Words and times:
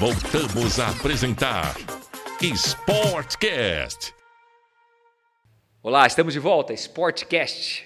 Voltamos 0.00 0.80
a 0.80 0.88
apresentar 0.88 1.76
Sportcast. 2.40 4.14
Olá, 5.82 6.06
estamos 6.06 6.32
de 6.32 6.38
volta, 6.40 6.72
Sportcast, 6.72 7.84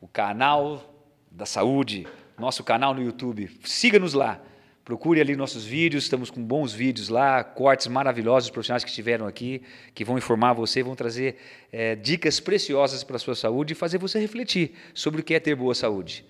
o 0.00 0.06
canal 0.06 1.10
da 1.28 1.44
saúde, 1.44 2.06
nosso 2.38 2.62
canal 2.62 2.94
no 2.94 3.02
YouTube. 3.02 3.50
Siga-nos 3.64 4.14
lá. 4.14 4.40
Procure 4.84 5.20
ali 5.20 5.34
nossos 5.34 5.64
vídeos, 5.64 6.04
estamos 6.04 6.30
com 6.30 6.40
bons 6.40 6.72
vídeos 6.72 7.08
lá, 7.08 7.42
cortes 7.42 7.88
maravilhosos 7.88 8.44
dos 8.44 8.52
profissionais 8.52 8.84
que 8.84 8.90
estiveram 8.90 9.26
aqui, 9.26 9.60
que 9.92 10.04
vão 10.04 10.16
informar 10.16 10.52
você, 10.52 10.84
vão 10.84 10.94
trazer 10.94 11.36
é, 11.72 11.96
dicas 11.96 12.38
preciosas 12.38 13.02
para 13.02 13.16
a 13.16 13.18
sua 13.18 13.34
saúde 13.34 13.72
e 13.72 13.74
fazer 13.74 13.98
você 13.98 14.20
refletir 14.20 14.76
sobre 14.94 15.20
o 15.20 15.24
que 15.24 15.34
é 15.34 15.40
ter 15.40 15.56
boa 15.56 15.74
saúde. 15.74 16.24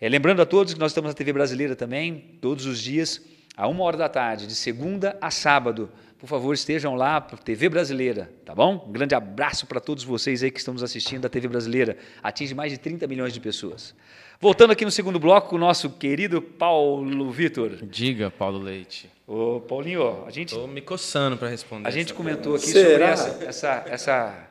É, 0.00 0.08
lembrando 0.08 0.42
a 0.42 0.44
todos 0.44 0.74
que 0.74 0.80
nós 0.80 0.90
estamos 0.90 1.08
na 1.08 1.14
TV 1.14 1.32
Brasileira 1.32 1.76
também, 1.76 2.36
todos 2.40 2.66
os 2.66 2.82
dias, 2.82 3.22
a 3.56 3.66
uma 3.66 3.82
hora 3.84 3.96
da 3.96 4.08
tarde, 4.08 4.46
de 4.46 4.54
segunda 4.54 5.16
a 5.20 5.30
sábado. 5.30 5.90
Por 6.18 6.26
favor, 6.26 6.52
estejam 6.54 6.94
lá 6.94 7.20
para 7.20 7.38
TV 7.38 7.68
Brasileira, 7.68 8.30
tá 8.44 8.54
bom? 8.54 8.84
Um 8.86 8.92
grande 8.92 9.14
abraço 9.14 9.66
para 9.66 9.80
todos 9.80 10.02
vocês 10.04 10.42
aí 10.42 10.50
que 10.50 10.58
estamos 10.58 10.82
assistindo 10.82 11.26
a 11.26 11.28
TV 11.28 11.48
Brasileira. 11.48 11.96
Atinge 12.22 12.54
mais 12.54 12.72
de 12.72 12.78
30 12.78 13.06
milhões 13.06 13.32
de 13.32 13.40
pessoas. 13.40 13.94
Voltando 14.40 14.72
aqui 14.72 14.84
no 14.84 14.90
segundo 14.90 15.18
bloco 15.18 15.56
o 15.56 15.58
nosso 15.58 15.90
querido 15.90 16.42
Paulo 16.42 17.30
Vitor. 17.30 17.78
Diga, 17.82 18.30
Paulo 18.30 18.58
Leite. 18.58 19.10
Ô, 19.26 19.60
Paulinho, 19.60 20.24
a 20.26 20.30
gente. 20.30 20.50
Estou 20.50 20.68
me 20.68 20.80
coçando 20.80 21.36
para 21.36 21.48
responder. 21.48 21.88
A 21.88 21.90
gente 21.90 22.12
comentou 22.12 22.52
pergunta. 22.52 22.62
aqui 22.62 22.72
Será? 22.72 23.16
sobre 23.16 23.46
essa, 23.46 23.82
essa, 23.82 23.84
essa, 23.88 24.48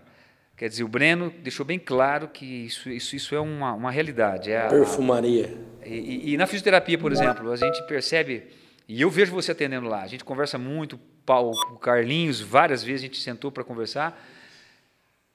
Quer 0.58 0.70
dizer, 0.70 0.84
o 0.84 0.88
Breno 0.88 1.34
deixou 1.44 1.66
bem 1.66 1.78
claro 1.78 2.30
que 2.30 2.46
isso, 2.46 2.90
isso, 2.90 3.16
isso 3.16 3.36
é 3.36 3.40
uma, 3.40 3.74
uma 3.74 3.92
realidade. 3.92 4.52
É 4.52 4.62
a, 4.62 4.68
Perfumaria. 4.68 5.54
E, 5.86 5.94
e, 5.94 6.34
e, 6.34 6.38
na 6.38 6.48
fisioterapia, 6.48 6.98
por 6.98 7.12
exemplo, 7.12 7.52
a 7.52 7.58
gente 7.58 7.86
percebe, 7.88 8.44
e 8.88 9.02
eu 9.02 9.10
vejo 9.10 9.32
você 9.32 9.52
atendendo 9.52 9.88
lá, 9.88 10.04
a 10.04 10.08
gente 10.08 10.24
conversa 10.24 10.58
muito, 10.58 11.00
o 11.28 11.78
Carlinhos, 11.78 12.40
várias 12.40 12.84
vezes 12.84 13.02
a 13.02 13.08
gente 13.08 13.20
sentou 13.20 13.52
para 13.52 13.64
conversar. 13.64 14.24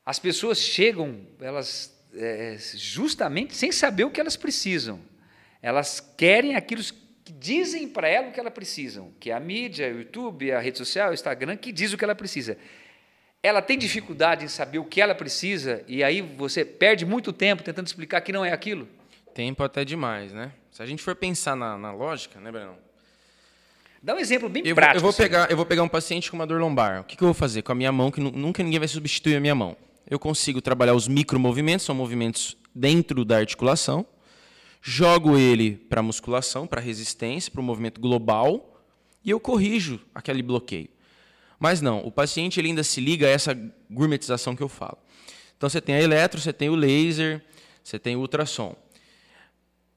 As 0.06 0.18
pessoas 0.18 0.58
chegam, 0.58 1.20
elas 1.40 2.00
é, 2.14 2.56
justamente 2.74 3.56
sem 3.56 3.72
saber 3.72 4.04
o 4.04 4.10
que 4.10 4.20
elas 4.20 4.36
precisam. 4.36 5.00
Elas 5.60 6.00
querem 6.16 6.54
aquilo 6.54 6.82
que 7.24 7.32
dizem 7.32 7.88
para 7.88 8.08
ela 8.08 8.28
o 8.28 8.32
que 8.32 8.40
elas 8.40 8.52
precisam, 8.52 9.12
que 9.18 9.30
é 9.30 9.34
a 9.34 9.40
mídia, 9.40 9.92
o 9.92 9.98
YouTube, 9.98 10.52
a 10.52 10.60
rede 10.60 10.78
social, 10.78 11.10
o 11.10 11.14
Instagram, 11.14 11.56
que 11.56 11.72
diz 11.72 11.92
o 11.92 11.98
que 11.98 12.04
ela 12.04 12.14
precisa. 12.14 12.56
Ela 13.42 13.62
tem 13.62 13.78
dificuldade 13.78 14.44
em 14.44 14.48
saber 14.48 14.78
o 14.78 14.84
que 14.84 15.00
ela 15.00 15.14
precisa 15.14 15.82
e 15.88 16.04
aí 16.04 16.20
você 16.20 16.64
perde 16.64 17.04
muito 17.04 17.32
tempo 17.32 17.62
tentando 17.62 17.86
explicar 17.86 18.20
que 18.20 18.32
não 18.32 18.44
é 18.44 18.52
aquilo? 18.52 18.88
Tempo 19.34 19.62
até 19.62 19.84
demais, 19.84 20.32
né? 20.32 20.52
Se 20.70 20.82
a 20.82 20.86
gente 20.86 21.02
for 21.02 21.16
pensar 21.16 21.56
na, 21.56 21.76
na 21.78 21.92
lógica, 21.92 22.38
né, 22.38 22.50
Breno? 22.50 22.89
Dá 24.02 24.14
um 24.14 24.18
exemplo 24.18 24.48
bem 24.48 24.62
eu 24.64 24.74
prático. 24.74 24.96
eu, 24.96 25.00
vou 25.02 25.10
assim. 25.10 25.22
pegar, 25.22 25.50
eu 25.50 25.56
vou 25.56 25.66
pegar 25.66 25.82
um 25.82 25.88
paciente 25.88 26.30
com 26.30 26.36
uma 26.36 26.46
dor 26.46 26.58
lombar. 26.58 27.02
O 27.02 27.04
que, 27.04 27.16
que 27.16 27.22
eu 27.22 27.26
vou 27.26 27.34
fazer 27.34 27.60
com 27.60 27.72
a 27.72 27.74
minha 27.74 27.92
mão, 27.92 28.10
que 28.10 28.20
nunca 28.20 28.62
ninguém 28.62 28.78
vai 28.78 28.88
substituir 28.88 29.36
a 29.36 29.40
minha 29.40 29.54
mão? 29.54 29.76
Eu 30.08 30.18
consigo 30.18 30.60
trabalhar 30.62 30.94
os 30.94 31.06
micromovimentos, 31.06 31.84
são 31.84 31.94
movimentos 31.94 32.56
dentro 32.74 33.24
da 33.24 33.36
articulação. 33.36 34.06
Jogo 34.80 35.36
ele 35.36 35.72
para 35.72 36.02
musculação, 36.02 36.66
para 36.66 36.80
resistência, 36.80 37.52
para 37.52 37.60
o 37.60 37.64
movimento 37.64 38.00
global, 38.00 38.82
e 39.22 39.28
eu 39.28 39.38
corrijo 39.38 40.00
aquele 40.14 40.42
bloqueio. 40.42 40.88
Mas 41.58 41.82
não, 41.82 41.98
o 41.98 42.10
paciente 42.10 42.58
ele 42.58 42.68
ainda 42.68 42.82
se 42.82 43.02
liga 43.02 43.26
a 43.26 43.30
essa 43.30 43.54
gourmetização 43.90 44.56
que 44.56 44.62
eu 44.62 44.68
falo. 44.68 44.96
Então 45.58 45.68
você 45.68 45.78
tem 45.78 45.94
a 45.94 46.00
eletro, 46.00 46.40
você 46.40 46.54
tem 46.54 46.70
o 46.70 46.74
laser, 46.74 47.44
você 47.84 47.98
tem 47.98 48.16
o 48.16 48.20
ultrassom. 48.20 48.74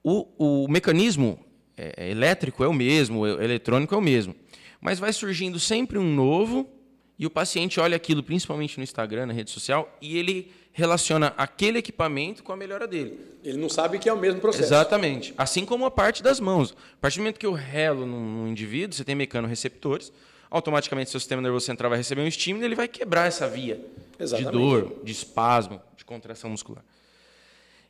O, 0.03 0.65
o 0.65 0.67
mecanismo 0.67 1.39
é, 1.77 1.93
é, 1.97 2.09
elétrico 2.09 2.63
é 2.63 2.67
o 2.67 2.73
mesmo, 2.73 3.21
o 3.21 3.41
eletrônico 3.41 3.93
é 3.93 3.97
o 3.97 4.01
mesmo. 4.01 4.35
Mas 4.79 4.99
vai 4.99 5.13
surgindo 5.13 5.59
sempre 5.59 5.97
um 5.97 6.13
novo 6.13 6.69
e 7.17 7.25
o 7.25 7.29
paciente 7.29 7.79
olha 7.79 7.95
aquilo, 7.95 8.23
principalmente 8.23 8.77
no 8.77 8.83
Instagram, 8.83 9.27
na 9.27 9.33
rede 9.33 9.51
social, 9.51 9.95
e 10.01 10.17
ele 10.17 10.51
relaciona 10.73 11.33
aquele 11.37 11.77
equipamento 11.77 12.43
com 12.43 12.51
a 12.51 12.57
melhora 12.57 12.87
dele. 12.87 13.19
Ele 13.43 13.57
não 13.59 13.69
sabe 13.69 13.99
que 13.99 14.09
é 14.09 14.13
o 14.13 14.17
mesmo 14.17 14.41
processo. 14.41 14.65
Exatamente. 14.65 15.33
Assim 15.37 15.65
como 15.65 15.85
a 15.85 15.91
parte 15.91 16.23
das 16.23 16.39
mãos. 16.39 16.75
A 16.93 16.97
partir 16.99 17.17
do 17.17 17.21
momento 17.21 17.39
que 17.39 17.45
eu 17.45 17.53
relo 17.53 18.05
num, 18.05 18.47
indivíduo, 18.47 18.95
você 18.95 19.03
tem 19.03 19.13
mecanoreceptores, 19.13 20.11
automaticamente 20.49 21.11
seu 21.11 21.19
sistema 21.19 21.41
nervoso 21.41 21.65
central 21.65 21.89
vai 21.89 21.99
receber 21.99 22.21
um 22.21 22.27
estímulo 22.27 22.63
e 22.63 22.67
ele 22.67 22.75
vai 22.75 22.87
quebrar 22.87 23.27
essa 23.27 23.47
via 23.47 23.79
Exatamente. 24.19 24.51
de 24.51 24.57
dor, 24.57 25.01
de 25.03 25.11
espasmo, 25.11 25.79
de 25.95 26.03
contração 26.03 26.49
muscular. 26.49 26.83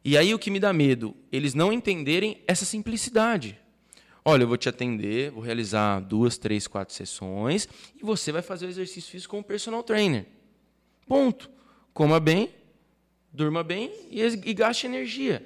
E 0.03 0.17
aí 0.17 0.33
o 0.33 0.39
que 0.39 0.51
me 0.51 0.59
dá 0.59 0.73
medo? 0.73 1.15
Eles 1.31 1.53
não 1.53 1.71
entenderem 1.71 2.41
essa 2.45 2.65
simplicidade. 2.65 3.57
Olha, 4.25 4.43
eu 4.43 4.47
vou 4.47 4.57
te 4.57 4.69
atender, 4.69 5.31
vou 5.31 5.43
realizar 5.43 5.99
duas, 5.99 6.37
três, 6.37 6.65
quatro 6.65 6.93
sessões 6.93 7.67
e 7.99 8.05
você 8.05 8.31
vai 8.31 8.41
fazer 8.41 8.65
o 8.65 8.69
exercício 8.69 9.11
físico 9.11 9.35
com 9.35 9.41
o 9.41 9.43
personal 9.43 9.83
trainer. 9.83 10.25
Ponto. 11.07 11.49
Coma 11.93 12.19
bem, 12.19 12.49
durma 13.31 13.63
bem 13.63 13.91
e, 14.09 14.21
e 14.21 14.53
gaste 14.53 14.87
energia. 14.87 15.45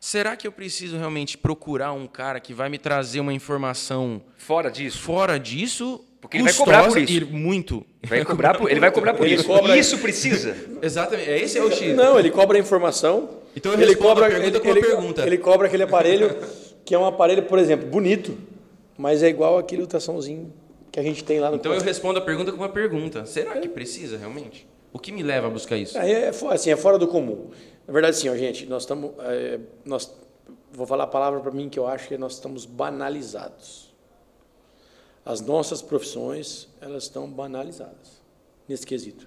Será 0.00 0.36
que 0.36 0.46
eu 0.46 0.52
preciso 0.52 0.96
realmente 0.96 1.36
procurar 1.38 1.92
um 1.92 2.06
cara 2.06 2.40
que 2.40 2.52
vai 2.52 2.68
me 2.68 2.78
trazer 2.78 3.20
uma 3.20 3.32
informação 3.32 4.22
fora 4.36 4.70
disso? 4.70 4.98
Fora 4.98 5.38
disso, 5.38 6.04
porque 6.20 6.38
ele 6.38 6.44
vai 6.44 6.54
cobrar 6.54 6.88
por 6.88 6.98
isso. 6.98 7.26
muito. 7.26 7.86
Vai 8.02 8.24
cobrar 8.24 8.54
por, 8.54 8.70
ele 8.70 8.80
vai 8.80 8.90
cobrar 8.90 9.14
por 9.14 9.26
ele 9.26 9.36
isso. 9.36 9.44
Cobra... 9.44 9.76
Isso 9.76 9.98
precisa. 9.98 10.56
Exatamente. 10.80 11.30
É 11.30 11.38
esse 11.38 11.58
é 11.58 11.62
o 11.62 11.70
X. 11.70 11.94
Não, 11.94 12.18
ele 12.18 12.30
cobra 12.30 12.56
a 12.56 12.60
informação. 12.60 13.42
Então 13.54 13.72
ele 13.74 13.94
cobra, 13.94 14.26
ele, 14.26 14.46
ele, 14.46 14.80
pergunta. 14.80 15.26
ele 15.26 15.38
cobra 15.38 15.66
aquele 15.66 15.82
aparelho 15.82 16.34
que 16.84 16.94
é 16.94 16.98
um 16.98 17.06
aparelho, 17.06 17.44
por 17.44 17.58
exemplo, 17.58 17.88
bonito, 17.88 18.36
mas 18.96 19.22
é 19.22 19.28
igual 19.28 19.58
aquele 19.58 19.82
ultrassomzinho 19.82 20.52
que 20.92 21.00
a 21.00 21.02
gente 21.02 21.24
tem 21.24 21.40
lá 21.40 21.50
no 21.50 21.56
Então 21.56 21.72
corpo. 21.72 21.82
eu 21.82 21.86
respondo 21.86 22.18
a 22.18 22.22
pergunta 22.22 22.52
com 22.52 22.58
uma 22.58 22.68
pergunta. 22.68 23.26
Será 23.26 23.58
que 23.58 23.68
precisa 23.68 24.16
realmente? 24.16 24.66
O 24.92 24.98
que 24.98 25.10
me 25.10 25.22
leva 25.22 25.48
a 25.48 25.50
buscar 25.50 25.76
isso? 25.76 25.98
É, 25.98 26.26
é, 26.26 26.28
assim, 26.28 26.70
é 26.70 26.76
fora 26.76 26.98
do 26.98 27.08
comum. 27.08 27.50
Na 27.86 27.92
verdade, 27.92 28.16
sim, 28.16 28.28
ó, 28.28 28.36
gente, 28.36 28.66
nós 28.66 28.84
estamos. 28.84 29.10
É, 29.18 29.58
nós, 29.84 30.14
vou 30.72 30.86
falar 30.86 31.04
a 31.04 31.08
palavra 31.08 31.40
para 31.40 31.50
mim 31.50 31.68
que 31.68 31.78
eu 31.78 31.86
acho 31.86 32.06
que 32.06 32.16
nós 32.16 32.34
estamos 32.34 32.64
banalizados. 32.64 33.92
As 35.24 35.40
nossas 35.40 35.82
profissões, 35.82 36.68
elas 36.80 37.04
estão 37.04 37.28
banalizadas 37.28 38.22
nesse 38.68 38.86
quesito. 38.86 39.26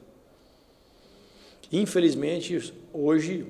Infelizmente, 1.72 2.74
hoje, 2.94 3.46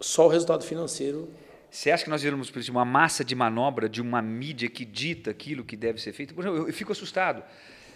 só 0.00 0.26
o 0.26 0.28
resultado 0.28 0.64
financeiro 0.64 1.28
você 1.70 1.90
acha 1.90 2.04
que 2.04 2.10
nós 2.10 2.22
viramos 2.22 2.50
de 2.50 2.70
uma 2.70 2.84
massa 2.84 3.24
de 3.24 3.34
manobra 3.34 3.88
de 3.88 4.00
uma 4.00 4.22
mídia 4.22 4.68
que 4.68 4.84
dita 4.84 5.30
aquilo 5.30 5.64
que 5.64 5.76
deve 5.76 6.00
ser 6.00 6.12
feito? 6.12 6.34
Por 6.34 6.42
exemplo, 6.42 6.58
eu, 6.60 6.68
eu 6.68 6.72
fico 6.72 6.92
assustado. 6.92 7.42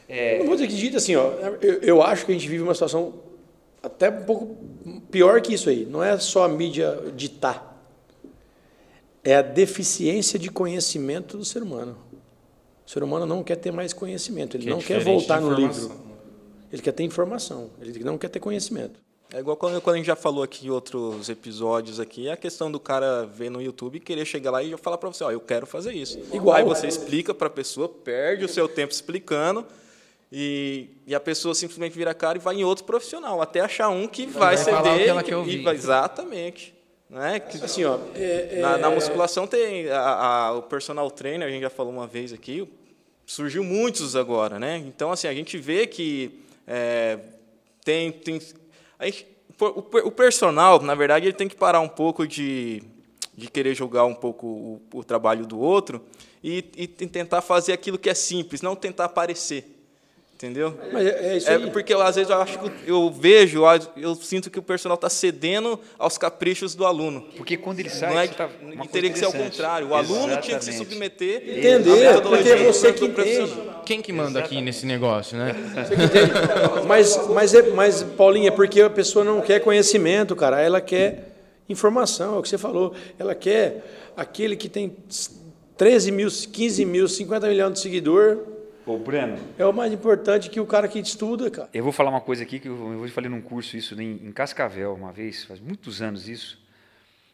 É... 0.08 0.38
Não 0.38 0.46
vou 0.46 0.54
dizer 0.54 0.68
que 0.68 0.74
dita 0.74 0.98
assim, 0.98 1.16
ó, 1.16 1.30
eu, 1.60 1.80
eu, 1.80 2.02
acho 2.02 2.26
que 2.26 2.32
a 2.32 2.34
gente 2.34 2.48
vive 2.48 2.62
uma 2.62 2.74
situação 2.74 3.14
até 3.82 4.10
um 4.10 4.24
pouco 4.24 4.56
pior 5.10 5.40
que 5.40 5.54
isso 5.54 5.70
aí. 5.70 5.86
Não 5.86 6.04
é 6.04 6.18
só 6.18 6.44
a 6.44 6.48
mídia 6.48 7.12
ditar. 7.16 7.70
É 9.24 9.36
a 9.36 9.42
deficiência 9.42 10.38
de 10.38 10.50
conhecimento 10.50 11.38
do 11.38 11.44
ser 11.44 11.62
humano. 11.62 11.96
O 12.84 12.90
ser 12.90 13.02
humano 13.02 13.24
não 13.24 13.42
quer 13.42 13.56
ter 13.56 13.72
mais 13.72 13.92
conhecimento, 13.92 14.56
ele 14.56 14.64
que 14.64 14.70
é 14.70 14.72
não 14.72 14.80
é 14.80 14.82
quer 14.82 15.00
voltar 15.02 15.40
no 15.40 15.54
livro. 15.54 15.92
Ele 16.70 16.82
quer 16.82 16.92
ter 16.92 17.04
informação, 17.04 17.70
ele 17.80 18.02
não 18.02 18.18
quer 18.18 18.28
ter 18.28 18.40
conhecimento. 18.40 19.00
É 19.34 19.38
igual 19.38 19.56
quando, 19.56 19.80
quando 19.80 19.94
a 19.94 19.96
gente 19.96 20.06
já 20.06 20.14
falou 20.14 20.44
aqui 20.44 20.66
em 20.66 20.70
outros 20.70 21.30
episódios 21.30 21.98
aqui, 21.98 22.28
a 22.28 22.36
questão 22.36 22.70
do 22.70 22.78
cara 22.78 23.24
ver 23.24 23.50
no 23.50 23.62
YouTube 23.62 23.96
e 23.96 24.00
querer 24.00 24.26
chegar 24.26 24.50
lá 24.50 24.62
e 24.62 24.76
falar 24.76 24.98
para 24.98 25.08
você, 25.08 25.24
ó, 25.24 25.30
eu 25.30 25.40
quero 25.40 25.66
fazer 25.66 25.94
isso. 25.94 26.18
Igual 26.34 26.56
aí 26.56 26.64
você 26.64 26.86
explica 26.86 27.32
para 27.32 27.46
a 27.46 27.50
pessoa, 27.50 27.88
perde 27.88 28.44
o 28.44 28.48
seu 28.48 28.68
tempo 28.68 28.92
explicando 28.92 29.64
e, 30.30 30.90
e 31.06 31.14
a 31.14 31.20
pessoa 31.20 31.54
simplesmente 31.54 31.96
vira 31.96 32.10
a 32.10 32.14
cara 32.14 32.36
e 32.36 32.40
vai 32.42 32.56
em 32.56 32.64
outro 32.64 32.84
profissional, 32.84 33.40
até 33.40 33.60
achar 33.60 33.88
um 33.88 34.06
que 34.06 34.26
vai, 34.26 34.54
vai 34.54 34.56
ceder. 34.58 35.04
que 35.04 35.08
ela 35.08 35.22
quer 35.22 35.36
ouvir. 35.36 35.62
Vai, 35.62 35.74
exatamente. 35.76 36.74
Né? 37.08 37.40
Que, 37.40 37.64
assim, 37.64 37.84
ó, 37.84 37.98
é, 38.14 38.58
na, 38.60 38.76
na, 38.76 38.90
é, 38.90 38.94
musculação 38.94 39.46
tem 39.46 39.88
a, 39.88 39.98
a, 39.98 40.52
o 40.58 40.62
personal 40.62 41.10
trainer, 41.10 41.48
a 41.48 41.50
gente 41.50 41.62
já 41.62 41.70
falou 41.70 41.90
uma 41.90 42.06
vez 42.06 42.34
aqui, 42.34 42.68
surgiu 43.24 43.64
muitos 43.64 44.14
agora, 44.14 44.58
né? 44.58 44.76
Então 44.76 45.10
assim 45.10 45.26
a 45.26 45.34
gente 45.34 45.56
vê 45.56 45.86
que 45.86 46.38
é, 46.66 47.18
tem, 47.84 48.12
tem 48.12 48.38
Gente, 49.02 49.26
o, 49.58 50.10
personal, 50.10 50.80
na 50.80 50.94
verdade, 50.94 51.26
ele 51.26 51.32
tem 51.32 51.48
que 51.48 51.56
parar 51.56 51.80
um 51.80 51.88
pouco 51.88 52.26
de, 52.26 52.82
de 53.36 53.50
querer 53.50 53.74
julgar 53.74 54.04
um 54.04 54.14
pouco 54.14 54.46
o, 54.46 54.82
o 54.94 55.04
trabalho 55.04 55.46
do 55.46 55.58
outro 55.58 56.04
e, 56.42 56.64
e 56.76 56.86
tentar 56.86 57.42
fazer 57.42 57.72
aquilo 57.72 57.98
que 57.98 58.10
é 58.10 58.14
simples, 58.14 58.62
não 58.62 58.74
tentar 58.74 59.08
parecer. 59.08 59.81
Entendeu? 60.42 60.76
Mas 60.92 61.06
é, 61.06 61.34
é 61.34 61.36
isso 61.36 61.48
aí. 61.48 61.62
É 61.62 61.66
porque 61.68 61.92
às 61.94 62.16
vezes 62.16 62.28
eu 62.28 62.42
acho 62.42 62.58
que 62.58 62.70
eu 62.84 63.08
vejo, 63.12 63.62
eu 63.96 64.12
sinto 64.16 64.50
que 64.50 64.58
o 64.58 64.62
personal 64.62 64.96
está 64.96 65.08
cedendo 65.08 65.78
aos 65.96 66.18
caprichos 66.18 66.74
do 66.74 66.84
aluno. 66.84 67.24
Porque 67.36 67.56
quando 67.56 67.78
ele 67.78 67.88
sai, 67.88 68.12
não 68.12 68.20
é, 68.20 68.26
tá 68.26 68.48
teria 68.90 69.10
que 69.10 69.20
ser 69.20 69.26
ao 69.26 69.32
contrário. 69.32 69.86
O 69.86 69.94
aluno 69.94 70.32
Exatamente. 70.32 70.42
tinha 70.42 70.58
que 70.58 70.64
se 70.64 70.72
submeter. 70.72 71.42
Entender, 71.46 72.20
porque 72.22 72.48
é 72.48 72.56
você 72.56 72.92
que 72.92 73.04
entende. 73.04 73.52
Quem 73.86 74.02
que 74.02 74.12
manda 74.12 74.30
Exatamente. 74.30 74.54
aqui 74.54 74.60
nesse 74.64 74.84
negócio, 74.84 75.38
né? 75.38 75.54
Mas, 76.88 77.28
mas, 77.28 77.54
é, 77.54 77.62
mas, 77.70 78.02
Paulinha, 78.02 78.48
é 78.48 78.50
porque 78.50 78.80
a 78.80 78.90
pessoa 78.90 79.24
não 79.24 79.40
quer 79.40 79.60
conhecimento, 79.60 80.34
cara. 80.34 80.60
Ela 80.60 80.80
quer 80.80 81.36
informação, 81.68 82.34
é 82.34 82.38
o 82.40 82.42
que 82.42 82.48
você 82.48 82.58
falou. 82.58 82.92
Ela 83.16 83.36
quer 83.36 84.10
aquele 84.16 84.56
que 84.56 84.68
tem 84.68 84.92
13 85.76 86.10
mil, 86.10 86.28
15 86.28 86.84
mil, 86.84 87.06
50 87.06 87.46
milhões 87.46 87.74
de 87.74 87.78
seguidor 87.78 88.51
Ô, 88.84 88.98
Breno, 88.98 89.38
É 89.56 89.64
o 89.64 89.72
mais 89.72 89.92
importante 89.92 90.50
que 90.50 90.58
o 90.58 90.66
cara 90.66 90.88
que 90.88 90.98
estuda, 90.98 91.48
cara. 91.50 91.70
eu 91.72 91.84
vou 91.84 91.92
falar 91.92 92.10
uma 92.10 92.20
coisa 92.20 92.42
aqui 92.42 92.58
que 92.58 92.68
eu, 92.68 93.04
eu 93.04 93.08
falei 93.10 93.30
num 93.30 93.40
curso 93.40 93.76
isso 93.76 94.00
em, 94.00 94.26
em 94.26 94.32
Cascavel 94.32 94.94
uma 94.94 95.12
vez, 95.12 95.44
faz 95.44 95.60
muitos 95.60 96.02
anos 96.02 96.28
isso. 96.28 96.60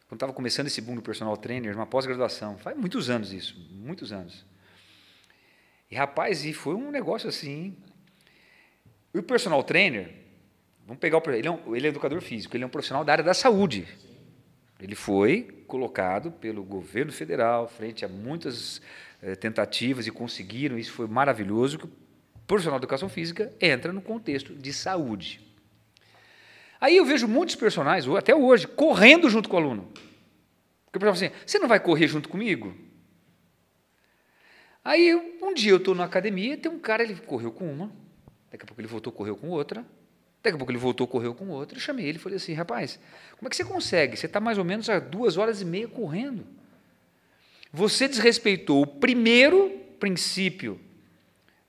Quando 0.07 0.17
estava 0.17 0.33
começando 0.33 0.67
esse 0.67 0.81
boom 0.81 0.95
do 0.95 1.01
personal 1.01 1.35
trainer, 1.37 1.75
uma 1.75 1.85
pós-graduação, 1.87 2.57
faz 2.57 2.77
muitos 2.77 3.09
anos 3.09 3.33
isso, 3.33 3.55
muitos 3.71 4.11
anos. 4.11 4.45
E 5.89 5.95
rapaz, 5.95 6.45
e 6.45 6.53
foi 6.53 6.75
um 6.75 6.91
negócio 6.91 7.27
assim. 7.27 7.75
O 9.13 9.23
personal 9.23 9.63
trainer, 9.63 10.11
vamos 10.85 10.99
pegar 10.99 11.17
o 11.17 11.31
ele 11.31 11.47
é, 11.47 11.51
um, 11.51 11.75
ele 11.75 11.87
é 11.87 11.89
educador 11.89 12.21
físico, 12.21 12.55
ele 12.55 12.63
é 12.63 12.67
um 12.67 12.69
profissional 12.69 13.03
da 13.03 13.11
área 13.11 13.23
da 13.23 13.33
saúde. 13.33 13.87
Ele 14.79 14.95
foi 14.95 15.63
colocado 15.67 16.31
pelo 16.31 16.63
governo 16.63 17.11
federal 17.11 17.67
frente 17.67 18.05
a 18.05 18.07
muitas 18.07 18.81
tentativas 19.39 20.07
e 20.07 20.11
conseguiram, 20.11 20.77
isso 20.77 20.91
foi 20.91 21.07
maravilhoso, 21.07 21.77
que 21.77 21.85
o 21.85 21.91
profissional 22.47 22.79
de 22.79 22.85
educação 22.85 23.09
física 23.09 23.53
entra 23.59 23.91
no 23.91 24.01
contexto 24.01 24.53
de 24.53 24.71
saúde. 24.73 25.41
Aí 26.79 26.95
eu 26.95 27.05
vejo 27.05 27.27
muitos 27.27 27.55
personagens, 27.55 28.11
até 28.15 28.33
hoje, 28.33 28.65
correndo 28.67 29.29
junto 29.29 29.49
com 29.49 29.57
o 29.57 29.59
aluno. 29.59 29.91
Porque 30.85 30.97
o 30.97 30.99
pessoal 30.99 31.15
fala 31.15 31.27
assim, 31.27 31.43
você 31.45 31.59
não 31.59 31.67
vai 31.67 31.79
correr 31.79 32.07
junto 32.07 32.29
comigo? 32.29 32.73
Aí 34.83 35.13
um 35.41 35.53
dia 35.53 35.71
eu 35.71 35.77
estou 35.77 35.93
na 35.93 36.05
academia, 36.05 36.57
tem 36.57 36.71
um 36.71 36.79
cara, 36.79 37.03
ele 37.03 37.15
correu 37.15 37.51
com 37.51 37.71
uma, 37.71 37.91
daqui 38.49 38.63
a 38.63 38.67
pouco 38.67 38.79
ele 38.81 38.87
voltou, 38.87 39.11
correu 39.11 39.35
com 39.35 39.49
outra, 39.49 39.85
daqui 40.41 40.55
a 40.55 40.57
pouco 40.57 40.71
ele 40.71 40.79
voltou, 40.79 41.05
correu 41.05 41.35
com 41.35 41.49
outra, 41.49 41.77
eu 41.77 41.81
chamei 41.81 42.07
ele 42.07 42.17
e 42.17 42.21
falei 42.21 42.37
assim, 42.37 42.53
rapaz, 42.53 42.97
como 43.37 43.47
é 43.47 43.49
que 43.49 43.55
você 43.55 43.65
consegue? 43.65 44.15
Você 44.15 44.25
está 44.25 44.39
mais 44.39 44.57
ou 44.57 44.63
menos 44.63 44.89
há 44.89 44.99
duas 44.99 45.37
horas 45.37 45.61
e 45.61 45.65
meia 45.65 45.87
correndo. 45.87 46.47
Você 47.71 48.07
desrespeitou 48.07 48.81
o 48.81 48.87
primeiro 48.87 49.69
princípio 49.99 50.79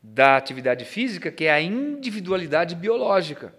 da 0.03 0.37
atividade 0.37 0.85
física, 0.85 1.31
que 1.31 1.45
é 1.45 1.53
a 1.53 1.61
individualidade 1.61 2.75
biológica 2.75 3.55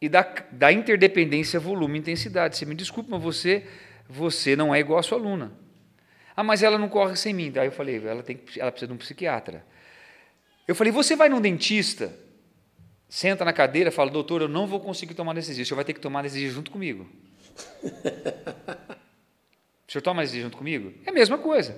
e 0.00 0.08
da, 0.08 0.22
da 0.50 0.72
interdependência 0.72 1.60
volume-intensidade. 1.60 2.56
Você 2.56 2.66
me 2.66 2.74
desculpe, 2.74 3.08
mas 3.08 3.22
você, 3.22 3.64
você 4.08 4.56
não 4.56 4.74
é 4.74 4.80
igual 4.80 4.98
a 4.98 5.02
sua 5.02 5.18
aluna. 5.18 5.52
Ah, 6.34 6.42
mas 6.42 6.62
ela 6.62 6.76
não 6.76 6.88
corre 6.88 7.14
sem 7.14 7.32
mim. 7.32 7.52
Aí 7.56 7.68
eu 7.68 7.72
falei, 7.72 8.04
ela, 8.04 8.22
tem, 8.22 8.40
ela 8.56 8.72
precisa 8.72 8.88
de 8.88 8.94
um 8.94 8.98
psiquiatra. 8.98 9.64
Eu 10.66 10.74
falei, 10.74 10.92
você 10.92 11.14
vai 11.14 11.28
num 11.28 11.40
dentista, 11.40 12.12
senta 13.08 13.44
na 13.44 13.52
cadeira, 13.52 13.92
fala, 13.92 14.10
doutor, 14.10 14.42
eu 14.42 14.48
não 14.48 14.66
vou 14.66 14.80
conseguir 14.80 15.14
tomar 15.14 15.30
anestesia, 15.32 15.62
o 15.62 15.66
senhor 15.66 15.76
vai 15.76 15.84
ter 15.84 15.92
que 15.92 16.00
tomar 16.00 16.20
anestesia 16.20 16.50
junto 16.50 16.70
comigo. 16.70 17.06
o 19.92 19.98
senhor 20.00 20.02
toma 20.02 20.22
anestesia 20.22 20.42
junto 20.44 20.56
comigo? 20.56 20.90
É 21.04 21.10
a 21.10 21.12
mesma 21.12 21.36
coisa. 21.36 21.76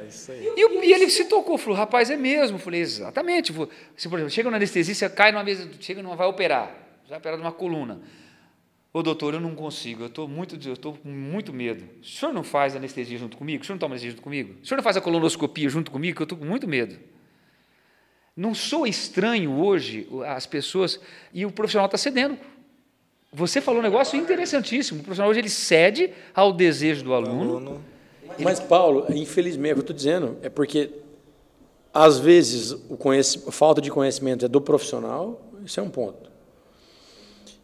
É 0.00 0.06
isso 0.08 0.32
aí. 0.32 0.42
E, 0.56 0.60
eu- 0.60 0.82
e 0.82 0.90
ele 0.90 1.10
se 1.10 1.26
tocou, 1.26 1.58
falou, 1.58 1.76
rapaz, 1.76 2.08
é 2.08 2.16
mesmo. 2.16 2.56
Eu 2.56 2.60
falei, 2.60 2.80
exatamente. 2.80 3.52
Se, 3.94 4.08
por 4.08 4.18
exemplo, 4.18 4.30
chega 4.30 4.48
no 4.48 4.56
anestesista, 4.56 5.10
cai 5.10 5.32
numa 5.32 5.44
mesa, 5.44 5.68
chega 5.78 6.02
numa, 6.02 6.16
vai 6.16 6.26
operar, 6.26 6.74
vai 7.06 7.18
operar 7.18 7.36
numa 7.38 7.52
coluna. 7.52 8.00
Ô 8.90 9.02
doutor, 9.02 9.34
eu 9.34 9.40
não 9.40 9.54
consigo, 9.54 10.02
eu 10.02 10.06
estou 10.06 10.26
muito, 10.26 10.58
eu 10.66 10.92
com 10.94 11.08
muito 11.10 11.52
medo. 11.52 11.84
O 12.00 12.04
senhor 12.06 12.32
não 12.32 12.42
faz 12.42 12.74
anestesia 12.74 13.18
junto 13.18 13.36
comigo? 13.36 13.62
O 13.62 13.66
senhor 13.66 13.74
não 13.74 13.80
toma 13.80 13.94
anestesia 13.94 14.12
junto 14.12 14.22
comigo? 14.22 14.54
O 14.62 14.66
senhor 14.66 14.76
não 14.76 14.82
faz 14.84 14.96
a 14.96 15.00
colonoscopia 15.02 15.68
junto 15.68 15.90
comigo? 15.90 16.16
Que 16.16 16.22
eu 16.22 16.24
estou 16.24 16.38
com 16.38 16.44
muito 16.46 16.66
medo. 16.66 16.98
Não 18.34 18.54
sou 18.54 18.86
estranho 18.86 19.52
hoje 19.52 20.08
as 20.26 20.46
pessoas, 20.46 20.98
e 21.34 21.44
o 21.44 21.52
profissional 21.52 21.84
está 21.86 21.98
cedendo. 21.98 22.38
Você 23.34 23.62
falou 23.62 23.80
um 23.80 23.82
negócio 23.82 24.18
interessantíssimo. 24.18 25.00
O 25.00 25.02
profissional 25.02 25.30
hoje 25.30 25.40
ele 25.40 25.48
cede 25.48 26.12
ao 26.34 26.52
desejo 26.52 27.02
do 27.02 27.14
aluno. 27.14 27.56
Aluno, 27.56 27.84
Mas, 28.38 28.60
Paulo, 28.60 29.06
infelizmente, 29.08 29.70
é 29.70 29.72
o 29.72 29.76
que 29.76 29.80
eu 29.80 29.82
estou 29.82 29.96
dizendo, 29.96 30.36
é 30.42 30.50
porque, 30.50 30.90
às 31.94 32.18
vezes, 32.18 32.72
o 32.72 32.98
a 33.48 33.52
falta 33.52 33.80
de 33.80 33.90
conhecimento 33.90 34.44
é 34.44 34.48
do 34.48 34.60
profissional, 34.60 35.40
isso 35.64 35.80
é 35.80 35.82
um 35.82 35.88
ponto. 35.88 36.30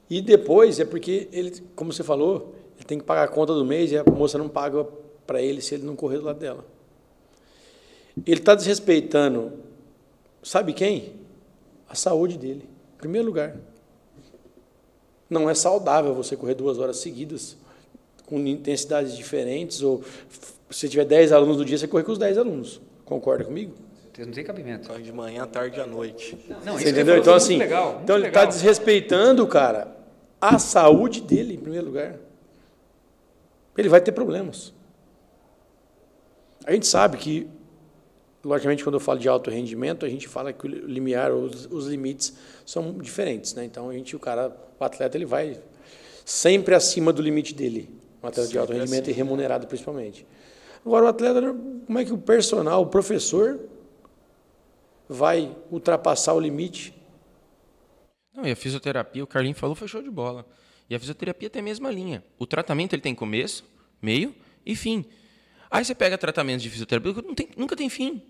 E 0.08 0.22
depois 0.22 0.80
é 0.80 0.86
porque 0.86 1.28
ele, 1.30 1.52
como 1.76 1.92
você 1.92 2.02
falou, 2.02 2.54
ele 2.76 2.86
tem 2.86 2.98
que 2.98 3.04
pagar 3.04 3.24
a 3.24 3.28
conta 3.28 3.52
do 3.52 3.62
mês 3.62 3.92
e 3.92 3.98
a 3.98 4.04
moça 4.04 4.38
não 4.38 4.48
paga 4.48 4.86
para 5.26 5.42
ele 5.42 5.60
se 5.60 5.74
ele 5.74 5.84
não 5.84 5.94
correr 5.94 6.16
do 6.16 6.24
lado 6.24 6.38
dela. 6.38 6.64
Ele 8.26 8.40
está 8.40 8.54
desrespeitando, 8.54 9.52
sabe 10.42 10.72
quem? 10.72 11.12
A 11.86 11.94
saúde 11.94 12.38
dele, 12.38 12.66
em 12.94 12.98
primeiro 12.98 13.26
lugar. 13.26 13.54
Não 15.28 15.48
é 15.48 15.54
saudável 15.54 16.14
você 16.14 16.36
correr 16.36 16.54
duas 16.54 16.78
horas 16.78 16.98
seguidas, 16.98 17.56
com 18.26 18.38
intensidades 18.40 19.16
diferentes, 19.16 19.82
ou 19.82 20.02
se 20.70 20.80
você 20.80 20.88
tiver 20.88 21.04
10 21.04 21.32
alunos 21.32 21.56
no 21.58 21.64
dia, 21.64 21.78
você 21.78 21.88
corre 21.88 22.04
com 22.04 22.12
os 22.12 22.18
10 22.18 22.38
alunos. 22.38 22.80
Concorda 23.04 23.44
comigo? 23.44 23.74
Não 24.18 24.32
tem 24.32 24.42
cabimento. 24.44 24.88
corre 24.88 25.02
de 25.02 25.12
manhã, 25.12 25.46
tarde 25.46 25.78
e 25.78 25.80
à 25.82 25.86
noite. 25.86 26.36
Não, 26.48 26.56
isso 26.56 26.78
Você 26.78 26.84
que 26.84 26.90
entendeu? 26.90 27.14
ele 27.14 27.20
Então, 27.20 27.24
falou 27.24 27.36
assim, 27.36 27.56
legal, 27.56 28.00
então 28.02 28.16
ele 28.16 28.26
está 28.26 28.44
desrespeitando, 28.44 29.46
cara, 29.46 29.96
a 30.40 30.58
saúde 30.58 31.20
dele, 31.20 31.54
em 31.54 31.58
primeiro 31.58 31.86
lugar. 31.86 32.16
Ele 33.76 33.88
vai 33.88 34.00
ter 34.00 34.10
problemas. 34.10 34.74
A 36.66 36.72
gente 36.72 36.86
sabe 36.86 37.16
que, 37.16 37.48
logicamente, 38.44 38.84
quando 38.84 38.94
eu 38.94 39.00
falo 39.00 39.18
de 39.18 39.28
alto 39.28 39.50
rendimento, 39.50 40.06
a 40.06 40.08
gente 40.08 40.28
fala 40.28 40.52
que 40.52 40.66
o 40.66 40.68
limiar, 40.68 41.32
os, 41.32 41.66
os 41.66 41.86
limites 41.86 42.36
são 42.64 42.92
diferentes, 42.98 43.54
né? 43.54 43.64
Então, 43.64 43.90
a 43.90 43.92
gente, 43.92 44.14
o 44.14 44.18
cara, 44.18 44.54
o 44.78 44.84
atleta, 44.84 45.16
ele 45.16 45.26
vai 45.26 45.60
sempre 46.24 46.74
acima 46.74 47.12
do 47.12 47.22
limite 47.22 47.54
dele. 47.54 47.88
Um 48.22 48.26
atleta 48.26 48.48
de 48.48 48.58
alto 48.58 48.72
Sempre 48.72 48.84
rendimento 48.84 49.10
e 49.10 49.12
remunerado, 49.12 49.66
principalmente. 49.66 50.26
Agora, 50.84 51.06
o 51.06 51.08
atleta, 51.08 51.40
como 51.86 51.98
é 51.98 52.04
que 52.04 52.12
o 52.12 52.18
personal, 52.18 52.82
o 52.82 52.86
professor, 52.86 53.60
vai 55.08 55.56
ultrapassar 55.70 56.34
o 56.34 56.40
limite 56.40 56.94
Não, 58.34 58.44
e 58.46 58.52
a 58.52 58.56
fisioterapia, 58.56 59.24
o 59.24 59.26
Carlinho 59.26 59.54
falou, 59.54 59.74
foi 59.74 59.88
show 59.88 60.02
de 60.02 60.10
bola. 60.10 60.44
E 60.88 60.94
a 60.94 60.98
fisioterapia 60.98 61.50
tem 61.50 61.60
a 61.60 61.62
mesma 61.62 61.90
linha. 61.90 62.24
O 62.38 62.46
tratamento 62.46 62.94
ele 62.94 63.02
tem 63.02 63.14
começo, 63.14 63.64
meio 64.00 64.34
e 64.64 64.74
fim. 64.76 65.04
Aí 65.70 65.84
você 65.84 65.94
pega 65.94 66.16
tratamentos 66.16 66.62
de 66.62 66.70
fisioterapia 66.70 67.14
que 67.14 67.22
não 67.26 67.34
tem- 67.34 67.48
nunca 67.56 67.76
tem 67.76 67.88
fim. 67.88 68.22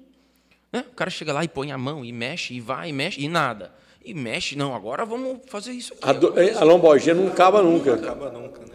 Né? 0.72 0.84
O 0.90 0.94
cara 0.94 1.10
chega 1.10 1.32
lá 1.32 1.44
e 1.44 1.48
põe 1.48 1.72
a 1.72 1.78
mão, 1.78 2.04
e 2.04 2.12
mexe, 2.12 2.54
e 2.54 2.60
vai, 2.60 2.90
e 2.90 2.92
mexe, 2.92 3.20
e 3.20 3.28
nada. 3.28 3.72
E 4.04 4.12
mexe, 4.14 4.56
não, 4.56 4.74
agora 4.74 5.04
vamos 5.04 5.38
fazer 5.46 5.72
isso 5.72 5.92
aqui. 5.94 6.02
A, 6.08 6.12
do- 6.12 6.34
a 6.58 6.64
lombalgia 6.64 7.14
não 7.14 7.28
acaba 7.28 7.62
nunca. 7.62 7.94
Acaba 7.94 8.30
nunca, 8.30 8.60
né? 8.60 8.74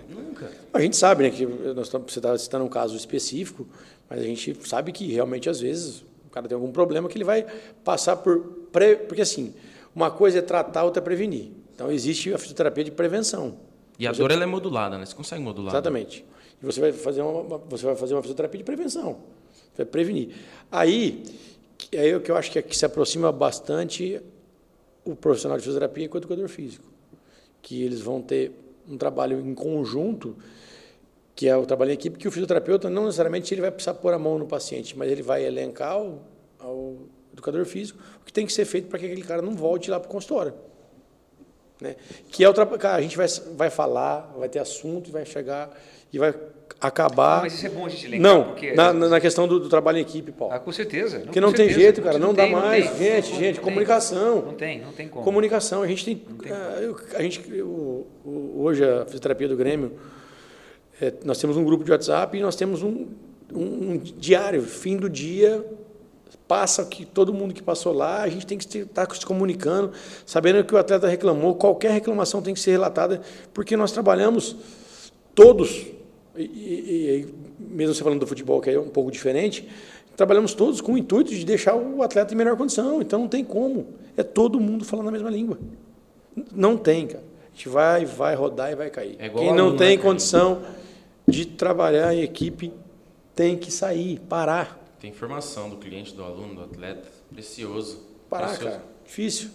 A 0.74 0.81
gente 0.81 0.95
sabe, 0.98 1.24
né, 1.24 1.30
que 1.30 1.45
nós 1.45 1.86
estamos, 1.88 2.12
você 2.12 2.19
está 2.19 2.36
citando 2.38 2.65
um 2.65 2.69
caso 2.69 2.95
específico, 2.95 3.68
mas 4.10 4.19
a 4.19 4.24
gente 4.24 4.56
sabe 4.68 4.92
que 4.92 5.12
realmente 5.12 5.48
às 5.50 5.59
vezes 5.62 6.04
o 6.25 6.30
cara 6.31 6.48
tem 6.48 6.56
algum 6.56 6.71
problema 6.71 7.07
que 7.07 7.16
ele 7.18 7.24
vai 7.24 7.45
passar 7.83 8.16
por 8.18 8.39
pré, 8.71 8.95
porque 8.95 9.21
assim, 9.21 9.54
uma 9.95 10.09
coisa 10.09 10.40
é 10.40 10.42
tratar, 10.42 10.83
outra 10.83 11.02
é 11.02 11.04
prevenir. 11.04 11.52
Então 11.76 11.92
existe 11.92 12.33
a 12.33 12.38
fisioterapia 12.40 12.83
de 12.83 12.92
prevenção. 12.92 13.57
E 13.99 14.07
a 14.07 14.11
dor 14.11 14.31
ela 14.31 14.44
é 14.44 14.47
modulada, 14.47 14.97
né? 14.97 15.06
Você 15.06 15.14
consegue 15.16 15.42
modular. 15.44 15.73
Exatamente. 15.73 16.26
E 16.62 16.66
você 16.66 16.80
vai 16.80 16.92
fazer 16.92 17.22
uma, 17.22 17.57
você 17.57 17.86
vai 17.86 17.95
fazer 17.95 18.14
uma 18.14 18.22
fisioterapia 18.22 18.57
de 18.57 18.64
prevenção, 18.64 19.18
vai 19.76 19.86
prevenir. 19.86 20.36
Aí, 20.72 21.24
é 21.92 22.16
o 22.16 22.22
que 22.22 22.31
eu 22.31 22.38
acho 22.38 22.52
que, 22.52 22.60
é 22.60 22.62
que 22.62 22.76
se 22.76 22.86
aproxima 22.86 23.31
bastante 23.31 24.22
o 25.06 25.16
profissional 25.16 25.57
de 25.57 25.64
fisioterapia 25.64 26.07
com 26.07 26.16
o 26.16 26.19
educador 26.19 26.48
físico, 26.48 26.86
que 27.62 27.83
eles 27.83 28.02
vão 28.02 28.22
ter 28.22 28.52
um 28.90 28.98
trabalho 28.98 29.40
em 29.40 29.54
conjunto, 29.54 30.36
que 31.36 31.48
é 31.48 31.57
o 31.57 31.66
trabalho 31.66 31.92
em 31.92 31.95
equipe, 31.95 32.18
que 32.18 32.28
o 32.28 32.31
fisioterapeuta 32.31 32.90
não 32.90 33.06
necessariamente 33.06 33.54
ele 33.54 33.62
vai 33.62 33.72
precisar 33.72 33.95
pôr 33.95 34.14
a 34.14 34.19
mão 34.19 34.38
no 34.38 34.45
paciente, 34.45 34.98
mas 34.98 35.12
ele 35.12 35.22
vai 35.22 35.44
elencar 35.45 35.94
ao, 35.94 36.22
ao 36.60 36.98
educador 37.33 37.66
físico 37.66 38.00
o 38.22 38.26
que 38.26 38.31
tem 38.31 38.45
que 38.45 38.54
ser 38.54 38.66
feito 38.66 38.88
para 38.88 39.00
que 39.00 39.06
aquele 39.06 39.24
cara 39.24 39.42
não 39.42 39.56
volte 39.56 39.90
lá 39.90 40.00
para 40.00 40.07
o 40.07 40.12
consultório. 40.12 40.54
Né? 41.83 41.95
Que 42.30 42.45
é 42.45 42.47
outra, 42.47 42.66
cara, 42.66 42.95
a 42.97 43.02
gente 43.02 43.18
vai, 43.18 43.28
vai 43.57 43.69
falar, 43.69 44.33
vai 44.40 44.47
ter 44.47 44.59
assunto, 44.59 45.11
vai 45.11 45.25
chegar 45.25 45.69
e 46.13 46.18
vai 46.18 46.33
acabar. 46.80 47.42
Mas 47.42 47.56
isso 47.56 47.66
é 47.66 47.69
bom 47.69 47.85
a 47.85 47.90
gente 47.90 48.07
lembrar, 48.07 48.30
Não, 48.30 48.44
porque- 48.45 48.71
na, 48.73 48.94
na 48.94 49.19
questão 49.19 49.45
do, 49.47 49.59
do 49.59 49.68
trabalho 49.68 49.97
em 49.97 50.02
equipe, 50.02 50.31
Paulo. 50.31 50.54
Ah, 50.54 50.59
com 50.59 50.71
certeza. 50.71 51.19
Porque 51.19 51.42
não 51.42 51.52
tem 51.52 51.68
jeito, 51.69 52.02
cara, 52.02 52.18
não 52.18 52.33
dá 52.33 52.47
mais. 52.47 52.90
tem. 52.92 52.97
Gente, 52.99 53.31
Não 53.33 53.40
gente, 53.40 53.56
tem. 53.56 53.63
comunicação. 53.63 54.42
Não 54.45 54.54
tem, 54.54 54.80
não 54.81 54.94
tem 54.94 55.07
como. 55.09 55.23
Comunicação, 55.25 55.81
a 55.83 55.87
gente 55.87 56.06
tem. 56.06 56.21
ah, 56.49 56.80
eu- 56.81 56.97
a 57.16 57.21
gente, 57.21 57.42
o- 57.61 58.07
hoje, 58.56 58.83
a 58.85 59.04
fisioterapia 59.06 59.47
do 59.49 59.57
Grêmio, 59.57 59.92
é, 61.02 61.11
nós 61.25 61.37
temos 61.37 61.57
um 61.57 61.66
grupo 61.66 61.83
de 61.83 61.92
WhatsApp 61.92 62.37
e 62.37 62.42
nós 62.42 62.56
temos 62.56 62.81
um, 62.81 63.07
um- 63.54 63.92
um 63.92 63.97
diário, 63.97 64.61
fim 64.63 64.95
do 64.95 65.09
dia, 65.09 65.66
passa 66.47 66.85
que 66.85 67.06
todo 67.06 67.33
mundo 67.33 67.54
que 67.54 67.64
passou 67.64 67.94
lá, 67.94 68.21
a 68.23 68.30
gente 68.30 68.45
tem 68.45 68.57
que 68.57 68.78
estar 68.78 69.07
se 69.16 69.26
comunicando, 69.26 69.92
sabendo 70.26 70.64
que 70.64 70.73
o 70.76 70.78
atleta 70.78 71.07
reclamou, 71.07 71.56
qualquer 71.56 71.92
reclamação 71.92 72.42
tem 72.42 72.54
que 72.54 72.59
ser 72.59 72.71
relatada, 72.71 73.21
porque 73.54 73.76
nós 73.78 73.92
trabalhamos 73.92 74.56
todos, 75.33 75.85
e, 76.35 76.42
e- 76.44 77.26
e 77.30 77.33
mesmo 77.59 77.94
você 77.95 78.04
falando 78.04 78.19
do 78.19 78.28
futebol, 78.28 78.59
que 78.62 78.69
é 78.69 78.80
um 78.80 78.90
pouco 78.90 79.09
diferente, 79.09 79.68
trabalhamos 80.16 80.54
todos 80.54 80.81
com 80.81 80.94
o 80.94 80.97
intuito 80.97 81.31
de 81.33 81.44
deixar 81.45 81.76
o 81.76 82.04
atleta 82.04 82.33
em 82.33 82.38
melhor 82.38 82.56
condição, 82.57 83.02
então 83.02 83.19
não 83.19 83.28
tem 83.28 83.44
como, 83.44 83.88
é 84.18 84.21
todo 84.23 84.59
mundo 84.59 84.85
falando 84.85 85.07
a 85.09 85.12
mesma 85.12 85.30
língua. 85.30 85.57
Não 86.52 86.76
tem, 86.78 87.07
cara. 87.07 87.23
A 87.52 87.56
gente 87.56 87.69
vai, 87.69 88.06
vai 88.06 88.35
rodar 88.35 88.71
e 88.71 88.76
vai 88.76 88.90
cair. 88.90 89.16
É 89.19 89.30
Quem 89.30 89.54
não 89.54 89.76
tem 89.76 89.95
né, 89.97 90.04
condição 90.04 90.62
de 91.28 91.45
trabalhar 91.45 92.14
em 92.14 92.21
equipe 92.21 92.73
tem 93.35 93.56
que 93.56 93.71
sair, 93.71 94.19
parar. 94.28 94.82
Tem 95.04 95.12
informação 95.12 95.69
do 95.69 95.76
cliente, 95.76 96.16
do 96.16 96.24
aluno, 96.24 96.56
do 96.56 96.64
atleta. 96.64 97.12
Precioso. 97.30 97.98
Parar, 98.30 98.48
Precioso. 98.48 98.78
cara. 98.78 98.86
Difícil. 99.04 99.50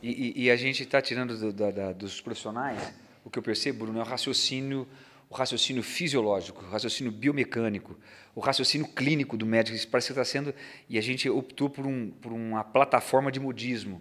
E, 0.00 0.10
e- 0.38 0.42
e 0.44 0.50
a 0.52 0.54
gente 0.54 0.84
está 0.84 1.02
tirando 1.02 1.36
do- 1.36 1.52
da- 1.52 1.72
da- 1.72 1.92
dos 1.92 2.20
profissionais, 2.20 2.94
o 3.24 3.28
que 3.28 3.36
eu 3.36 3.42
percebo, 3.42 3.80
Bruno, 3.84 3.98
é 3.98 4.02
o 4.02 4.04
raciocínio, 4.04 4.86
o 5.28 5.34
raciocínio 5.34 5.82
fisiológico, 5.82 6.64
o 6.64 6.68
raciocínio 6.68 7.10
biomecânico, 7.10 7.98
o 8.32 8.38
raciocínio 8.38 8.86
clínico 8.86 9.36
do 9.36 9.44
médico. 9.44 9.76
Isso 9.76 9.88
parece 9.88 10.06
que 10.06 10.12
está 10.12 10.24
sendo. 10.24 10.54
E 10.88 10.96
a 10.96 11.00
gente 11.02 11.28
optou 11.28 11.68
por, 11.68 11.84
um, 11.84 12.08
por 12.08 12.30
uma 12.32 12.62
plataforma 12.62 13.32
de 13.32 13.40
modismo. 13.40 14.00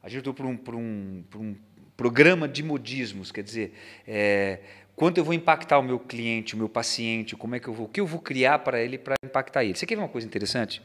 A 0.00 0.08
gente 0.08 0.20
optou 0.20 0.32
por 0.32 0.46
um, 0.46 0.56
por 0.56 0.76
um, 0.76 1.24
por 1.28 1.40
um 1.40 1.56
programa 1.96 2.46
de 2.46 2.62
modismos, 2.62 3.32
quer 3.32 3.42
dizer, 3.42 3.72
é, 4.06 4.60
quanto 4.96 5.18
eu 5.18 5.24
vou 5.24 5.34
impactar 5.34 5.78
o 5.78 5.82
meu 5.82 6.00
cliente, 6.00 6.54
o 6.54 6.58
meu 6.58 6.68
paciente, 6.68 7.36
como 7.36 7.54
é 7.54 7.60
que 7.60 7.68
eu 7.68 7.74
vou, 7.74 7.86
o 7.86 7.88
que 7.88 8.00
eu 8.00 8.06
vou 8.06 8.20
criar 8.20 8.60
para 8.60 8.82
ele 8.82 8.96
para 8.96 9.14
impactar 9.22 9.62
ele. 9.62 9.76
Você 9.76 9.86
quer 9.86 9.94
ver 9.94 10.00
uma 10.00 10.08
coisa 10.08 10.26
interessante? 10.26 10.82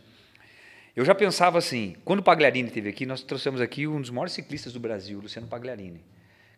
Eu 0.94 1.06
já 1.06 1.16
pensava 1.16 1.58
assim, 1.58 1.96
quando 2.04 2.20
o 2.20 2.24
Pagliarini 2.24 2.68
esteve 2.68 2.90
aqui, 2.90 3.06
nós 3.06 3.24
trouxemos 3.24 3.62
aqui 3.62 3.88
um 3.88 4.02
dos 4.02 4.10
maiores 4.10 4.34
ciclistas 4.34 4.74
do 4.74 4.80
Brasil, 4.80 5.22
Luciano 5.22 5.48
Pagliarini. 5.48 6.04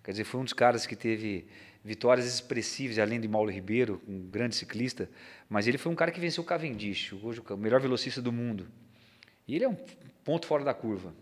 Quer 0.03 0.11
dizer, 0.11 0.23
foi 0.23 0.41
um 0.41 0.43
dos 0.43 0.53
caras 0.53 0.87
que 0.87 0.95
teve 0.95 1.45
vitórias 1.83 2.25
expressivas, 2.25 2.97
além 2.97 3.21
de 3.21 3.27
Paulo 3.27 3.51
Ribeiro, 3.51 4.01
um 4.07 4.21
grande 4.21 4.55
ciclista, 4.55 5.07
mas 5.47 5.67
ele 5.67 5.77
foi 5.77 5.91
um 5.91 5.95
cara 5.95 6.11
que 6.11 6.19
venceu 6.19 6.43
o 6.43 6.45
Cavendish, 6.45 7.13
hoje 7.13 7.41
o 7.47 7.57
melhor 7.57 7.79
velocista 7.79 8.21
do 8.21 8.31
mundo. 8.31 8.67
E 9.47 9.55
ele 9.55 9.65
é 9.65 9.69
um 9.69 9.77
ponto 10.23 10.47
fora 10.47 10.63
da 10.63 10.73
curva. 10.73 11.13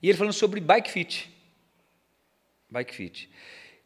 E 0.00 0.08
ele 0.08 0.16
falando 0.16 0.34
sobre 0.34 0.60
bike 0.60 0.90
fit. 0.90 1.34
Bike 2.70 2.94
fit. 2.94 3.28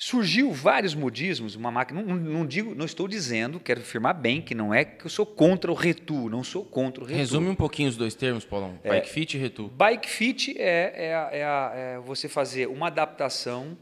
Surgiu 0.03 0.51
vários 0.51 0.95
modismos, 0.95 1.55
uma 1.55 1.71
máquina. 1.71 2.01
Não, 2.01 2.17
não 2.17 2.47
digo, 2.47 2.75
não 2.75 2.87
estou 2.87 3.07
dizendo, 3.07 3.61
quero 3.61 3.83
afirmar 3.83 4.15
bem 4.15 4.41
que 4.41 4.55
não 4.55 4.73
é 4.73 4.83
que 4.83 5.05
eu 5.05 5.11
sou 5.11 5.27
contra 5.27 5.71
o 5.71 5.75
retu, 5.75 6.31
não 6.31 6.43
sou 6.43 6.65
contra 6.65 7.05
o 7.05 7.07
retu. 7.07 7.19
Resume 7.19 7.51
um 7.51 7.55
pouquinho 7.55 7.91
os 7.91 7.99
dois 7.99 8.15
termos, 8.15 8.43
Paulão. 8.43 8.79
É. 8.83 8.89
Bike 8.89 9.11
fit 9.11 9.37
e 9.37 9.39
retu. 9.39 9.69
Bike 9.69 10.09
fit 10.09 10.59
é, 10.59 10.95
é, 10.97 11.39
é 11.39 11.41
é 11.43 11.99
você 11.99 12.31
fazer 12.31 12.67
uma 12.67 12.87
adaptação 12.87 13.77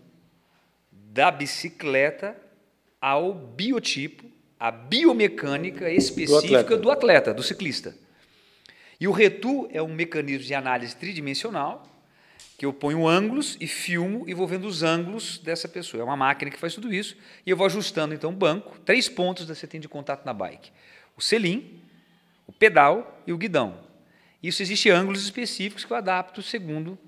da 0.91 1.31
bicicleta 1.31 2.37
ao 3.01 3.33
biotipo, 3.33 4.25
à 4.59 4.73
biomecânica 4.73 5.89
específica 5.89 6.59
atleta. 6.59 6.77
do 6.77 6.91
atleta, 6.91 7.33
do 7.33 7.45
ciclista. 7.45 7.95
E 9.01 9.07
o 9.07 9.13
retu 9.13 9.69
é 9.73 9.81
um 9.81 9.95
mecanismo 9.95 10.45
de 10.45 10.55
análise 10.55 10.97
tridimensional 10.97 11.88
que 12.59 12.67
eu 12.67 12.73
ponho 12.73 13.07
ângulos 13.07 13.57
e 13.61 13.69
filmo 13.69 14.25
e 14.27 14.35
vou 14.35 14.45
vendo 14.45 14.67
os 14.67 14.83
ângulos 14.83 15.39
dessa 15.39 15.69
pessoa. 15.69 16.01
É 16.01 16.05
uma 16.05 16.17
máquina 16.17 16.51
que 16.51 16.59
faz 16.59 16.75
tudo 16.75 16.93
isso 16.93 17.17
e 17.47 17.51
eu 17.51 17.57
vou 17.57 17.65
ajustando 17.65 18.13
então 18.13 18.31
o 18.31 18.33
banco. 18.33 18.77
Três 18.81 19.09
pontos 19.09 19.47
você 19.47 19.65
tem 19.65 19.81
de 19.81 19.89
contato 19.89 20.27
na 20.27 20.35
bike: 20.35 20.73
o 21.17 21.23
selim, 21.23 21.81
o 22.49 22.53
pedal 22.53 23.23
e 23.25 23.33
o 23.33 23.39
guidão. 23.39 23.79
Isso 24.43 24.61
existe 24.61 24.91
ângulos 24.91 25.23
específicos 25.23 25.85
que 25.85 25.93
eu 25.93 25.97
adapto 25.97 26.43
segundo. 26.43 26.99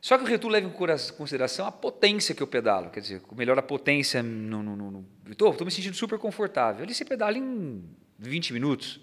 Só 0.00 0.16
que 0.16 0.24
o 0.24 0.26
retu 0.26 0.48
leva 0.48 0.66
em 0.66 0.72
consideração 1.16 1.66
a 1.66 1.72
potência 1.72 2.34
que 2.34 2.42
eu 2.42 2.46
pedalo, 2.46 2.88
quer 2.88 3.00
dizer, 3.00 3.20
melhora 3.36 3.60
a 3.60 3.62
potência 3.62 4.22
no. 4.22 4.62
no, 4.62 4.74
no, 4.74 4.90
no... 4.90 5.04
Estou 5.28 5.64
me 5.66 5.70
sentindo 5.70 5.96
super 5.96 6.18
confortável. 6.18 6.84
Ali 6.84 6.94
você 6.94 7.04
pedala 7.04 7.36
em 7.36 7.84
20 8.18 8.54
minutos, 8.54 9.00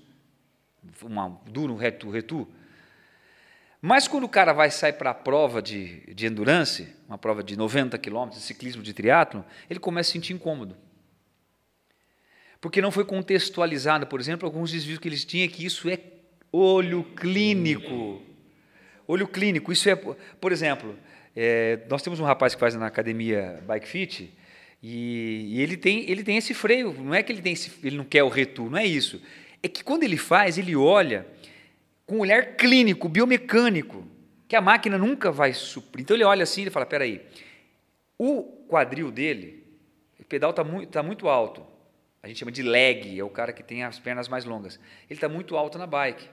uma, 1.03 1.39
duro 1.47 1.73
um 1.73 1.77
retu, 1.77 2.09
retu. 2.09 2.47
Mas 3.85 4.07
quando 4.07 4.23
o 4.23 4.29
cara 4.29 4.51
vai 4.51 4.71
sair 4.71 4.93
para 4.93 5.11
a 5.11 5.13
prova 5.13 5.61
de, 5.61 6.11
de 6.11 6.25
endurance, 6.25 6.87
uma 7.07 7.19
prova 7.19 7.43
de 7.43 7.55
90 7.55 7.95
quilômetros, 7.99 8.41
de 8.41 8.47
ciclismo 8.47 8.81
de 8.81 8.91
triatlon, 8.93 9.43
ele 9.69 9.79
começa 9.79 10.07
a 10.07 10.11
se 10.11 10.13
sentir 10.13 10.33
incômodo. 10.33 10.75
Porque 12.59 12.81
não 12.81 12.89
foi 12.89 13.05
contextualizado, 13.05 14.07
por 14.07 14.19
exemplo, 14.19 14.47
alguns 14.47 14.71
desvios 14.71 14.97
que 14.97 15.07
eles 15.07 15.23
tinham, 15.23 15.47
que 15.49 15.63
isso 15.63 15.87
é 15.87 15.99
olho 16.51 17.03
clínico. 17.15 18.23
Olho 19.05 19.27
clínico, 19.27 19.71
isso 19.71 19.87
é, 19.87 19.95
por 19.95 20.51
exemplo, 20.51 20.97
é, 21.35 21.81
nós 21.87 22.01
temos 22.01 22.19
um 22.19 22.23
rapaz 22.23 22.55
que 22.55 22.59
faz 22.59 22.73
na 22.73 22.87
academia 22.87 23.61
Bike 23.67 23.87
Fit, 23.87 24.33
e, 24.81 25.57
e 25.57 25.61
ele, 25.61 25.77
tem, 25.77 26.09
ele 26.09 26.23
tem 26.23 26.37
esse 26.37 26.55
freio, 26.55 26.91
não 26.91 27.13
é 27.13 27.21
que 27.21 27.31
ele, 27.31 27.39
tem 27.39 27.53
esse, 27.53 27.71
ele 27.83 27.97
não 27.97 28.03
quer 28.03 28.23
o 28.23 28.29
retu, 28.29 28.67
não 28.67 28.79
é 28.79 28.85
isso. 28.87 29.21
É 29.61 29.67
que 29.67 29.83
quando 29.83 30.01
ele 30.01 30.17
faz, 30.17 30.57
ele 30.57 30.75
olha 30.75 31.27
com 32.05 32.17
um 32.17 32.19
olhar 32.19 32.55
clínico, 32.55 33.09
biomecânico, 33.09 34.05
que 34.47 34.55
a 34.55 34.61
máquina 34.61 34.97
nunca 34.97 35.31
vai 35.31 35.53
suprir. 35.53 36.03
Então 36.03 36.15
ele 36.15 36.23
olha 36.23 36.43
assim 36.43 36.63
e 36.63 36.69
fala: 36.69 36.85
peraí, 36.85 37.25
o 38.17 38.43
quadril 38.67 39.11
dele, 39.11 39.65
o 40.19 40.23
pedal 40.23 40.51
está 40.51 40.63
muito, 40.63 40.89
tá 40.89 41.03
muito 41.03 41.27
alto. 41.27 41.65
A 42.21 42.27
gente 42.27 42.39
chama 42.39 42.51
de 42.51 42.63
leg, 42.63 43.19
é 43.19 43.23
o 43.23 43.29
cara 43.29 43.53
que 43.53 43.61
tem 43.61 43.83
as 43.83 43.99
pernas 43.99 44.27
mais 44.27 44.45
longas. 44.45 44.79
Ele 45.09 45.17
está 45.17 45.29
muito 45.29 45.55
alto 45.55 45.77
na 45.77 45.85
bike. 45.85 46.27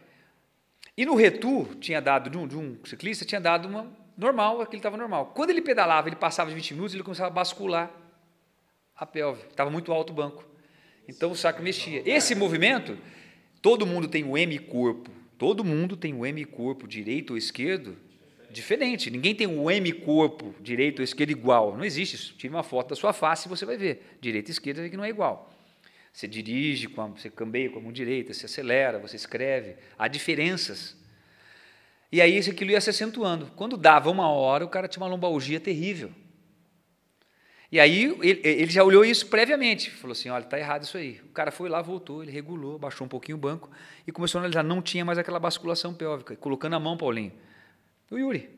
E 0.97 1.05
no 1.05 1.15
retu, 1.15 1.67
tinha 1.81 2.01
dado, 2.01 2.31
de 2.31 2.39
um, 2.39 2.47
de 2.47 2.57
um 2.57 2.79
ciclista, 2.85 3.25
tinha 3.25 3.41
dado 3.41 3.69
uma 3.69 3.91
normal, 4.17 4.61
aquele 4.61 4.79
estava 4.79 4.97
normal. 4.97 5.33
Quando 5.35 5.51
ele 5.51 5.61
pedalava, 5.61 6.09
ele 6.09 6.17
passava 6.17 6.49
de 6.49 6.57
20 6.57 6.75
minutos, 6.75 6.95
ele 6.95 7.03
começava 7.03 7.29
a 7.29 7.33
bascular 7.33 7.91
a 8.97 9.05
pelve. 9.05 9.43
Estava 9.49 9.71
muito 9.71 9.93
alto 9.93 10.11
o 10.11 10.17
banco. 10.17 10.45
Então 11.09 11.31
o 11.31 11.37
saco 11.37 11.63
mexia. 11.63 12.03
Esse 12.07 12.35
movimento, 12.35 12.97
todo 13.61 13.87
mundo 13.87 14.09
tem 14.09 14.25
o 14.25 14.37
M 14.37 14.59
corpo. 14.59 15.11
Todo 15.43 15.65
mundo 15.65 15.97
tem 15.97 16.15
o 16.15 16.25
M 16.25 16.45
corpo, 16.45 16.87
direito 16.87 17.33
ou 17.33 17.37
esquerdo, 17.37 17.97
diferente. 18.49 19.11
Ninguém 19.11 19.35
tem 19.35 19.49
o 19.49 19.69
M 19.69 19.93
corpo, 19.93 20.55
direito 20.61 21.01
ou 21.01 21.05
esquerdo 21.05 21.31
igual. 21.31 21.77
Não 21.77 21.85
existe 21.85 22.15
isso. 22.15 22.35
Tire 22.39 22.55
uma 22.55 22.63
foto 22.63 22.91
da 22.91 22.95
sua 22.95 23.13
face 23.13 23.49
e 23.49 23.51
você 23.51 23.67
vai 23.67 23.77
ver. 23.77 24.19
Direita 24.21 24.53
e 24.53 24.53
esquerda 24.53 24.89
que 24.89 24.97
não 24.97 25.03
é 25.03 25.09
igual. 25.09 25.53
Você 26.13 26.29
dirige, 26.29 26.87
com 26.87 27.03
a, 27.03 27.07
você 27.09 27.29
cambeia 27.29 27.69
com 27.71 27.81
a 27.81 27.83
mão 27.83 27.91
direita, 27.91 28.33
você 28.33 28.47
acelera, 28.47 29.01
você 29.01 29.17
escreve. 29.17 29.75
Há 29.99 30.07
diferenças. 30.07 30.97
E 32.13 32.21
aí 32.21 32.39
isso 32.39 32.53
aquilo 32.53 32.71
ia 32.71 32.81
se 32.81 32.91
acentuando. 32.91 33.51
Quando 33.57 33.77
dava 33.77 34.13
uma 34.13 34.31
hora, 34.31 34.65
o 34.65 34.69
cara 34.69 34.87
tinha 34.87 35.03
uma 35.03 35.11
lombalgia 35.11 35.59
terrível. 35.59 36.13
E 37.73 37.81
aí 37.81 38.15
ele, 38.21 38.41
ele 38.45 38.71
já 38.71 38.85
olhou 38.85 39.03
isso 39.03 39.27
previamente, 39.29 39.91
falou 39.91 40.13
assim, 40.13 40.29
olha, 40.29 40.45
está 40.45 40.59
errado 40.59 40.83
isso 40.83 40.99
aí. 40.99 41.23
O 41.25 41.33
cara 41.33 41.51
foi 41.51 41.71
lá, 41.71 41.81
voltou, 41.81 42.23
ele 42.23 42.31
regulou, 42.31 42.79
baixou 42.79 43.07
um 43.07 43.09
pouquinho 43.09 43.39
o 43.39 43.41
banco 43.41 43.71
e 44.07 44.13
começou 44.13 44.39
a 44.39 44.43
analisar, 44.43 44.63
não 44.63 44.83
tinha 44.83 45.07
mais 45.07 45.17
aquela 45.17 45.41
basculação 45.41 45.95
pélvica, 45.95 46.37
colocando 46.37 46.77
a 46.77 46.79
mão, 46.79 46.99
Paulinho. 46.99 47.33
O 48.11 48.19
Yuri, 48.19 48.51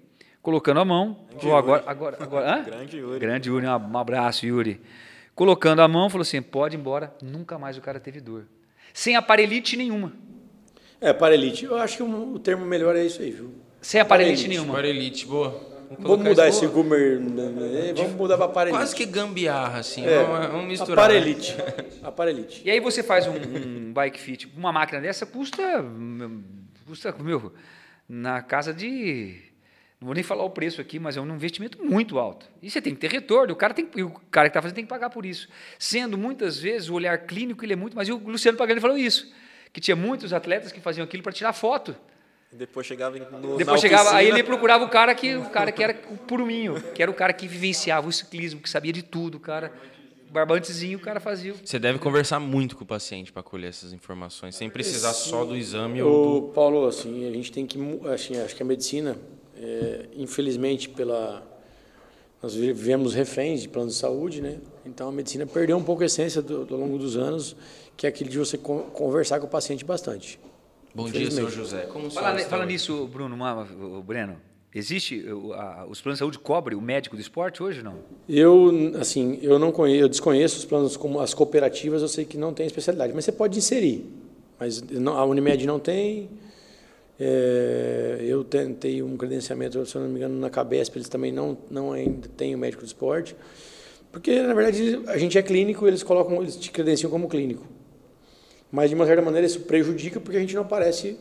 colocando 0.42 0.80
a 0.80 0.85
mão, 0.85 1.28
falou, 1.38 1.56
agora, 1.56 1.85
agora, 1.87 2.16
agora, 2.18 2.54
hã? 2.56 2.64
Grande 2.64 2.97
Yuri. 2.97 3.18
Grande 3.21 3.49
Yuri, 3.49 3.66
um 3.66 3.97
abraço, 3.97 4.47
Yuri. 4.47 4.80
Colocando 5.33 5.80
a 5.80 5.87
mão, 5.87 6.11
falou 6.11 6.23
assim, 6.23 6.42
pode 6.42 6.75
ir 6.76 6.80
embora, 6.80 7.14
nunca 7.23 7.56
mais 7.56 7.78
o 7.78 7.80
cara 7.80 8.00
teve 8.00 8.21
dor. 8.21 8.49
Sem 8.92 9.14
aparelite 9.14 9.76
nenhuma. 9.76 10.12
É, 11.00 11.12
parelite. 11.12 11.64
Eu 11.66 11.76
acho 11.76 11.99
que 11.99 12.02
o, 12.02 12.38
termo 12.40 12.66
melhor 12.66 12.97
é 12.97 13.04
isso 13.04 13.23
aí, 13.23 13.30
viu? 13.30 13.54
Sem 13.80 14.00
aparelite 14.00 14.42
Parelite, 14.42 14.49
nenhuma. 14.49 14.75
Para 14.75 14.88
elite, 14.88 15.26
boa. 15.26 15.73
Vamos 15.98 16.26
mudar 16.26 16.48
esse 16.48 16.66
Gumer. 16.66 17.20
né, 17.20 17.92
Vamos 17.96 18.12
mudar 18.12 18.36
para 18.36 18.48
parelite. 18.48 18.78
Quase 18.78 18.94
que 18.94 19.06
gambiarra, 19.06 19.78
assim. 19.78 20.04
É, 20.04 20.22
Vamos, 20.24 20.46
vamos 20.48 20.66
misturar. 20.66 21.08
né? 21.08 21.16
Aparelite. 21.16 21.56
Aparelite. 22.02 22.62
E 22.64 22.70
aí 22.70 22.80
você 22.80 23.02
faz 23.02 23.26
um, 23.26 23.32
um 23.32 23.92
bike 23.92 24.20
fit, 24.20 24.52
uma 24.56 24.72
máquina 24.72 25.00
dessa 25.00 25.24
custa, 25.26 25.62
custa, 26.86 27.14
meu, 27.20 27.52
na 28.08 28.42
casa 28.42 28.72
de, 28.72 29.36
não 30.00 30.06
vou 30.06 30.14
nem 30.14 30.22
falar 30.22 30.44
o 30.44 30.50
preço 30.50 30.80
aqui, 30.80 30.98
mas 30.98 31.16
é 31.16 31.20
um 31.20 31.34
investimento 31.34 31.82
muito 31.84 32.18
alto. 32.18 32.46
E 32.62 32.70
você 32.70 32.80
tem 32.80 32.94
que 32.94 33.00
ter 33.00 33.10
retorno, 33.10 33.52
o 33.52 33.56
cara, 33.56 33.72
tem, 33.72 33.88
e 33.96 34.02
o 34.02 34.10
cara 34.30 34.48
que 34.48 34.50
está 34.50 34.60
fazendo 34.60 34.76
tem 34.76 34.84
que 34.84 34.90
pagar 34.90 35.10
por 35.10 35.24
isso. 35.24 35.48
Sendo 35.78 36.18
muitas 36.18 36.58
vezes 36.58 36.88
o 36.88 36.94
olhar 36.94 37.16
clínico 37.26 37.64
ele 37.64 37.72
é 37.72 37.76
muito, 37.76 37.96
mas 37.96 38.08
o 38.08 38.16
Luciano 38.18 38.58
Pagani 38.58 38.80
falou 38.80 38.98
isso, 38.98 39.32
que 39.72 39.80
tinha 39.80 39.96
muitos 39.96 40.32
atletas 40.32 40.70
que 40.72 40.80
faziam 40.80 41.04
aquilo 41.04 41.22
para 41.22 41.32
tirar 41.32 41.52
foto. 41.52 41.96
Depois 42.56 42.87
chegava 42.87 43.18
no, 43.18 43.56
Depois 43.56 43.80
chegava, 43.80 44.02
oficina, 44.11 44.18
aí 44.20 44.28
ele 44.28 44.42
procurava 44.44 44.84
o 44.84 44.88
cara 44.88 45.14
que 45.14 45.34
o 45.37 45.50
cara 45.50 45.73
que 45.73 45.82
era 45.82 45.99
o 46.11 46.16
puruminho, 46.16 46.80
que 46.94 47.02
era 47.02 47.11
o 47.11 47.14
cara 47.14 47.32
que 47.32 47.49
vivenciava 47.49 48.06
o 48.08 48.12
ciclismo, 48.12 48.61
que 48.61 48.70
sabia 48.70 48.92
de 48.92 49.02
tudo, 49.02 49.37
o 49.37 49.40
cara 49.40 49.73
barbantezinho, 50.30 50.99
o 50.99 51.00
cara 51.00 51.20
fazia. 51.20 51.52
o- 51.52 51.56
Você 51.64 51.78
deve 51.78 51.99
conversar 51.99 52.38
muito 52.40 52.76
com 52.76 52.84
o 52.84 52.87
paciente 52.87 53.32
para 53.32 53.42
colher 53.42 53.68
essas 53.68 53.92
informações, 53.92 54.54
sem 54.56 54.68
precisar 54.70 55.12
só 55.12 55.44
do 55.44 55.56
exame 55.56 56.02
ou 56.02 56.40
do... 56.40 56.46
O 56.46 56.52
Paulo, 56.52 56.87
assim, 56.87 57.28
a 57.28 57.30
gente 57.32 57.50
tem 57.52 57.66
que, 57.66 57.78
assim, 58.12 58.37
acho 58.40 58.54
que 58.56 58.62
a 58.62 58.66
medicina, 58.66 59.16
é, 59.56 60.06
infelizmente, 60.16 60.88
pela 60.88 61.42
nós 62.42 62.54
vivemos 62.54 63.14
reféns 63.14 63.62
de 63.62 63.68
planos 63.70 63.94
de 63.94 64.00
saúde, 64.00 64.42
né? 64.42 64.58
Então 64.84 65.08
a 65.08 65.12
medicina 65.12 65.46
perdeu 65.46 65.78
um 65.78 65.82
pouco 65.82 66.02
a 66.02 66.06
essência 66.06 66.42
do, 66.42 66.66
ao 66.70 66.78
longo 66.78 66.99
dos 66.99 67.16
anos, 67.16 67.56
que 67.96 68.04
é 68.06 68.11
aquilo 68.11 68.28
de 68.28 68.38
você 68.38 68.58
con- 68.58 68.82
conversar 68.92 69.40
com 69.40 69.46
o 69.46 69.49
paciente 69.49 69.82
bastante. 69.84 70.38
Bom 70.94 71.04
dia, 71.04 71.22
Infelizmente. 71.22 71.50
José. 71.52 71.86
Como 71.92 72.08
Fala, 72.10 72.36
senhor 72.38 72.48
fala 72.48 72.66
nisso, 72.66 73.06
Bruno, 73.12 73.34
uma- 73.34 73.62
o 73.98 74.02
Breno. 74.02 74.36
Existe 74.72 75.24
a- 75.54 75.86
os 75.88 76.00
planos 76.00 76.16
de 76.16 76.20
saúde 76.20 76.38
cobrem 76.38 76.76
o 76.76 76.80
médico 76.80 77.14
do 77.16 77.20
esporte 77.22 77.62
hoje 77.62 77.78
ou 77.78 77.84
não? 77.84 77.94
Eu, 78.28 78.92
assim, 79.00 79.38
eu 79.42 79.58
não 79.58 79.70
conheço, 79.70 80.02
eu 80.02 80.08
desconheço 80.08 80.58
os 80.58 80.64
planos 80.64 80.96
como 80.96 81.20
as 81.20 81.32
cooperativas, 81.32 82.02
eu 82.02 82.08
sei 82.08 82.24
que 82.24 82.36
não 82.36 82.52
tem 82.52 82.66
especialidade, 82.66 83.12
mas 83.14 83.24
você 83.24 83.32
pode 83.32 83.56
inserir. 83.58 84.04
Mas 84.58 84.82
não- 84.82 85.16
a 85.16 85.24
Unimed 85.24 85.66
não 85.66 85.78
tem. 85.78 86.28
É, 87.18 88.18
eu 88.22 88.42
tentei 88.42 89.00
um 89.02 89.16
credenciamento, 89.16 89.84
se 89.86 89.94
eu 89.94 90.02
não 90.02 90.08
me 90.08 90.16
engano, 90.16 90.38
na 90.38 90.50
Cabesp, 90.50 90.96
eles 90.96 91.08
também 91.08 91.30
não, 91.32 91.56
não 91.70 91.92
ainda 91.92 92.28
têm 92.36 92.54
o 92.54 92.58
médico 92.58 92.82
do 92.82 92.86
esporte. 92.86 93.36
Porque, 94.10 94.40
na 94.42 94.54
verdade, 94.54 95.00
a 95.06 95.16
gente 95.18 95.38
é 95.38 95.42
clínico, 95.42 95.86
eles 95.86 96.02
colocam, 96.02 96.40
eles 96.42 96.56
te 96.56 96.70
credenciam 96.72 97.10
como 97.10 97.28
clínico. 97.28 97.64
Mas, 98.74 98.90
de 98.90 98.96
uma 98.96 99.06
certa 99.06 99.22
maneira, 99.22 99.46
isso 99.46 99.60
prejudica 99.60 100.18
porque 100.18 100.36
a 100.36 100.40
gente 100.40 100.52
não 100.56 100.62
aparece 100.62 101.16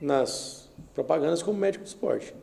nas 0.00 0.68
propagandas 0.96 1.40
como 1.40 1.56
médico 1.56 1.84
de 1.84 1.90
esporte. 1.90 2.34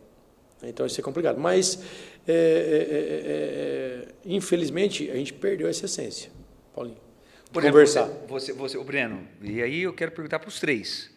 Então, 0.63 0.85
isso 0.85 0.97
é 0.97 1.03
complicado. 1.03 1.37
Mas, 1.37 1.83
é, 2.25 2.31
é, 2.31 4.07
é, 4.07 4.15
infelizmente, 4.23 5.11
a 5.11 5.15
gente 5.15 5.33
perdeu 5.33 5.67
essa 5.67 5.87
essência, 5.87 6.31
Paulinho. 6.73 6.95
Por 7.51 7.63
conversar. 7.63 8.05
Você, 8.05 8.53
você, 8.53 8.53
você, 8.53 8.77
o 8.77 8.83
Breno, 8.85 9.27
e 9.41 9.61
aí 9.61 9.81
eu 9.81 9.93
quero 9.93 10.13
perguntar 10.13 10.39
para 10.39 10.47
os 10.47 10.57
três. 10.57 11.11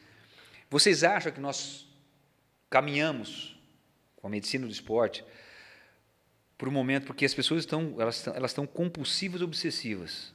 Vocês 0.68 1.04
acham 1.04 1.30
que 1.30 1.38
nós 1.38 1.86
caminhamos 2.68 3.56
com 4.16 4.26
a 4.26 4.30
medicina 4.30 4.66
do 4.66 4.72
esporte 4.72 5.24
por 6.58 6.66
um 6.66 6.72
momento, 6.72 7.06
porque 7.06 7.24
as 7.24 7.32
pessoas 7.32 7.60
estão, 7.60 7.94
elas 8.00 8.16
estão, 8.16 8.34
elas 8.34 8.50
estão 8.50 8.66
compulsivas, 8.66 9.42
obsessivas. 9.42 10.34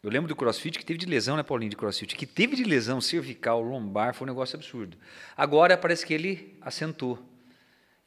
Eu 0.00 0.10
lembro 0.10 0.28
do 0.28 0.36
CrossFit 0.36 0.78
que 0.78 0.84
teve 0.84 0.98
de 0.98 1.06
lesão, 1.06 1.36
né, 1.36 1.42
Paulinho, 1.42 1.70
de 1.70 1.76
CrossFit, 1.76 2.14
que 2.14 2.24
teve 2.24 2.54
de 2.54 2.62
lesão 2.62 3.00
cervical, 3.00 3.60
lombar, 3.60 4.14
foi 4.14 4.26
um 4.26 4.30
negócio 4.30 4.54
absurdo. 4.54 4.96
Agora 5.36 5.76
parece 5.76 6.06
que 6.06 6.14
ele 6.14 6.56
assentou. 6.60 7.18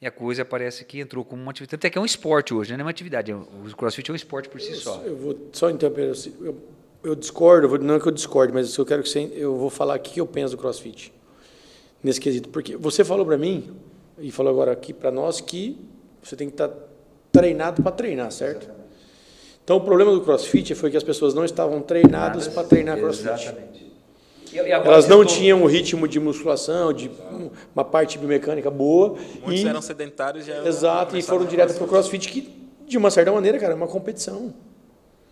E 0.00 0.06
a 0.06 0.10
coisa 0.10 0.42
parece 0.42 0.84
que 0.86 0.98
entrou 0.98 1.22
como 1.22 1.42
uma 1.42 1.50
atividade. 1.50 1.76
Até 1.76 1.90
que 1.90 1.98
é 1.98 2.00
um 2.00 2.04
esporte 2.06 2.54
hoje, 2.54 2.70
né? 2.70 2.78
não 2.78 2.82
é 2.82 2.84
uma 2.86 2.90
atividade. 2.90 3.32
O 3.32 3.76
CrossFit 3.76 4.10
é 4.10 4.12
um 4.12 4.16
esporte 4.16 4.48
por 4.48 4.60
si 4.60 4.74
só. 4.74 5.02
Eu 5.02 5.16
vou 5.16 5.50
só 5.52 5.68
interromper. 5.68 6.12
Eu, 6.40 6.56
eu 7.04 7.14
discordo, 7.14 7.78
não 7.78 7.96
é 7.96 8.00
que 8.00 8.08
eu 8.08 8.12
discordo, 8.12 8.54
mas 8.54 8.74
eu 8.76 8.86
quero 8.86 9.02
que 9.02 9.08
você, 9.08 9.30
eu 9.34 9.56
vou 9.56 9.68
falar 9.68 9.96
o 9.96 10.00
que 10.00 10.18
eu 10.18 10.26
penso 10.26 10.56
do 10.56 10.60
CrossFit 10.60 11.12
nesse 12.02 12.20
quesito. 12.20 12.48
Porque 12.48 12.74
você 12.74 13.04
falou 13.04 13.26
para 13.26 13.36
mim, 13.36 13.76
e 14.18 14.32
falou 14.32 14.50
agora 14.50 14.72
aqui 14.72 14.94
para 14.94 15.10
nós, 15.10 15.42
que 15.42 15.78
você 16.22 16.34
tem 16.34 16.48
que 16.48 16.54
estar 16.54 16.68
tá 16.68 16.76
treinado 17.30 17.82
para 17.82 17.92
treinar, 17.92 18.32
certo? 18.32 18.62
Exatamente. 18.62 18.81
Então, 19.64 19.76
o 19.76 19.80
problema 19.80 20.10
do 20.12 20.20
CrossFit 20.20 20.74
foi 20.74 20.90
que 20.90 20.96
as 20.96 21.02
pessoas 21.04 21.34
não 21.34 21.44
estavam 21.44 21.80
treinadas 21.80 22.48
para 22.48 22.64
treinar 22.64 22.98
CrossFit. 22.98 23.28
Exatamente. 23.28 23.92
E, 24.52 24.56
e 24.56 24.70
Elas 24.70 25.06
não 25.06 25.24
tinham 25.24 25.62
o 25.62 25.66
ritmo 25.66 26.06
de 26.08 26.18
musculação, 26.20 26.92
de 26.92 27.10
uma 27.74 27.84
parte 27.84 28.18
biomecânica 28.18 28.70
boa. 28.70 29.16
Muitos 29.42 29.62
e, 29.62 29.68
eram 29.68 29.80
sedentários 29.80 30.44
já. 30.44 30.66
Exato, 30.66 31.16
e 31.16 31.22
foram 31.22 31.46
direto 31.46 31.74
para 31.74 31.84
o 31.84 31.88
CrossFit, 31.88 32.28
que, 32.28 32.52
de 32.86 32.98
uma 32.98 33.10
certa 33.10 33.30
maneira, 33.32 33.58
cara, 33.58 33.72
é 33.72 33.76
uma 33.76 33.86
competição. 33.86 34.52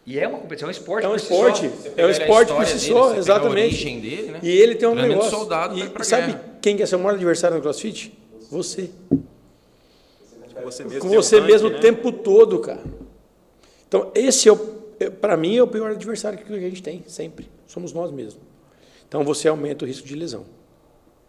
E 0.06 0.18
é 0.18 0.26
uma 0.26 0.38
competição, 0.38 0.66
é 0.68 0.70
um 0.70 0.72
esporte 0.72 1.04
É 1.04 1.08
um 1.08 1.10
por 1.12 1.16
esporte, 1.18 1.60
si 1.68 1.92
é 1.96 2.06
um 2.06 2.10
esporte 2.10 2.52
por 2.54 2.66
si 2.66 2.72
dele, 2.78 2.92
só, 2.94 3.08
você 3.10 3.18
exatamente. 3.18 3.84
Dele, 4.00 4.30
né? 4.32 4.38
E 4.42 4.48
ele 4.50 4.74
tem 4.74 4.88
um 4.88 4.92
Treinamento 4.92 5.22
negócio. 5.24 5.38
soldado 5.38 5.78
e 5.78 5.88
pra 5.90 6.02
sabe 6.02 6.28
guerra. 6.28 6.44
quem 6.62 6.76
que 6.76 6.82
é 6.82 6.86
seu 6.86 6.98
maior 6.98 7.14
adversário 7.14 7.56
no 7.56 7.62
CrossFit? 7.62 8.16
Você. 8.50 8.90
Você 10.64 10.84
mesmo 10.84 11.00
Com 11.00 11.08
um 11.08 11.10
você 11.10 11.36
ranking, 11.36 11.52
mesmo 11.52 11.68
o 11.68 11.72
né? 11.72 11.78
tempo 11.78 12.10
todo, 12.12 12.58
cara. 12.60 12.80
Então, 13.90 14.12
esse 14.14 14.48
é 14.48 14.52
o, 14.52 14.56
para 15.20 15.36
mim 15.36 15.56
é 15.56 15.62
o 15.62 15.66
pior 15.66 15.90
adversário 15.90 16.38
que 16.38 16.52
a 16.52 16.58
gente 16.60 16.80
tem, 16.80 17.02
sempre. 17.08 17.50
Somos 17.66 17.92
nós 17.92 18.12
mesmos. 18.12 18.40
Então, 19.08 19.24
você 19.24 19.48
aumenta 19.48 19.84
o 19.84 19.88
risco 19.88 20.06
de 20.06 20.14
lesão. 20.14 20.46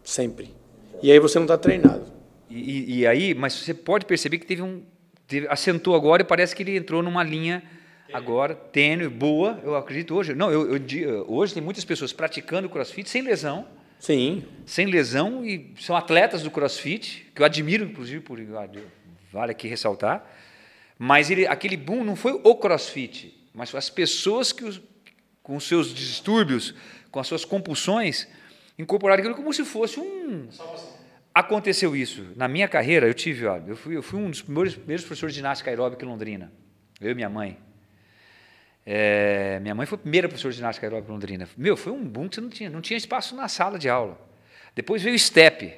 Sempre. 0.04 0.54
E 1.02 1.12
aí 1.12 1.18
você 1.20 1.40
não 1.40 1.46
está 1.46 1.58
treinado. 1.58 2.06
E, 2.48 2.58
e- 2.60 3.00
e 3.00 3.08
aí, 3.08 3.34
mas 3.34 3.54
você 3.54 3.74
pode 3.74 4.06
perceber 4.06 4.38
que 4.38 4.46
teve 4.46 4.62
um. 4.62 4.84
teve- 5.28 5.48
assentou 5.50 5.96
agora 5.96 6.22
e 6.22 6.26
parece 6.26 6.56
que 6.56 6.62
ele 6.62 6.78
entrou 6.78 7.02
numa 7.02 7.24
linha 7.24 7.64
agora, 8.14 8.54
tênue, 8.54 9.08
boa, 9.08 9.60
eu 9.64 9.76
acredito 9.76 10.14
hoje. 10.14 10.36
Não, 10.36 10.52
eu, 10.52 10.74
eu 10.74 10.78
di- 10.78 11.08
hoje 11.08 11.56
tem 11.56 11.64
muitas 11.64 11.84
pessoas 11.84 12.14
praticando 12.14 12.70
crossfit 12.70 13.10
sem 13.10 13.24
lesão, 13.24 13.66
Sim. 13.98 14.44
sem 14.68 14.86
lesão, 14.86 15.44
e 15.44 15.74
são 15.80 15.96
atletas 15.96 16.44
do 16.44 16.52
crossfit, 16.52 17.32
que 17.34 17.42
eu 17.42 17.46
admiro, 17.48 17.86
inclusive, 17.86 18.20
por 18.20 18.38
vale 19.32 19.52
aqui 19.52 19.68
ressaltar. 19.68 20.30
Mas 21.04 21.32
ele, 21.32 21.48
aquele 21.48 21.76
boom 21.76 22.04
não 22.04 22.16
foi 22.16 22.40
o 22.44 22.54
crossfit, 22.56 23.34
mas 23.56 23.72
foi 23.72 23.80
as 23.80 23.90
pessoas 23.90 24.52
que, 24.54 24.64
os- 24.64 24.80
com 25.42 25.60
seus 25.60 25.92
distúrbios, 25.96 26.76
com 27.10 27.20
as 27.20 27.26
suas 27.26 27.44
compulsões, 27.44 28.28
incorporaram 28.78 29.20
aquilo 29.24 29.34
como 29.36 29.52
se 29.52 29.66
fosse 29.66 30.00
um. 30.00 30.48
Aconteceu 31.34 31.96
isso. 31.96 32.28
Na 32.36 32.48
minha 32.48 32.68
carreira, 32.68 33.08
eu 33.08 33.16
tive, 33.16 33.48
ó, 33.48 33.58
eu, 33.66 33.76
fui, 33.76 33.98
eu 33.98 34.04
fui 34.04 34.20
um 34.20 34.30
dos 34.30 34.44
primeiros, 34.44 34.76
primeiros 34.76 35.04
professores 35.04 35.34
de 35.34 35.40
ginástica 35.40 35.72
aeróbica 35.72 36.06
em 36.06 36.08
Londrina. 36.08 36.54
Eu 37.00 37.10
e 37.10 37.16
minha 37.16 37.30
mãe. 37.32 37.58
É, 38.86 39.60
minha 39.60 39.74
mãe 39.74 39.88
foi 39.88 39.96
a 39.96 40.00
primeira 40.02 40.28
professora 40.28 40.52
de 40.52 40.58
ginástica 40.58 40.86
aeróbica 40.86 41.10
em 41.12 41.14
Londrina. 41.16 41.50
Meu, 41.58 41.76
foi 41.76 41.92
um 41.92 42.04
boom 42.06 42.30
que 42.30 42.36
você 42.36 42.42
não 42.42 42.50
tinha, 42.50 42.70
não 42.70 42.80
tinha 42.82 42.96
espaço 42.98 43.36
na 43.36 43.48
sala 43.48 43.80
de 43.80 43.90
aula. 43.90 44.20
Depois 44.76 45.02
veio 45.02 45.16
o 45.16 45.20
step. 45.20 45.74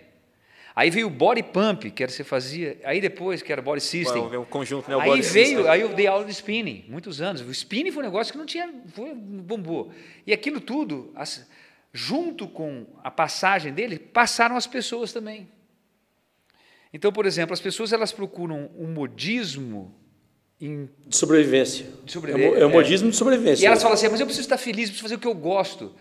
Aí 0.76 0.90
veio 0.90 1.06
o 1.08 1.10
body 1.10 1.44
pump, 1.44 1.92
que 1.92 2.02
era 2.02 2.12
você 2.12 2.24
fazia. 2.24 2.80
Aí 2.84 3.00
depois, 3.00 3.42
que 3.44 3.52
era 3.52 3.62
body 3.62 3.80
system. 3.82 4.24
Ué, 4.28 4.38
o 4.38 4.46
conjunto, 4.46 4.90
né? 4.90 4.96
O 4.96 5.00
Aí 5.00 5.10
body 5.10 5.22
veio, 5.22 5.46
system. 5.58 5.68
aí 5.70 5.82
eu 5.82 5.90
dei 5.90 6.08
aula 6.08 6.26
de 6.26 6.32
spinning, 6.32 6.86
muitos 6.90 7.22
anos. 7.22 7.42
O 7.42 7.52
spinning 7.52 7.92
foi 7.92 8.02
um 8.04 8.06
negócio 8.08 8.32
que 8.32 8.38
não 8.40 8.46
tinha, 8.46 8.74
foi, 8.88 9.14
bombou. 9.14 9.92
E 10.26 10.34
aquilo 10.34 10.60
tudo, 10.60 11.12
as- 11.16 11.48
junto 11.94 12.48
com 12.48 12.88
a 13.04 13.12
passagem 13.12 13.72
dele, 13.72 14.00
passaram 14.00 14.56
as 14.56 14.66
pessoas 14.66 15.14
também. 15.14 15.48
Então, 16.92 17.12
por 17.12 17.26
exemplo, 17.26 17.54
as 17.54 17.60
pessoas 17.62 17.92
elas 17.94 18.12
procuram 18.12 18.70
um 18.78 18.88
modismo 18.88 19.94
em 20.62 20.90
De 21.08 21.16
sobrevivência. 21.16 21.86
De 22.06 22.18
É, 22.18 22.20
o 22.22 22.56
é 22.56 22.62
é. 22.62 22.68
modismo 22.68 23.10
de 23.10 23.16
sobrevivência. 23.16 23.64
e 23.64 23.66
elas 23.68 23.82
falam 23.82 23.96
assim, 23.96 24.08
mas 24.10 24.20
eu 24.20 24.26
preciso 24.26 24.46
estar 24.46 24.58
feliz, 24.58 24.86
eu 24.90 24.94
preciso 24.94 25.04
fazer 25.04 25.16
o 25.16 25.20
que 25.20 25.28
eu 25.28 25.34
gosto. 25.36 25.96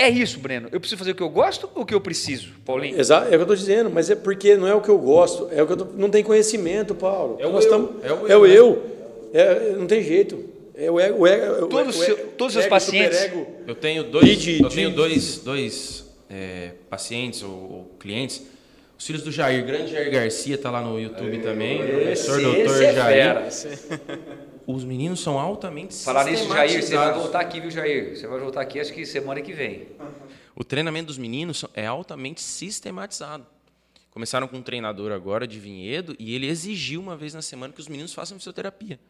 É 0.00 0.08
isso, 0.08 0.38
Breno. 0.38 0.68
Eu 0.70 0.78
preciso 0.78 0.96
fazer 0.98 1.10
o 1.10 1.14
que 1.14 1.22
eu 1.22 1.28
gosto 1.28 1.68
ou 1.74 1.82
o 1.82 1.86
que 1.86 1.92
eu 1.92 2.00
preciso, 2.00 2.50
Paulinho? 2.64 3.00
Exato, 3.00 3.24
é 3.24 3.28
o 3.28 3.30
que 3.30 3.36
eu 3.36 3.42
estou 3.42 3.56
dizendo, 3.56 3.90
mas 3.90 4.08
é 4.08 4.14
porque 4.14 4.56
não 4.56 4.68
é 4.68 4.74
o 4.74 4.80
que 4.80 4.88
eu 4.88 4.96
gosto, 4.98 5.48
é 5.50 5.60
o 5.62 5.66
que 5.66 5.72
eu 5.72 5.76
tô, 5.76 5.86
não 5.96 6.08
tem 6.08 6.22
conhecimento, 6.22 6.94
Paulo. 6.94 7.36
É 7.40 7.46
o 7.46 7.52
Nós 7.52 7.64
eu, 7.64 7.70
tamo- 7.70 7.96
é 8.04 8.12
o 8.12 8.28
é 8.28 8.34
eu, 8.34 8.40
o 8.40 8.46
né? 8.46 8.56
eu. 8.56 8.86
É, 9.34 9.72
não 9.76 9.86
tem 9.88 10.02
jeito. 10.02 10.44
É 10.76 10.88
o 10.88 11.00
ego, 11.00 11.18
o 11.22 11.26
ego, 11.26 11.44
é 11.76 11.82
o 11.88 11.92
seu- 11.92 12.16
ego- 12.16 12.28
todos 12.38 12.54
os 12.54 12.60
seus 12.62 12.66
pacientes-. 12.70 13.28
Eu 13.66 13.74
tenho 13.74 14.04
dois, 14.04 14.38
de- 14.40 14.62
eu 14.62 14.68
tenho 14.68 14.90
de- 14.90 14.94
dois, 14.96 15.38
dois 15.38 16.04
é, 16.30 16.70
pacientes 16.88 17.42
ou, 17.42 17.50
ou 17.50 17.90
clientes. 17.98 18.40
Os 18.96 19.04
filhos 19.04 19.22
do 19.22 19.32
Jair, 19.32 19.64
grande 19.66 19.90
Jair 19.92 20.10
Garcia 20.12 20.56
tá 20.56 20.70
lá 20.70 20.80
no 20.80 21.00
YouTube 21.00 21.38
também. 21.38 21.78
Professor 21.84 22.40
doutor 22.40 22.82
é 22.82 22.92
Jair. 22.94 23.50
fera. 23.50 24.08
Os 24.70 24.84
meninos 24.84 25.20
são 25.20 25.38
altamente 25.38 25.94
Falar 26.04 26.26
nisso, 26.26 26.46
Jair, 26.46 26.82
você 26.82 26.94
vai 26.94 27.14
voltar 27.14 27.40
aqui, 27.40 27.58
viu, 27.58 27.70
Jair? 27.70 28.14
Você 28.14 28.26
vai 28.26 28.38
voltar 28.38 28.60
aqui, 28.60 28.78
acho 28.78 28.92
que 28.92 29.06
semana 29.06 29.40
que 29.40 29.54
vem. 29.54 29.86
O 30.54 30.62
treinamento 30.62 31.06
dos 31.06 31.16
meninos 31.16 31.64
é 31.72 31.86
altamente 31.86 32.42
sistematizado. 32.42 33.46
Começaram 34.10 34.46
com 34.46 34.58
um 34.58 34.62
treinador 34.62 35.10
agora 35.10 35.46
de 35.46 35.58
Vinhedo 35.58 36.14
e 36.18 36.34
ele 36.34 36.46
exigiu 36.46 37.00
uma 37.00 37.16
vez 37.16 37.32
na 37.32 37.40
semana 37.40 37.72
que 37.72 37.80
os 37.80 37.88
meninos 37.88 38.12
façam 38.12 38.36
fisioterapia. 38.36 39.00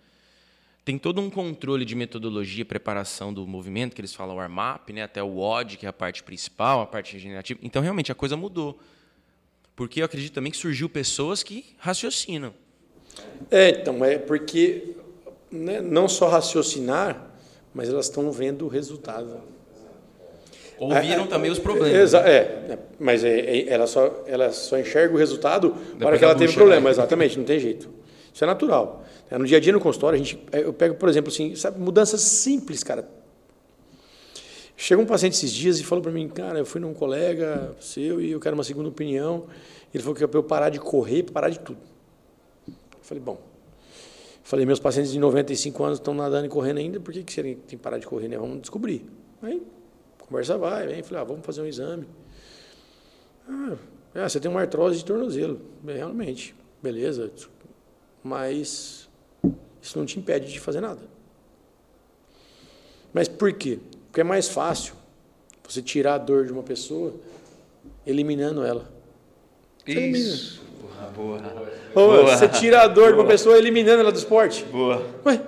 Tem 0.84 0.96
todo 0.96 1.20
um 1.20 1.28
controle 1.28 1.84
de 1.84 1.96
metodologia, 1.96 2.64
preparação 2.64 3.34
do 3.34 3.44
movimento, 3.44 3.96
que 3.96 4.00
eles 4.00 4.14
falam 4.14 4.36
warm-up, 4.36 4.92
né, 4.92 5.02
até 5.02 5.20
o 5.24 5.38
WOD, 5.38 5.76
que 5.76 5.86
é 5.86 5.88
a 5.88 5.92
parte 5.92 6.22
principal, 6.22 6.82
a 6.82 6.86
parte 6.86 7.14
regenerativa. 7.14 7.58
Então, 7.64 7.82
realmente, 7.82 8.12
a 8.12 8.14
coisa 8.14 8.36
mudou. 8.36 8.78
Porque 9.74 10.02
eu 10.02 10.04
acredito 10.04 10.34
também 10.34 10.52
que 10.52 10.58
surgiu 10.58 10.88
pessoas 10.88 11.42
que 11.42 11.74
raciocinam. 11.78 12.54
É, 13.50 13.70
então, 13.70 14.04
é 14.04 14.18
porque 14.18 14.94
né, 15.50 15.80
não 15.80 16.08
só 16.08 16.28
raciocinar, 16.28 17.30
mas 17.74 17.88
elas 17.88 18.06
estão 18.06 18.30
vendo 18.32 18.64
o 18.64 18.68
resultado. 18.68 19.36
Ouviram 20.78 21.26
também 21.26 21.50
os 21.50 21.58
problemas. 21.58 21.92
Exa 21.92 22.20
é, 22.20 22.36
é, 22.70 22.78
mas 23.00 23.24
é, 23.24 23.38
é- 23.40 23.68
ela, 23.68 23.86
só, 23.86 24.22
ela 24.26 24.52
só 24.52 24.78
enxerga 24.78 25.12
o 25.12 25.18
resultado 25.18 25.70
para 25.70 25.94
Depois 25.98 26.18
que 26.18 26.24
ela 26.24 26.34
teve 26.34 26.46
bucha, 26.46 26.56
problema, 26.58 26.84
né? 26.84 26.90
exatamente, 26.90 27.36
não 27.36 27.44
tem 27.44 27.58
jeito. 27.58 27.90
Isso 28.32 28.44
é 28.44 28.46
natural. 28.46 29.04
É, 29.28 29.36
No 29.36 29.44
dia 29.44 29.56
a 29.56 29.60
dia 29.60 29.72
no 29.72 29.80
consultório, 29.80 30.14
a 30.14 30.18
gente, 30.18 30.40
é, 30.52 30.60
eu 30.62 30.72
pego, 30.72 30.94
por 30.94 31.08
exemplo, 31.08 31.32
assim, 31.32 31.54
sabe, 31.56 31.80
mudanças 31.80 32.20
simples, 32.20 32.84
cara. 32.84 33.08
Chegou 34.76 35.02
um 35.02 35.06
paciente 35.08 35.32
esses 35.32 35.52
dias 35.52 35.80
e 35.80 35.84
falou 35.84 36.00
para 36.02 36.12
mim, 36.12 36.28
cara, 36.28 36.60
eu 36.60 36.64
fui 36.64 36.80
num 36.80 36.94
colega 36.94 37.74
seu 37.80 38.20
e 38.20 38.30
eu 38.30 38.38
quero 38.38 38.54
uma 38.54 38.62
segunda 38.62 38.88
opinião. 38.88 39.46
Ele 39.92 40.00
falou 40.00 40.14
que 40.14 40.22
é 40.22 40.26
para 40.28 40.38
eu 40.38 40.44
parar 40.44 40.68
de 40.68 40.78
correr, 40.78 41.24
parar 41.24 41.48
de 41.48 41.58
tudo. 41.58 41.80
Eu 42.68 42.74
falei, 43.02 43.20
bom. 43.20 43.38
Falei, 44.48 44.64
meus 44.64 44.80
pacientes 44.80 45.12
de 45.12 45.18
95 45.18 45.84
anos 45.84 45.98
estão 45.98 46.14
nadando 46.14 46.46
e 46.46 46.48
correndo 46.48 46.78
ainda, 46.78 46.98
por 46.98 47.12
que, 47.12 47.22
que 47.22 47.30
você 47.30 47.42
tem 47.42 47.54
que 47.54 47.76
parar 47.76 47.98
de 47.98 48.06
correr? 48.06 48.28
Né? 48.28 48.38
Vamos 48.38 48.62
descobrir. 48.62 49.04
Aí, 49.42 49.62
conversa 50.26 50.56
vai, 50.56 50.86
vem. 50.86 51.02
Falei, 51.02 51.20
ah, 51.20 51.24
vamos 51.24 51.44
fazer 51.44 51.60
um 51.60 51.66
exame. 51.66 52.08
Ah, 53.46 53.76
é, 54.14 54.26
você 54.26 54.40
tem 54.40 54.50
uma 54.50 54.62
artrose 54.62 54.96
de 54.96 55.04
tornozelo. 55.04 55.60
Realmente, 55.86 56.54
beleza. 56.82 57.30
Mas 58.24 59.06
isso 59.82 59.98
não 59.98 60.06
te 60.06 60.18
impede 60.18 60.50
de 60.50 60.58
fazer 60.58 60.80
nada. 60.80 61.02
Mas 63.12 63.28
por 63.28 63.52
quê? 63.52 63.78
Porque 64.06 64.22
é 64.22 64.24
mais 64.24 64.48
fácil 64.48 64.94
você 65.68 65.82
tirar 65.82 66.14
a 66.14 66.18
dor 66.18 66.46
de 66.46 66.52
uma 66.54 66.62
pessoa 66.62 67.14
eliminando 68.06 68.64
ela. 68.64 68.90
Isso. 69.86 70.62
Boa, 70.80 71.38
boa. 71.38 71.68
Ou 71.94 72.22
Boa. 72.22 72.36
você 72.36 72.48
tira 72.48 72.82
a 72.82 72.86
dor 72.86 73.08
de 73.12 73.18
uma 73.18 73.26
pessoa 73.26 73.56
eliminando 73.58 74.00
ela 74.00 74.12
do 74.12 74.18
esporte. 74.18 74.64
Boa. 74.64 75.02
Ué, 75.26 75.40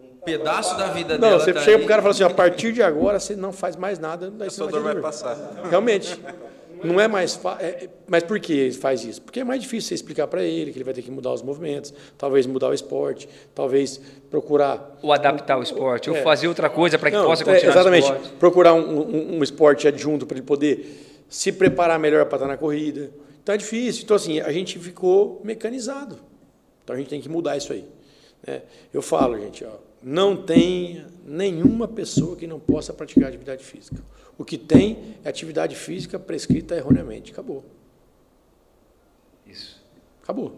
Um 0.00 0.16
pedaço 0.24 0.76
da 0.76 0.88
vida 0.88 1.14
não, 1.14 1.28
dela 1.30 1.40
você 1.40 1.52
tá 1.52 1.60
chega 1.60 1.76
ali. 1.76 1.84
pro 1.84 1.88
cara 1.88 2.00
e 2.00 2.02
fala 2.02 2.14
assim, 2.14 2.24
a 2.24 2.30
partir 2.30 2.72
de 2.72 2.82
agora 2.82 3.18
você 3.18 3.34
não 3.34 3.52
faz 3.52 3.76
mais 3.76 3.98
nada, 3.98 4.30
daí 4.30 4.48
A 4.48 4.50
sua 4.50 4.66
não 4.66 4.72
dor 4.72 4.82
vai 4.82 4.92
dor. 4.94 5.02
passar. 5.02 5.36
Realmente. 5.70 6.20
Não 6.84 7.00
é 7.00 7.08
mais 7.08 7.34
fácil. 7.34 7.66
É, 7.66 7.88
mas 8.06 8.22
por 8.22 8.38
que 8.38 8.52
ele 8.52 8.72
faz 8.72 9.02
isso? 9.04 9.20
Porque 9.22 9.40
é 9.40 9.44
mais 9.44 9.60
difícil 9.60 9.88
você 9.88 9.94
explicar 9.94 10.28
para 10.28 10.44
ele 10.44 10.70
que 10.70 10.78
ele 10.78 10.84
vai 10.84 10.94
ter 10.94 11.02
que 11.02 11.10
mudar 11.10 11.32
os 11.32 11.42
movimentos, 11.42 11.92
talvez 12.16 12.46
mudar 12.46 12.68
o 12.68 12.72
esporte, 12.74 13.28
talvez 13.52 14.00
procurar. 14.30 14.96
Ou 15.02 15.12
adaptar 15.12 15.58
o 15.58 15.62
esporte, 15.62 16.08
ou 16.08 16.14
É. 16.16 16.22
fazer 16.22 16.46
outra 16.46 16.70
coisa 16.70 16.96
para 16.96 17.10
que 17.10 17.16
Não, 17.16 17.24
possa 17.24 17.42
é, 17.42 17.46
continuar 17.46 17.72
Exatamente. 17.72 18.04
o 18.04 18.14
esporte. 18.14 18.32
Procurar 18.38 18.74
um, 18.74 18.80
um, 19.00 19.38
um 19.38 19.42
esporte 19.42 19.88
adjunto 19.88 20.24
para 20.24 20.36
ele 20.36 20.46
poder 20.46 21.24
se 21.28 21.50
preparar 21.50 21.98
melhor 21.98 22.26
para 22.26 22.36
estar 22.36 22.46
na 22.46 22.56
corrida. 22.56 23.10
Então 23.48 23.54
é 23.54 23.58
difícil. 23.58 24.04
Então, 24.04 24.14
assim, 24.14 24.40
a 24.40 24.52
gente 24.52 24.78
ficou 24.78 25.40
mecanizado. 25.42 26.18
Então 26.84 26.94
a 26.94 26.98
gente 26.98 27.08
tem 27.08 27.18
que 27.18 27.30
mudar 27.30 27.56
isso 27.56 27.72
aí. 27.72 27.82
né? 28.46 28.60
Eu 28.92 29.00
falo, 29.00 29.40
gente, 29.40 29.64
ó, 29.64 29.70
não 30.02 30.36
tem 30.36 31.06
nenhuma 31.24 31.88
pessoa 31.88 32.36
que 32.36 32.46
não 32.46 32.60
possa 32.60 32.92
praticar 32.92 33.30
atividade 33.30 33.64
física. 33.64 33.96
O 34.36 34.44
que 34.44 34.58
tem 34.58 35.14
é 35.24 35.30
atividade 35.30 35.74
física 35.74 36.18
prescrita 36.18 36.76
erroneamente. 36.76 37.32
Acabou. 37.32 37.64
Isso. 39.46 39.82
Acabou. 40.22 40.54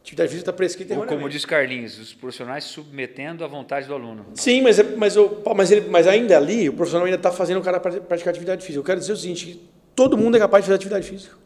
Atividade 0.00 0.30
física 0.30 0.50
está 0.50 0.52
prescrita 0.54 0.98
Ou 0.98 1.04
como 1.04 1.28
diz 1.28 1.44
Carlinhos, 1.44 1.98
os 1.98 2.14
profissionais 2.14 2.64
submetendo 2.64 3.44
à 3.44 3.46
vontade 3.46 3.86
do 3.86 3.92
aluno. 3.92 4.24
Sim, 4.34 4.62
mas, 4.62 4.78
mas, 4.96 5.14
eu, 5.14 5.42
mas, 5.54 5.70
ele, 5.70 5.90
mas 5.90 6.06
ainda 6.06 6.38
ali, 6.38 6.70
o 6.70 6.72
profissional 6.72 7.04
ainda 7.04 7.18
está 7.18 7.30
fazendo 7.30 7.60
o 7.60 7.62
cara 7.62 7.78
pra- 7.78 8.00
praticar 8.00 8.30
atividade 8.30 8.62
física. 8.64 8.80
Eu 8.80 8.84
quero 8.84 8.98
dizer 8.98 9.12
o 9.12 9.16
seguinte, 9.18 9.60
todo 9.94 10.16
mundo 10.16 10.38
é 10.38 10.40
capaz 10.40 10.64
de 10.64 10.68
fazer 10.68 10.76
atividade 10.76 11.06
física. 11.06 11.43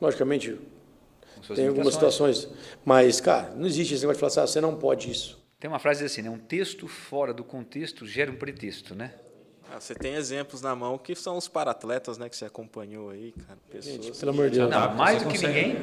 Logicamente, 0.00 0.58
tem 1.54 1.68
algumas 1.68 1.94
limitações. 1.94 2.38
situações, 2.38 2.48
mas, 2.84 3.20
cara, 3.20 3.50
não 3.54 3.66
existe 3.66 3.94
esse 3.94 4.02
negócio 4.02 4.16
de 4.16 4.20
falar 4.20 4.28
assim, 4.28 4.40
ah, 4.40 4.46
você 4.46 4.60
não 4.60 4.76
pode 4.76 5.10
isso. 5.10 5.38
Tem 5.58 5.68
uma 5.68 5.78
frase 5.78 6.04
assim, 6.04 6.22
né? 6.22 6.30
Um 6.30 6.38
texto 6.38 6.86
fora 6.86 7.34
do 7.34 7.42
contexto 7.42 8.06
gera 8.06 8.30
um 8.30 8.36
pretexto, 8.36 8.94
né? 8.94 9.12
Ah, 9.70 9.78
você 9.78 9.94
tem 9.94 10.14
exemplos 10.14 10.62
na 10.62 10.74
mão 10.74 10.96
que 10.96 11.14
são 11.14 11.36
os 11.36 11.46
paratletas, 11.46 12.16
né, 12.16 12.26
que 12.26 12.36
você 12.36 12.46
acompanhou 12.46 13.10
aí, 13.10 13.34
cara. 13.46 13.58
Pessoas. 13.70 13.96
Gente, 13.96 14.18
pelo 14.18 14.30
amor 14.30 14.48
de 14.48 14.58
Deus. 14.58 14.70
Não, 14.70 14.94
mais 14.94 15.22
do 15.22 15.28
que 15.28 15.46
ninguém. 15.46 15.76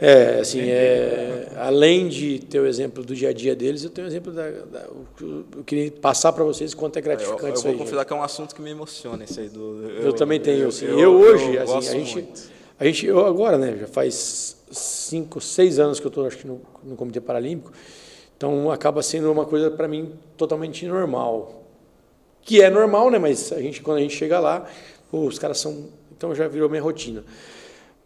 É, 0.00 0.40
assim, 0.40 0.62
é, 0.62 1.52
além 1.58 2.08
de 2.08 2.38
ter 2.38 2.60
o 2.60 2.66
exemplo 2.66 3.04
do 3.04 3.14
dia 3.14 3.28
a 3.28 3.32
dia 3.34 3.54
deles, 3.54 3.84
eu 3.84 3.90
tenho 3.90 4.06
o 4.06 4.10
exemplo 4.10 4.32
da... 4.32 4.48
da 4.48 4.88
o 4.88 5.06
que 5.14 5.22
eu, 5.22 5.44
eu 5.58 5.64
queria 5.64 5.90
passar 5.90 6.32
para 6.32 6.44
vocês 6.44 6.72
quanto 6.72 6.96
é 6.96 7.00
eu, 7.00 7.04
gratificante 7.04 7.44
eu 7.44 7.52
isso 7.52 7.62
vou 7.64 7.72
aí. 7.72 7.78
confessar 7.78 8.04
que 8.06 8.12
é 8.14 8.16
um 8.16 8.22
assunto 8.22 8.54
que 8.54 8.62
me 8.62 8.70
emociona 8.70 9.24
esse 9.24 9.38
aí 9.38 9.48
do. 9.50 9.90
Eu, 9.90 10.14
também 10.14 10.40
tenho, 10.40 10.68
assim. 10.68 10.86
Eu, 10.86 11.12
hoje, 11.12 11.56
eu 11.56 11.62
assim, 11.62 11.72
gosto 11.74 11.90
a 11.90 11.92
gente, 11.92 12.14
muito. 12.14 12.59
A 12.80 12.84
gente, 12.86 13.06
eu 13.06 13.26
agora, 13.26 13.58
né, 13.58 13.76
já 13.76 13.86
faz 13.86 14.56
cinco, 14.70 15.38
seis 15.38 15.78
anos 15.78 16.00
que 16.00 16.06
eu 16.06 16.08
estou, 16.08 16.26
acho 16.26 16.38
que 16.38 16.46
no, 16.46 16.62
no 16.82 16.96
Comitê 16.96 17.20
Paralímpico, 17.20 17.70
então 18.34 18.70
acaba 18.70 19.02
sendo 19.02 19.30
uma 19.30 19.44
coisa 19.44 19.70
para 19.70 19.86
mim 19.86 20.14
totalmente 20.34 20.86
normal, 20.86 21.62
que 22.40 22.62
é 22.62 22.70
normal, 22.70 23.10
né, 23.10 23.18
mas 23.18 23.52
a 23.52 23.60
gente 23.60 23.82
quando 23.82 23.98
a 23.98 24.00
gente 24.00 24.16
chega 24.16 24.40
lá, 24.40 24.66
pô, 25.10 25.26
os 25.26 25.38
caras 25.38 25.58
são, 25.58 25.90
então 26.10 26.34
já 26.34 26.48
virou 26.48 26.70
minha 26.70 26.80
rotina. 26.80 27.22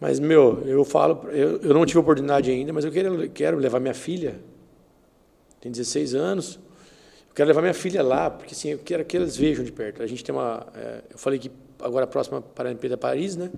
Mas 0.01 0.19
meu, 0.19 0.61
eu 0.67 0.85
falo, 0.85 1.29
eu, 1.31 1.61
eu 1.63 1.73
não 1.73 1.87
tive 1.87 2.01
oportunidade 2.01 2.51
ainda, 2.51 2.73
mas 2.73 2.85
eu 2.85 2.91
quero, 2.91 3.31
quero 3.31 3.57
levar 3.57 3.79
minha 3.79 3.95
filha, 3.95 4.41
tem 5.61 5.71
16 5.71 6.17
anos. 6.17 6.57
Eu 7.29 7.35
quero 7.35 7.47
levar 7.47 7.63
minha 7.63 7.73
filha 7.73 8.03
lá, 8.03 8.29
porque 8.29 8.55
assim, 8.55 8.71
eu 8.71 8.79
quero 8.79 9.05
que 9.05 9.17
eles 9.17 9.37
vejam 9.37 9.65
de 9.65 9.71
perto. 9.71 10.03
A 10.03 10.07
gente 10.07 10.23
tem 10.25 10.35
uma. 10.35 10.67
é, 10.75 11.01
eu 11.11 11.17
falei 11.17 11.39
que 11.39 11.51
agora 11.81 12.05
a 12.05 12.07
próxima 12.07 12.43
Paralimpíada 12.43 12.95
é 12.95 12.97
Paris, 12.97 13.37
né? 13.37 13.51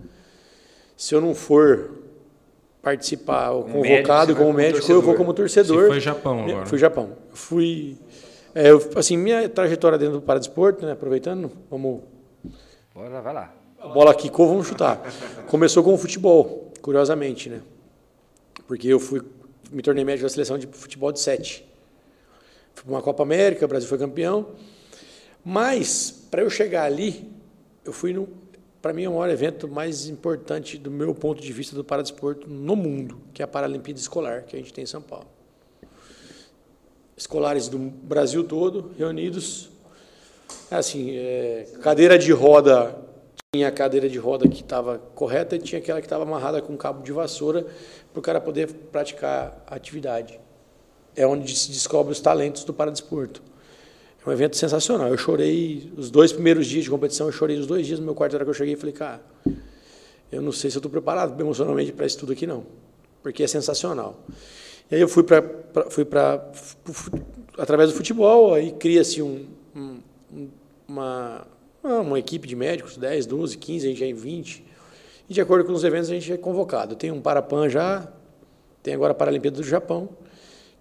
Se 0.96 1.14
eu 1.14 1.20
não 1.20 1.34
for 1.34 1.90
participar 2.80 3.50
ou 3.50 3.64
Como 3.64 3.74
convocado 3.74 3.88
médico, 3.88 4.38
como 4.38 4.46
como 4.46 4.52
médico, 4.54 4.92
eu 4.92 5.02
vou 5.02 5.14
como 5.14 5.34
torcedor. 5.34 5.82
Você 5.82 5.88
foi 5.88 6.00
Japão 6.00 6.44
agora. 6.44 6.66
Fui 6.66 6.78
Japão. 6.78 7.16
Eu 7.30 7.36
fui. 7.36 7.98
é, 8.54 8.70
eu, 8.70 8.90
assim, 8.96 9.16
minha 9.16 9.48
trajetória 9.48 9.98
dentro 9.98 10.14
do 10.14 10.22
paradesporto, 10.22 10.86
né? 10.86 10.92
Aproveitando, 10.92 11.50
vamos. 11.70 12.02
Bora, 12.94 13.20
vai 13.20 13.34
lá. 13.34 13.54
A 13.78 13.88
bola 13.88 14.14
quicou, 14.14 14.48
vamos 14.48 14.66
chutar. 14.66 15.00
Começou 15.48 15.82
com 15.84 15.92
o 15.92 15.98
futebol, 15.98 16.72
curiosamente, 16.80 17.50
né? 17.50 17.60
Porque 18.66 18.88
eu 18.88 18.98
fui, 18.98 19.22
me 19.70 19.82
tornei 19.82 20.04
médico 20.04 20.24
da 20.24 20.28
seleção 20.28 20.58
de 20.58 20.66
futebol 20.66 21.12
de 21.12 21.20
sete. 21.20 21.66
Fui 22.74 22.84
para 22.84 22.92
uma 22.92 23.02
Copa 23.02 23.22
América, 23.22 23.64
o 23.64 23.68
Brasil 23.68 23.88
foi 23.88 23.98
campeão. 23.98 24.48
Mas, 25.44 26.10
para 26.30 26.42
eu 26.42 26.50
chegar 26.50 26.84
ali, 26.84 27.30
eu 27.84 27.92
fui 27.92 28.12
no. 28.12 28.28
Para 28.86 28.92
mim, 28.92 29.02
é 29.02 29.08
o 29.08 29.14
maior 29.14 29.28
evento 29.28 29.66
mais 29.66 30.06
importante 30.06 30.78
do 30.78 30.92
meu 30.92 31.12
ponto 31.12 31.42
de 31.42 31.52
vista 31.52 31.74
do 31.74 31.82
paradesporto 31.82 32.48
no 32.48 32.76
mundo, 32.76 33.20
que 33.34 33.42
é 33.42 33.44
a 33.44 33.48
Paralimpíada 33.48 33.98
Escolar, 33.98 34.44
que 34.44 34.54
a 34.54 34.60
gente 34.60 34.72
tem 34.72 34.84
em 34.84 34.86
São 34.86 35.02
Paulo. 35.02 35.26
Escolares 37.16 37.66
do 37.66 37.78
Brasil 37.80 38.44
todo 38.44 38.92
reunidos. 38.96 39.70
Assim, 40.70 41.16
é, 41.16 41.66
cadeira 41.82 42.16
de 42.16 42.30
roda 42.30 42.96
tinha 43.52 43.66
a 43.66 43.72
cadeira 43.72 44.08
de 44.08 44.18
roda 44.18 44.46
que 44.46 44.60
estava 44.60 44.98
correta 45.16 45.56
e 45.56 45.58
tinha 45.58 45.80
aquela 45.80 46.00
que 46.00 46.06
estava 46.06 46.22
amarrada 46.22 46.62
com 46.62 46.76
cabo 46.76 47.02
de 47.02 47.10
vassoura 47.10 47.66
para 48.12 48.20
o 48.20 48.22
cara 48.22 48.40
poder 48.40 48.72
praticar 48.92 49.64
a 49.66 49.74
atividade. 49.74 50.38
É 51.16 51.26
onde 51.26 51.56
se 51.56 51.72
descobre 51.72 52.12
os 52.12 52.20
talentos 52.20 52.62
do 52.62 52.72
paradesporto. 52.72 53.42
É 54.26 54.28
um 54.28 54.32
evento 54.32 54.56
sensacional. 54.56 55.08
Eu 55.08 55.16
chorei 55.16 55.92
os 55.96 56.10
dois 56.10 56.32
primeiros 56.32 56.66
dias 56.66 56.84
de 56.84 56.90
competição, 56.90 57.26
eu 57.28 57.32
chorei 57.32 57.56
os 57.58 57.66
dois 57.66 57.86
dias 57.86 58.00
no 58.00 58.04
meu 58.04 58.14
quarto, 58.14 58.32
na 58.32 58.38
hora 58.38 58.44
que 58.44 58.50
eu 58.50 58.54
cheguei, 58.54 58.74
e 58.74 58.76
falei, 58.76 58.92
cara, 58.92 59.20
eu 60.32 60.42
não 60.42 60.50
sei 60.50 60.68
se 60.70 60.76
eu 60.76 60.80
estou 60.80 60.90
preparado 60.90 61.40
emocionalmente 61.40 61.92
para 61.92 62.04
isso 62.06 62.18
tudo 62.18 62.32
aqui, 62.32 62.46
não. 62.46 62.64
Porque 63.22 63.42
é 63.42 63.46
sensacional. 63.46 64.18
E 64.90 64.96
aí 64.96 65.00
eu 65.00 65.08
fui 65.08 65.22
para 65.22 65.42
fui 65.90 66.04
para 66.04 66.44
através 67.58 67.90
do 67.90 67.96
futebol, 67.96 68.54
aí 68.54 68.72
cria-se 68.72 69.22
um, 69.22 69.46
um- 69.74 69.98
um- 70.32 70.48
uma 70.88 71.46
uma 71.82 72.18
equipe 72.18 72.48
de 72.48 72.56
médicos, 72.56 72.96
10, 72.96 73.26
12, 73.26 73.56
15, 73.56 73.86
a 73.86 73.90
gente 73.90 74.00
já 74.00 74.06
em 74.06 74.14
20. 74.14 74.64
E 75.30 75.34
de 75.34 75.40
acordo 75.40 75.64
com 75.64 75.72
os 75.72 75.84
eventos 75.84 76.10
a 76.10 76.14
gente 76.14 76.32
é 76.32 76.36
convocado. 76.36 76.96
Tem 76.96 77.12
um 77.12 77.20
Parapan 77.20 77.68
já, 77.68 78.08
tem 78.82 78.92
agora 78.94 79.12
a 79.12 79.14
Paralimpíada 79.14 79.56
do 79.58 79.62
Japão, 79.62 80.08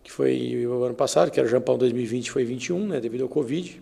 que 0.06 0.12
foi 0.12 0.66
o 0.68 0.84
ano 0.84 0.94
passado, 0.94 1.32
que 1.32 1.40
era 1.40 1.48
o 1.48 1.50
Japão 1.52 1.80
2020, 1.80 2.30
foi 2.30 2.46
21, 2.46 2.86
né, 2.88 3.00
devido 3.02 3.24
ao 3.24 3.28
Covid. 3.28 3.82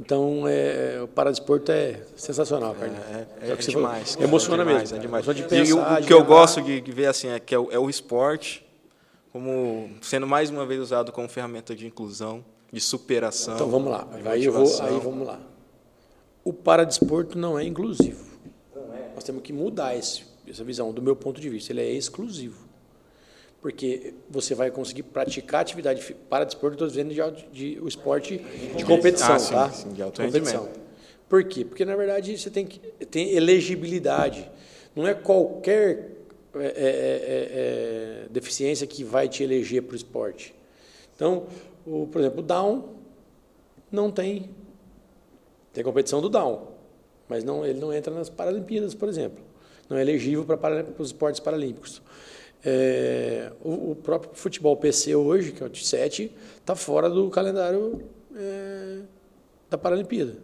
Então, 0.00 0.42
é, 0.48 1.00
o 1.00 1.06
paradesporto 1.06 1.70
é 1.70 2.00
sensacional. 2.16 2.74
É, 2.80 3.46
É 3.46 3.50
é, 3.50 3.54
o 3.54 3.56
que 3.56 3.64
você 3.64 3.70
demais. 3.70 4.16
cara, 4.16 4.26
Emociona 4.28 4.62
é 4.62 4.66
demais, 4.66 4.82
mesmo. 4.82 4.96
É 4.96 5.00
demais. 5.00 5.24
De 5.24 5.40
E 5.40 5.44
o- 5.44 5.48
pensar, 5.48 6.02
o, 6.02 6.04
que 6.04 6.12
eu 6.12 6.24
gosto 6.24 6.60
de, 6.62 6.80
de 6.80 6.90
ver 6.92 7.06
assim 7.06 7.28
é 7.28 7.38
que 7.38 7.54
é 7.54 7.58
o, 7.58 7.70
é 7.70 7.78
o 7.78 7.88
esporte 7.88 8.64
como 9.32 9.88
sendo 10.02 10.26
mais 10.26 10.50
uma 10.50 10.66
vez 10.66 10.80
usado 10.80 11.12
como 11.12 11.28
ferramenta 11.28 11.76
de 11.76 11.86
inclusão, 11.86 12.44
de 12.72 12.80
superação. 12.80 13.54
Então 13.54 13.68
vamos 13.70 13.90
lá. 13.90 14.06
Aí, 14.24 14.44
eu 14.44 14.52
vou, 14.52 14.82
aí 14.82 14.98
vamos 14.98 15.26
lá. 15.26 15.40
O 16.44 16.52
paradesporto 16.52 17.38
não 17.38 17.56
é 17.58 17.64
inclusivo. 17.64 18.24
Nós 19.14 19.22
temos 19.22 19.42
que 19.42 19.52
mudar 19.52 19.96
esse, 19.96 20.24
essa 20.48 20.64
visão, 20.64 20.92
do 20.92 21.00
meu 21.02 21.14
ponto 21.14 21.40
de 21.40 21.48
vista. 21.48 21.72
Ele 21.72 21.82
é 21.82 21.90
exclusivo. 21.92 22.67
Porque 23.60 24.14
você 24.30 24.54
vai 24.54 24.70
conseguir 24.70 25.02
praticar 25.02 25.62
atividade 25.62 26.00
fi- 26.00 26.14
paradesporto, 26.14 26.74
estou 26.74 26.86
dizendo 26.88 27.12
de, 27.12 27.46
de- 27.74 27.80
o 27.80 27.88
esporte 27.88 28.38
de 28.76 28.84
competição, 28.84 29.34
Ah, 29.34 29.38
sim, 29.38 29.52
tá? 29.52 29.70
sim, 29.72 29.88
de 29.92 30.00
alto 30.02 30.22
competição. 30.22 30.68
Por 31.28 31.42
quê? 31.44 31.64
Porque, 31.64 31.84
na 31.84 31.96
verdade, 31.96 32.38
você 32.38 32.50
tem 32.50 32.64
que 32.64 32.78
tem 33.06 33.32
elegibilidade. 33.34 34.48
Não 34.94 35.06
é 35.06 35.12
qualquer 35.12 36.12
é, 36.54 36.58
é, 36.58 36.62
é, 36.64 38.24
é, 38.24 38.26
deficiência 38.30 38.86
que 38.86 39.02
vai 39.04 39.28
te 39.28 39.42
eleger 39.42 39.82
para 39.82 39.92
o 39.92 39.96
esporte. 39.96 40.54
Então, 41.14 41.46
o, 41.84 42.06
por 42.06 42.20
exemplo, 42.20 42.38
o 42.40 42.42
Down 42.42 42.94
não 43.90 44.10
tem. 44.10 44.50
Tem 45.72 45.82
competição 45.84 46.20
do 46.20 46.28
Down, 46.28 46.68
mas 47.28 47.44
não, 47.44 47.66
ele 47.66 47.78
não 47.78 47.92
entra 47.92 48.12
nas 48.14 48.28
Paralimpíadas, 48.30 48.94
por 48.94 49.08
exemplo. 49.08 49.44
Não 49.88 49.96
é 49.96 50.00
elegível 50.00 50.44
para, 50.44 50.56
para 50.84 51.02
os 51.02 51.08
esportes 51.08 51.40
paralímpicos. 51.40 52.00
É, 52.64 53.52
o, 53.62 53.92
o 53.92 53.96
próprio 53.96 54.32
futebol 54.34 54.76
PC 54.76 55.14
hoje, 55.14 55.52
que 55.52 55.62
é 55.62 55.66
o 55.66 55.68
de 55.68 55.86
7, 55.86 56.32
está 56.56 56.74
fora 56.74 57.08
do 57.08 57.30
calendário 57.30 58.02
é, 58.34 58.98
da 59.70 59.78
Paralimpíada. 59.78 60.36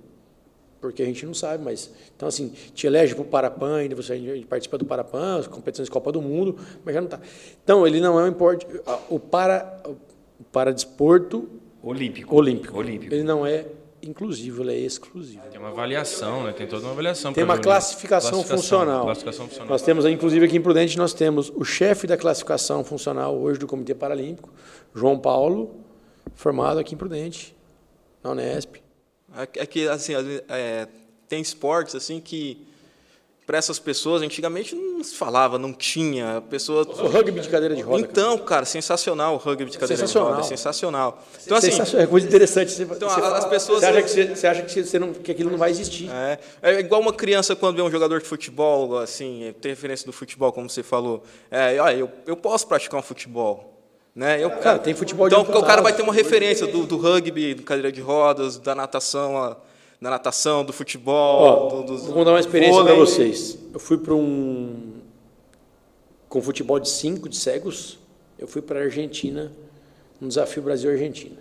Porque 0.80 1.02
a 1.02 1.06
gente 1.06 1.24
não 1.24 1.32
sabe, 1.32 1.64
mas. 1.64 1.90
Então, 2.14 2.28
assim, 2.28 2.50
te 2.74 2.86
elege 2.86 3.14
para 3.14 3.22
o 3.22 3.26
Parapan, 3.26 3.76
ainda 3.76 3.96
você 3.96 4.44
participa 4.48 4.76
do 4.76 4.84
Parapan, 4.84 5.38
as 5.38 5.46
competições 5.46 5.86
de 5.86 5.90
Copa 5.90 6.12
do 6.12 6.20
Mundo, 6.20 6.58
mas 6.84 6.94
já 6.94 7.00
não 7.00 7.06
está. 7.06 7.20
Então, 7.62 7.86
ele 7.86 8.00
não 8.00 8.20
é 8.20 8.24
um 8.24 8.28
importe. 8.28 8.66
O 9.08 9.18
para, 9.18 9.82
o 9.86 10.44
paradesporto 10.44 11.48
Olímpico. 11.82 12.34
olímpico. 12.34 12.78
Olímpico. 12.78 13.14
Ele 13.14 13.22
não 13.22 13.46
é 13.46 13.66
inclusivo, 14.08 14.62
ele 14.62 14.72
é 14.72 14.78
exclusivo. 14.78 15.42
Tem 15.50 15.58
uma 15.60 15.68
avaliação, 15.70 16.44
né? 16.44 16.52
Tem 16.52 16.66
toda 16.66 16.82
uma 16.84 16.92
avaliação. 16.92 17.32
Tem 17.32 17.44
uma 17.44 17.54
ver 17.54 17.60
o- 17.60 17.62
classificação, 17.62 18.42
funcional. 18.44 19.04
Classificação 19.04 19.46
funcional. 19.46 19.68
Nós 19.68 19.82
temos, 19.82 20.04
inclusive, 20.06 20.44
aqui 20.46 20.56
em 20.56 20.60
Prudente, 20.62 20.96
nós 20.98 21.12
temos 21.14 21.50
o 21.54 21.64
chefe 21.64 22.06
da 22.06 22.16
classificação 22.16 22.82
funcional 22.84 23.36
hoje 23.36 23.58
do 23.58 23.66
Comitê 23.66 23.94
Paralímpico, 23.94 24.50
João 24.94 25.18
Paulo, 25.18 25.74
formado 26.34 26.78
aqui 26.78 26.94
em 26.94 26.98
Prudente, 26.98 27.54
na 28.22 28.30
Unesp. 28.30 28.76
É 29.36 29.46
que- 29.46 29.66
que 29.66 29.88
assim, 29.88 30.12
é, 30.48 30.86
tem 31.28 31.40
esportes 31.40 31.94
assim 31.94 32.20
que 32.20 32.66
para 33.46 33.58
essas 33.58 33.78
pessoas, 33.78 34.22
antigamente 34.22 34.74
não 34.74 35.04
se 35.04 35.14
falava, 35.14 35.58
não 35.58 35.72
tinha. 35.72 36.42
Pessoa... 36.48 36.82
O 36.82 37.08
rugby 37.08 37.40
de 37.40 37.48
cadeira 37.48 37.74
de 37.74 37.82
roda. 37.82 38.00
Então, 38.00 38.38
cara, 38.38 38.64
sensacional 38.64 39.34
o 39.34 39.36
rugby 39.36 39.66
de 39.70 39.76
cadeira 39.76 40.06
de 40.06 40.18
roda. 40.18 40.42
Sensacional. 40.42 41.22
Então, 41.44 41.56
assim, 41.58 41.70
Sensacional, 41.70 42.04
é 42.04 42.06
coisa 42.08 42.26
interessante. 42.26 42.72
Você, 42.72 42.82
Então, 42.84 43.08
você 43.08 43.20
as 43.20 43.44
pessoas- 43.44 43.80
Você 43.80 43.86
acha 43.86 44.02
que, 44.02 44.08
você, 44.10 44.26
você 44.34 44.46
acha 44.46 44.62
que, 44.62 44.84
você 44.84 44.98
não, 44.98 45.12
que 45.12 45.30
aquilo 45.30 45.50
não 45.50 45.58
vai 45.58 45.70
existir. 45.70 46.08
É, 46.10 46.38
é 46.62 46.80
igual 46.80 47.02
uma 47.02 47.12
criança 47.12 47.54
quando 47.54 47.76
vê 47.76 47.82
um 47.82 47.90
jogador 47.90 48.18
de 48.20 48.26
futebol, 48.26 48.98
assim, 48.98 49.54
tem 49.60 49.70
referência 49.72 50.06
do 50.06 50.12
futebol, 50.12 50.50
como 50.50 50.70
você 50.70 50.82
falou. 50.82 51.22
É, 51.50 51.78
olha, 51.78 51.96
eu, 51.96 52.10
eu 52.26 52.36
posso 52.36 52.66
praticar 52.66 52.98
um 52.98 53.02
futebol. 53.02 53.72
Né? 54.14 54.42
Eu, 54.42 54.48
Cara, 54.52 54.78
tem 54.78 54.94
futebol 54.94 55.28
de 55.28 55.34
Então 55.34 55.60
o 55.60 55.64
cara 55.66 55.82
vai 55.82 55.92
ter 55.92 56.00
uma 56.00 56.12
referência 56.14 56.66
do, 56.68 56.86
do 56.86 56.96
rugby, 56.96 57.52
do 57.52 57.62
cadeira 57.64 57.90
de 57.92 58.00
rodas, 58.00 58.56
da 58.58 58.72
natação, 58.74 59.36
a- 59.36 59.56
da 60.04 60.10
natação, 60.10 60.62
do 60.62 60.70
futebol, 60.72 61.42
Ó, 61.42 61.68
do, 61.70 61.82
dos- 61.84 62.04
vou 62.04 62.12
contar 62.12 62.32
uma 62.32 62.40
experiência 62.40 62.84
para 62.84 62.94
vocês. 62.94 63.58
Eu 63.72 63.80
fui 63.80 63.96
para 63.96 64.14
um. 64.14 65.00
Com 66.28 66.42
futebol 66.42 66.78
de 66.78 66.90
cinco, 66.90 67.26
de 67.26 67.36
cegos, 67.38 67.98
eu 68.38 68.46
fui 68.46 68.60
para 68.60 68.80
a 68.80 68.82
Argentina, 68.82 69.50
um 70.20 70.28
desafio 70.28 70.62
Brasil-Argentina. 70.62 71.38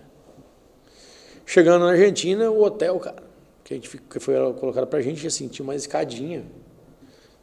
Chegando 1.46 1.84
na 1.84 1.92
Argentina, 1.92 2.50
o 2.50 2.64
hotel, 2.64 2.98
cara, 3.00 3.22
que, 3.66 3.74
a 3.74 3.78
gente, 3.78 3.98
que 3.98 4.20
foi 4.20 4.36
colocado 4.54 4.88
para 4.88 5.00
a 5.00 5.02
gente, 5.02 5.28
assim, 5.28 5.50
tinha 5.50 5.64
uma 5.66 5.76
escadinha, 5.76 6.46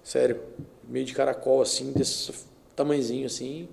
sério, 0.03 0.41
meio 0.89 1.05
de 1.05 1.13
caracol, 1.13 1.61
assim, 1.61 1.93
desse 1.93 2.33
tamanhozinho, 2.75 3.27
assim, 3.27 3.69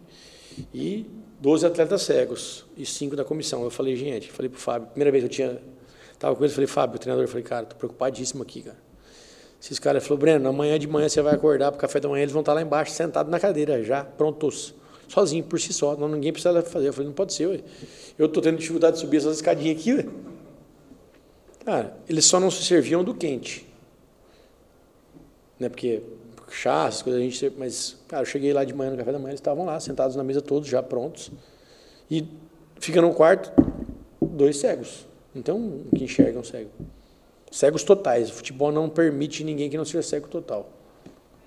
e 0.73 1.05
12 1.39 1.65
atletas 1.65 2.01
cegos 2.01 2.65
e 2.75 2.85
cinco 2.85 3.15
da 3.15 3.23
comissão. 3.23 3.63
Eu 3.63 3.69
falei, 3.69 3.95
gente, 3.95 4.29
falei 4.31 4.49
pro 4.49 4.59
Fábio, 4.59 4.89
primeira 4.89 5.11
vez 5.11 5.23
que 5.23 5.27
eu 5.27 5.31
tinha, 5.33 5.61
tava 6.19 6.35
com 6.35 6.43
ele, 6.43 6.53
falei, 6.53 6.67
Fábio, 6.67 6.95
o 6.95 6.99
treinador, 6.99 7.27
falei, 7.27 7.43
cara, 7.43 7.65
tô 7.65 7.75
preocupadíssimo 7.75 8.43
aqui, 8.43 8.63
cara. 8.63 8.77
Esses 9.61 9.79
caras 9.79 10.03
falou, 10.03 10.19
Breno, 10.19 10.47
amanhã 10.47 10.77
de 10.77 10.87
manhã 10.87 11.09
você 11.09 11.21
vai 11.21 11.33
acordar 11.33 11.71
pro 11.71 11.79
café 11.79 11.99
da 11.99 12.07
manhã, 12.07 12.21
eles 12.21 12.33
vão 12.33 12.41
estar 12.41 12.53
lá 12.53 12.61
embaixo, 12.61 12.91
sentados 12.91 13.31
na 13.31 13.39
cadeira, 13.39 13.83
já, 13.83 14.03
prontos, 14.03 14.75
sozinho, 15.07 15.43
por 15.43 15.59
si 15.59 15.73
só, 15.73 15.95
não, 15.95 16.07
ninguém 16.07 16.31
precisa 16.31 16.61
fazer. 16.61 16.89
Eu 16.89 16.93
falei, 16.93 17.07
não 17.07 17.15
pode 17.15 17.33
ser, 17.33 17.47
ué. 17.47 17.61
Eu 18.17 18.29
tô 18.29 18.41
tendo 18.41 18.57
dificuldade 18.57 18.95
de 18.95 19.01
subir 19.01 19.17
essas 19.17 19.37
escadinhas 19.37 19.79
aqui, 19.79 19.93
ué. 19.93 20.05
Cara, 21.65 21.97
eles 22.07 22.25
só 22.25 22.39
não 22.39 22.51
se 22.51 22.63
serviam 22.63 23.03
do 23.03 23.13
quente. 23.13 23.67
Né, 25.59 25.69
porque 25.69 26.03
chá, 26.49 26.85
essas 26.87 27.01
coisas 27.01 27.19
a 27.21 27.23
gente. 27.23 27.53
Mas, 27.57 27.97
cara, 28.07 28.21
eu 28.21 28.25
cheguei 28.25 28.53
lá 28.53 28.63
de 28.63 28.73
manhã 28.73 28.91
no 28.91 28.97
café 28.97 29.11
da 29.11 29.19
manhã, 29.19 29.31
eles 29.31 29.39
estavam 29.39 29.65
lá, 29.65 29.79
sentados 29.79 30.15
na 30.15 30.23
mesa 30.23 30.41
todos, 30.41 30.69
já 30.69 30.81
prontos. 30.81 31.31
E 32.09 32.25
fica 32.79 33.01
num 33.01 33.13
quarto, 33.13 33.51
dois 34.21 34.57
cegos. 34.57 35.05
Então, 35.37 35.81
que 35.95 36.03
enxergam 36.03 36.43
cego. 36.43 36.71
Cegos 37.51 37.83
totais. 37.83 38.29
O 38.29 38.33
futebol 38.33 38.71
não 38.71 38.89
permite 38.89 39.43
ninguém 39.43 39.69
que 39.69 39.77
não 39.77 39.85
seja 39.85 40.01
cego 40.01 40.27
total. 40.27 40.69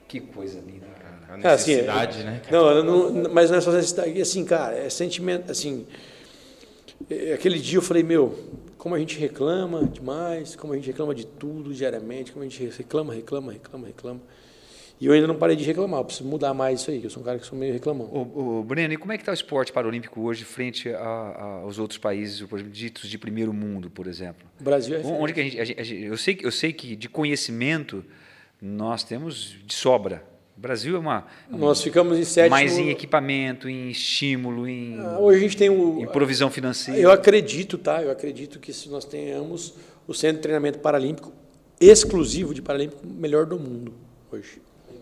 Que 0.07 0.20
coisa 0.20 0.61
linda, 0.61 0.87
cara. 0.87 1.35
A 1.35 1.38
Cara, 1.42 1.55
assim, 1.55 1.72
necessidade, 1.72 2.24
né? 2.24 2.42
Não, 2.50 2.70
eu 2.70 2.85
não, 2.85 3.33
mas 3.33 3.50
não 3.50 3.59
é 3.59 3.61
só 3.61 3.70
necessidade. 3.72 4.20
Assim, 4.20 4.44
cara, 4.44 4.76
é 4.76 4.88
sentimento. 4.88 5.50
Assim, 5.50 5.87
é, 7.09 7.35
aquele 7.35 7.59
dia 7.59 7.79
eu 7.79 7.83
falei, 7.83 8.03
meu, 8.03 8.37
como 8.79 8.94
a 8.94 8.98
gente 8.98 9.18
reclama 9.18 9.85
demais, 9.85 10.57
como 10.57 10.72
a 10.72 10.76
gente 10.76 10.87
reclama 10.87 11.14
de 11.14 11.26
tudo 11.26 11.72
diariamente, 11.74 12.33
como 12.33 12.44
a 12.44 12.48
gente 12.48 12.64
reclama, 12.76 13.14
reclama, 13.14 13.53
reclama, 13.53 13.87
reclama. 13.87 14.20
E 15.00 15.06
eu 15.06 15.12
ainda 15.14 15.26
não 15.26 15.34
parei 15.36 15.56
de 15.56 15.64
reclamar, 15.64 16.00
eu 16.00 16.04
preciso 16.04 16.28
mudar 16.28 16.52
mais 16.52 16.80
isso 16.80 16.90
aí, 16.90 17.00
que 17.00 17.06
eu 17.06 17.10
sou 17.10 17.22
um 17.22 17.24
cara 17.24 17.38
que 17.38 17.46
sou 17.46 17.58
meio 17.58 17.72
reclamão. 17.72 18.06
Ô, 18.12 18.58
ô, 18.58 18.62
Breno, 18.62 18.92
e 18.92 18.96
como 18.98 19.12
é 19.12 19.16
que 19.16 19.22
está 19.22 19.32
o 19.32 19.34
esporte 19.34 19.72
paralímpico 19.72 20.20
hoje 20.20 20.44
frente 20.44 20.90
a- 20.90 20.98
a- 20.98 21.60
aos 21.62 21.78
outros 21.78 21.96
países, 21.98 22.42
por 22.42 22.56
exemplo, 22.58 22.72
ditos 22.74 23.08
de 23.08 23.16
primeiro 23.16 23.50
mundo, 23.52 23.88
por 23.88 24.06
exemplo? 24.06 24.46
O 24.60 24.62
Brasil 24.62 24.94
é 24.96 25.00
Onde 25.02 25.32
que 25.32 25.40
a 25.40 25.42
gente, 25.44 25.58
a 25.58 25.64
gente- 25.64 26.04
eu, 26.04 26.16
sei, 26.18 26.34
que- 26.34 26.44
eu 26.46 26.52
sei 26.52 26.72
que 26.74 26.94
de 26.94 27.08
conhecimento 27.08 28.04
nós 28.60 29.02
temos 29.02 29.56
de 29.64 29.72
sobra. 29.72 30.22
O 30.54 30.60
Brasil 30.60 30.94
é 30.94 30.98
uma 30.98 31.26
é 31.50 31.54
um- 31.54 31.58
Nós 31.58 31.80
ficamos 31.82 32.18
em 32.18 32.24
sétimo. 32.24 32.50
mais 32.50 32.76
em 32.76 32.90
equipamento, 32.90 33.66
em 33.70 33.88
estímulo, 33.88 34.68
em, 34.68 34.98
Ah, 35.00 35.18
Hoje 35.18 35.38
a 35.38 35.40
gente 35.40 35.56
tem 35.56 35.70
o. 35.70 35.98
em 36.02 36.06
provisão 36.06 36.50
financeira. 36.50 37.00
Eu 37.00 37.10
acredito, 37.10 37.78
tá? 37.78 38.02
Eu 38.02 38.10
acredito 38.10 38.58
que 38.60 38.70
se 38.70 38.90
nós 38.90 39.06
tenhamos 39.06 39.72
o 40.06 40.12
centro 40.12 40.36
de 40.36 40.42
treinamento 40.42 40.78
paralímpico 40.80 41.32
exclusivo 41.80 42.52
de 42.52 42.60
paralímpico 42.60 43.00
melhor 43.06 43.46
do 43.46 43.58
mundo 43.58 43.94
hoje. 44.30 44.60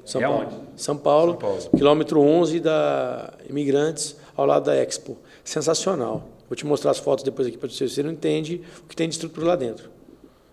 São 0.08 0.20
É 0.22 0.24
Paulo. 0.26 0.62
São 0.76 0.96
Paulo, 0.96 1.30
São 1.32 1.40
Paulo. 1.40 1.70
quilômetro 1.76 2.20
11 2.20 2.60
da 2.60 3.32
Imigrantes, 3.48 4.16
ao 4.36 4.46
lado 4.46 4.64
da 4.64 4.74
Expo. 4.76 5.18
Sensacional. 5.44 6.26
Vou 6.48 6.56
te 6.56 6.64
mostrar 6.64 6.90
as 6.92 6.98
fotos 6.98 7.22
depois 7.22 7.46
aqui 7.46 7.58
para 7.58 7.68
você. 7.68 7.86
Você 7.88 8.02
não 8.02 8.10
entende 8.12 8.62
o 8.84 8.88
que 8.88 8.96
tem 8.96 9.06
de 9.08 9.14
estrutura 9.14 9.46
lá 9.48 9.56
dentro. 9.56 9.90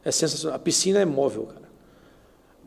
É 0.03 0.11
sensacional. 0.11 0.55
A 0.57 0.59
piscina 0.59 0.99
é 0.99 1.05
móvel, 1.05 1.43
cara. 1.43 1.65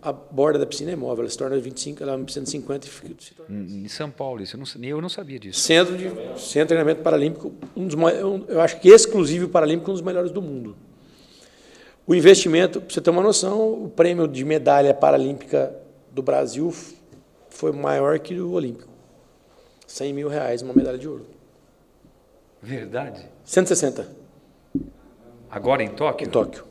A 0.01 0.13
borda 0.13 0.59
da 0.61 0.65
piscina 0.65 0.93
é 0.93 0.97
móvel. 0.97 1.25
Ela 1.25 1.31
se 1.31 1.37
torna 1.37 1.59
25, 1.59 2.03
ela 2.03 2.13
é 2.13 2.17
uma 2.17 2.25
piscina 2.25 2.45
de 2.45 2.51
50 2.53 2.87
e 2.87 2.91
fica, 2.91 3.15
se 3.19 3.35
torna 3.35 3.65
Em 3.67 3.89
São 3.89 4.11
Paulo, 4.11 4.43
isso 4.43 4.57
eu 4.57 4.61
não, 4.61 4.89
eu 4.89 5.01
não 5.03 5.09
sabia 5.09 5.39
disso. 5.39 5.61
Centro 5.61 5.95
de, 5.99 6.05
centro 6.41 6.61
de 6.63 6.67
treinamento 6.69 7.03
paralímpico, 7.03 7.53
um 7.77 7.87
dos 7.87 7.97
um- 7.97 8.45
eu 8.49 8.61
acho 8.61 8.81
que 8.81 8.89
exclusivo 8.89 9.49
paralímpico, 9.49 9.91
um 9.91 9.95
dos 9.95 10.03
melhores 10.03 10.31
do 10.31 10.41
mundo. 10.41 10.75
O 12.07 12.15
investimento, 12.15 12.81
para 12.81 12.95
você 12.95 13.01
ter 13.01 13.11
uma 13.11 13.23
noção, 13.23 13.85
o 13.85 13.91
prêmio 13.91 14.27
de 14.27 14.43
medalha 14.45 14.95
paralímpica 14.95 15.77
do 16.19 16.23
Brasil 16.23 16.75
foi 17.49 17.73
maior 17.73 18.19
que 18.19 18.39
o 18.39 18.53
olímpico. 18.53 18.89
100 19.87 20.13
mil 20.13 20.29
reais, 20.29 20.63
uma 20.63 20.75
medalha 20.75 20.99
de 20.99 21.09
ouro. 21.09 21.27
Verdade. 22.63 23.25
160 23.45 24.07
Agora 25.51 25.83
em 25.83 25.89
Tóquio? 25.89 26.27
em 26.27 26.31
Tóquio. 26.31 26.65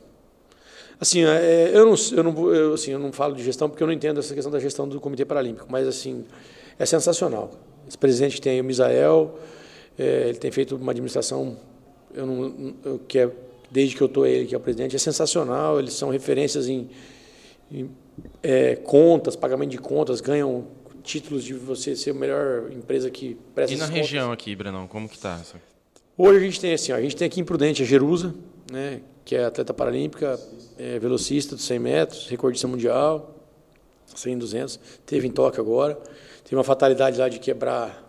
Assim, 1.00 1.24
é, 1.24 1.72
eu, 1.74 1.86
não, 1.86 1.96
eu, 2.12 2.24
não, 2.24 2.54
eu, 2.54 2.74
assim, 2.74 2.92
eu 2.92 3.00
não 3.00 3.12
falo 3.12 3.36
de 3.36 3.44
gestão 3.44 3.70
porque 3.70 3.82
eu 3.82 3.88
não 3.88 3.94
entendo 3.94 4.20
essa 4.20 4.34
questão 4.34 4.52
da 4.52 4.60
gestão 4.60 4.88
do 4.88 5.00
Comitê 5.00 5.26
Paralímpico, 5.26 5.68
mas 5.70 5.88
assim, 5.88 6.26
é 6.78 6.86
sensacional. 6.86 7.52
Esse 7.88 7.98
presidente 7.98 8.36
que 8.36 8.42
tem 8.42 8.60
o 8.60 8.64
Misael, 8.64 9.40
é, 9.98 10.30
ele 10.30 10.38
tem 10.38 10.52
feito 10.52 10.76
uma 10.76 10.92
administração 10.92 11.58
eu 12.14 12.26
não, 12.26 12.76
eu, 12.84 13.00
que 13.08 13.20
é, 13.20 13.32
desde 13.70 13.96
que 13.96 14.02
eu 14.02 14.08
estou 14.08 14.26
ele 14.26 14.48
que 14.48 14.56
é 14.56 14.58
o 14.58 14.62
presidente, 14.62 14.96
é 14.96 15.00
sensacional. 15.00 15.80
Eles 15.80 15.94
são 15.94 16.10
referências 16.10 16.68
em, 16.68 16.90
em, 17.72 17.90
é, 18.42 18.76
contas, 18.76 19.36
pagamento 19.36 19.72
de 19.72 19.78
contas, 19.78 20.22
ganham 20.22 20.66
títulos 21.04 21.44
de 21.44 21.54
você 21.54 21.96
ser 21.96 22.12
a 22.12 22.14
melhor 22.14 22.72
empresa 22.72 23.10
que 23.10 23.38
presta 23.56 23.74
E 23.74 23.78
na 23.78 23.86
contas. 23.88 24.02
região 24.02 24.32
aqui, 24.32 24.56
Brenão, 24.56 24.88
como 24.88 25.08
que 25.08 25.18
tá? 25.18 25.40
Hoje 26.18 26.38
a 26.38 26.42
gente 26.42 26.60
tem 26.60 26.74
assim, 26.74 26.92
ó, 26.92 26.96
a 26.96 27.02
gente 27.02 27.16
tem 27.16 27.28
aqui 27.28 27.40
em 27.40 27.46
Prudente 27.46 27.84
a 27.84 27.86
Jerusa, 27.86 28.34
né, 28.72 29.02
que 29.24 29.36
é 29.36 29.46
atleta 29.46 29.74
paralímpica, 29.74 30.40
é, 30.78 30.98
velocista 31.00 31.56
dos 31.56 31.64
100 31.66 31.80
metros, 31.80 32.28
recordista 32.28 32.68
mundial, 32.68 33.36
100 34.16 34.34
e 34.34 34.36
200, 34.38 34.80
teve 35.06 35.28
em 35.28 35.32
Tóquio 35.32 35.62
agora, 35.62 35.96
teve 36.44 36.56
uma 36.56 36.64
fatalidade 36.64 37.18
lá 37.18 37.30
de 37.30 37.40
quebrar 37.40 38.04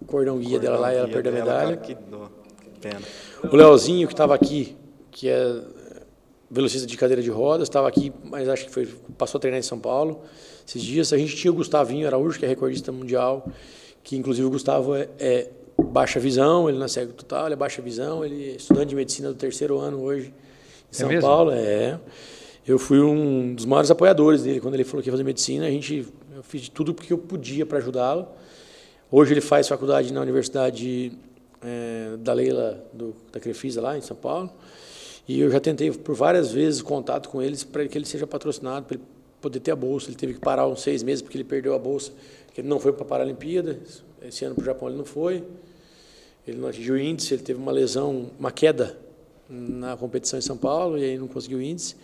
o 0.00 0.04
cordão 0.06 0.38
guia 0.38 0.58
dela 0.58 0.78
lá 0.78 0.94
e 0.94 0.96
ela 0.96 1.08
perdeu 1.08 1.32
a 1.32 1.34
medalha. 1.34 1.76
cara, 1.76 1.76
que 1.76 1.94
dó, 1.94 2.30
que 2.62 2.70
pena. 2.80 3.00
O 3.52 3.54
Leozinho, 3.54 4.06
que 4.08 4.14
estava 4.14 4.34
aqui, 4.34 4.74
que 5.10 5.28
é 5.28 5.60
velocista 6.50 6.86
de 6.86 6.96
cadeira 6.96 7.22
de 7.22 7.30
rodas, 7.30 7.68
estava 7.68 7.86
aqui, 7.88 8.12
mas 8.24 8.48
acho 8.48 8.66
que 8.66 8.70
foi, 8.72 8.86
passou 9.16 9.38
a 9.38 9.40
treinar 9.40 9.60
em 9.60 9.62
São 9.62 9.78
Paulo 9.78 10.22
esses 10.66 10.82
dias. 10.82 11.12
A 11.12 11.18
gente 11.18 11.36
tinha 11.36 11.50
o 11.50 11.54
Gustavinho 11.54 12.06
Araújo, 12.06 12.38
que 12.38 12.44
é 12.44 12.48
recordista 12.48 12.90
mundial, 12.90 13.46
que 14.02 14.16
inclusive 14.16 14.46
o 14.46 14.50
Gustavo 14.50 14.96
é, 14.96 15.08
é 15.18 15.50
baixa 15.78 16.18
visão, 16.18 16.68
ele 16.68 16.78
não 16.78 16.86
é 16.86 16.88
cego 16.88 17.12
total, 17.12 17.46
ele 17.46 17.54
é 17.54 17.56
baixa 17.56 17.80
visão, 17.80 18.24
ele 18.24 18.50
é 18.50 18.56
estudante 18.56 18.88
de 18.88 18.96
medicina 18.96 19.28
do 19.28 19.34
terceiro 19.34 19.78
ano 19.78 20.02
hoje 20.02 20.34
em 20.90 20.94
São 20.94 21.08
mesmo? 21.08 21.22
Paulo. 21.22 21.52
É. 21.52 21.98
Eu 22.66 22.78
fui 22.78 23.00
um 23.00 23.54
dos 23.54 23.64
maiores 23.64 23.90
apoiadores 23.90 24.42
dele 24.42 24.60
quando 24.60 24.74
ele 24.74 24.84
falou 24.84 25.02
que 25.02 25.08
ia 25.08 25.12
fazer 25.12 25.24
medicina. 25.24 25.66
A 25.66 25.70
gente, 25.70 26.06
eu 26.34 26.42
fiz 26.42 26.62
de 26.62 26.70
tudo 26.70 26.92
porque 26.92 27.12
eu 27.12 27.18
podia 27.18 27.64
para 27.64 27.78
ajudá-lo. 27.78 28.28
Hoje 29.10 29.32
ele 29.32 29.40
faz 29.40 29.66
faculdade 29.66 30.12
na 30.12 30.20
Universidade 30.20 31.12
eh, 31.62 32.16
da 32.18 32.32
Leila, 32.32 32.84
do, 32.92 33.14
da 33.32 33.40
Crefisa, 33.40 33.80
lá 33.80 33.96
em 33.96 34.00
São 34.00 34.16
Paulo. 34.16 34.50
E 35.28 35.40
eu 35.40 35.50
já 35.50 35.60
tentei 35.60 35.90
por 35.90 36.14
várias 36.14 36.52
vezes 36.52 36.82
contato 36.82 37.28
com 37.28 37.40
eles 37.40 37.62
para 37.62 37.86
que 37.86 37.96
ele 37.96 38.06
seja 38.06 38.26
patrocinado, 38.26 38.86
para 38.86 38.96
ele 38.96 39.04
poder 39.40 39.60
ter 39.60 39.70
a 39.70 39.76
bolsa. 39.76 40.08
Ele 40.08 40.16
teve 40.16 40.34
que 40.34 40.40
parar 40.40 40.66
uns 40.66 40.82
seis 40.82 41.02
meses 41.02 41.22
porque 41.22 41.36
ele 41.36 41.44
perdeu 41.44 41.74
a 41.74 41.78
bolsa, 41.78 42.12
porque 42.46 42.60
ele 42.60 42.68
não 42.68 42.80
foi 42.80 42.92
para 42.92 43.02
a 43.02 43.06
Paralimpíada. 43.06 43.78
Esse 44.22 44.44
ano 44.44 44.54
para 44.54 44.62
o 44.62 44.64
Japão 44.64 44.88
ele 44.88 44.98
não 44.98 45.04
foi. 45.04 45.44
Ele 46.46 46.58
não 46.58 46.68
atingiu 46.68 46.94
o 46.94 46.98
índice, 46.98 47.34
ele 47.34 47.42
teve 47.42 47.60
uma 47.60 47.72
lesão, 47.72 48.30
uma 48.38 48.50
queda 48.50 48.98
na 49.48 49.96
competição 49.96 50.38
em 50.38 50.42
São 50.42 50.56
Paulo 50.56 50.96
e 50.96 51.04
aí 51.04 51.18
não 51.18 51.28
conseguiu 51.28 51.58
o 51.58 51.62
índice. 51.62 51.96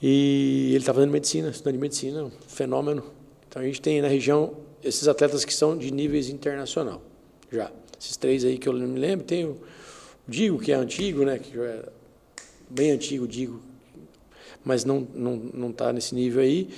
E 0.00 0.68
ele 0.70 0.78
está 0.78 0.92
fazendo 0.92 1.10
medicina, 1.10 1.50
estudando 1.50 1.78
medicina, 1.78 2.24
um 2.24 2.30
fenômeno. 2.48 3.04
Então 3.48 3.62
a 3.62 3.64
gente 3.64 3.80
tem 3.80 4.00
na 4.00 4.08
região 4.08 4.54
esses 4.82 5.06
atletas 5.06 5.44
que 5.44 5.54
são 5.54 5.76
de 5.76 5.92
níveis 5.92 6.28
internacional, 6.28 7.00
já. 7.50 7.70
Esses 8.00 8.16
três 8.16 8.44
aí 8.44 8.58
que 8.58 8.68
eu 8.68 8.72
não 8.72 8.88
me 8.88 8.98
lembro, 8.98 9.24
tem 9.24 9.44
o 9.44 9.56
Digo, 10.26 10.58
que 10.58 10.72
é 10.72 10.74
antigo, 10.74 11.24
né, 11.24 11.38
que 11.38 11.58
é 11.58 11.82
bem 12.70 12.92
antigo, 12.92 13.26
Digo, 13.26 13.60
mas 14.64 14.84
não 14.84 15.06
não 15.14 15.36
não 15.52 15.70
está 15.70 15.92
nesse 15.92 16.14
nível 16.14 16.42
aí. 16.42 16.68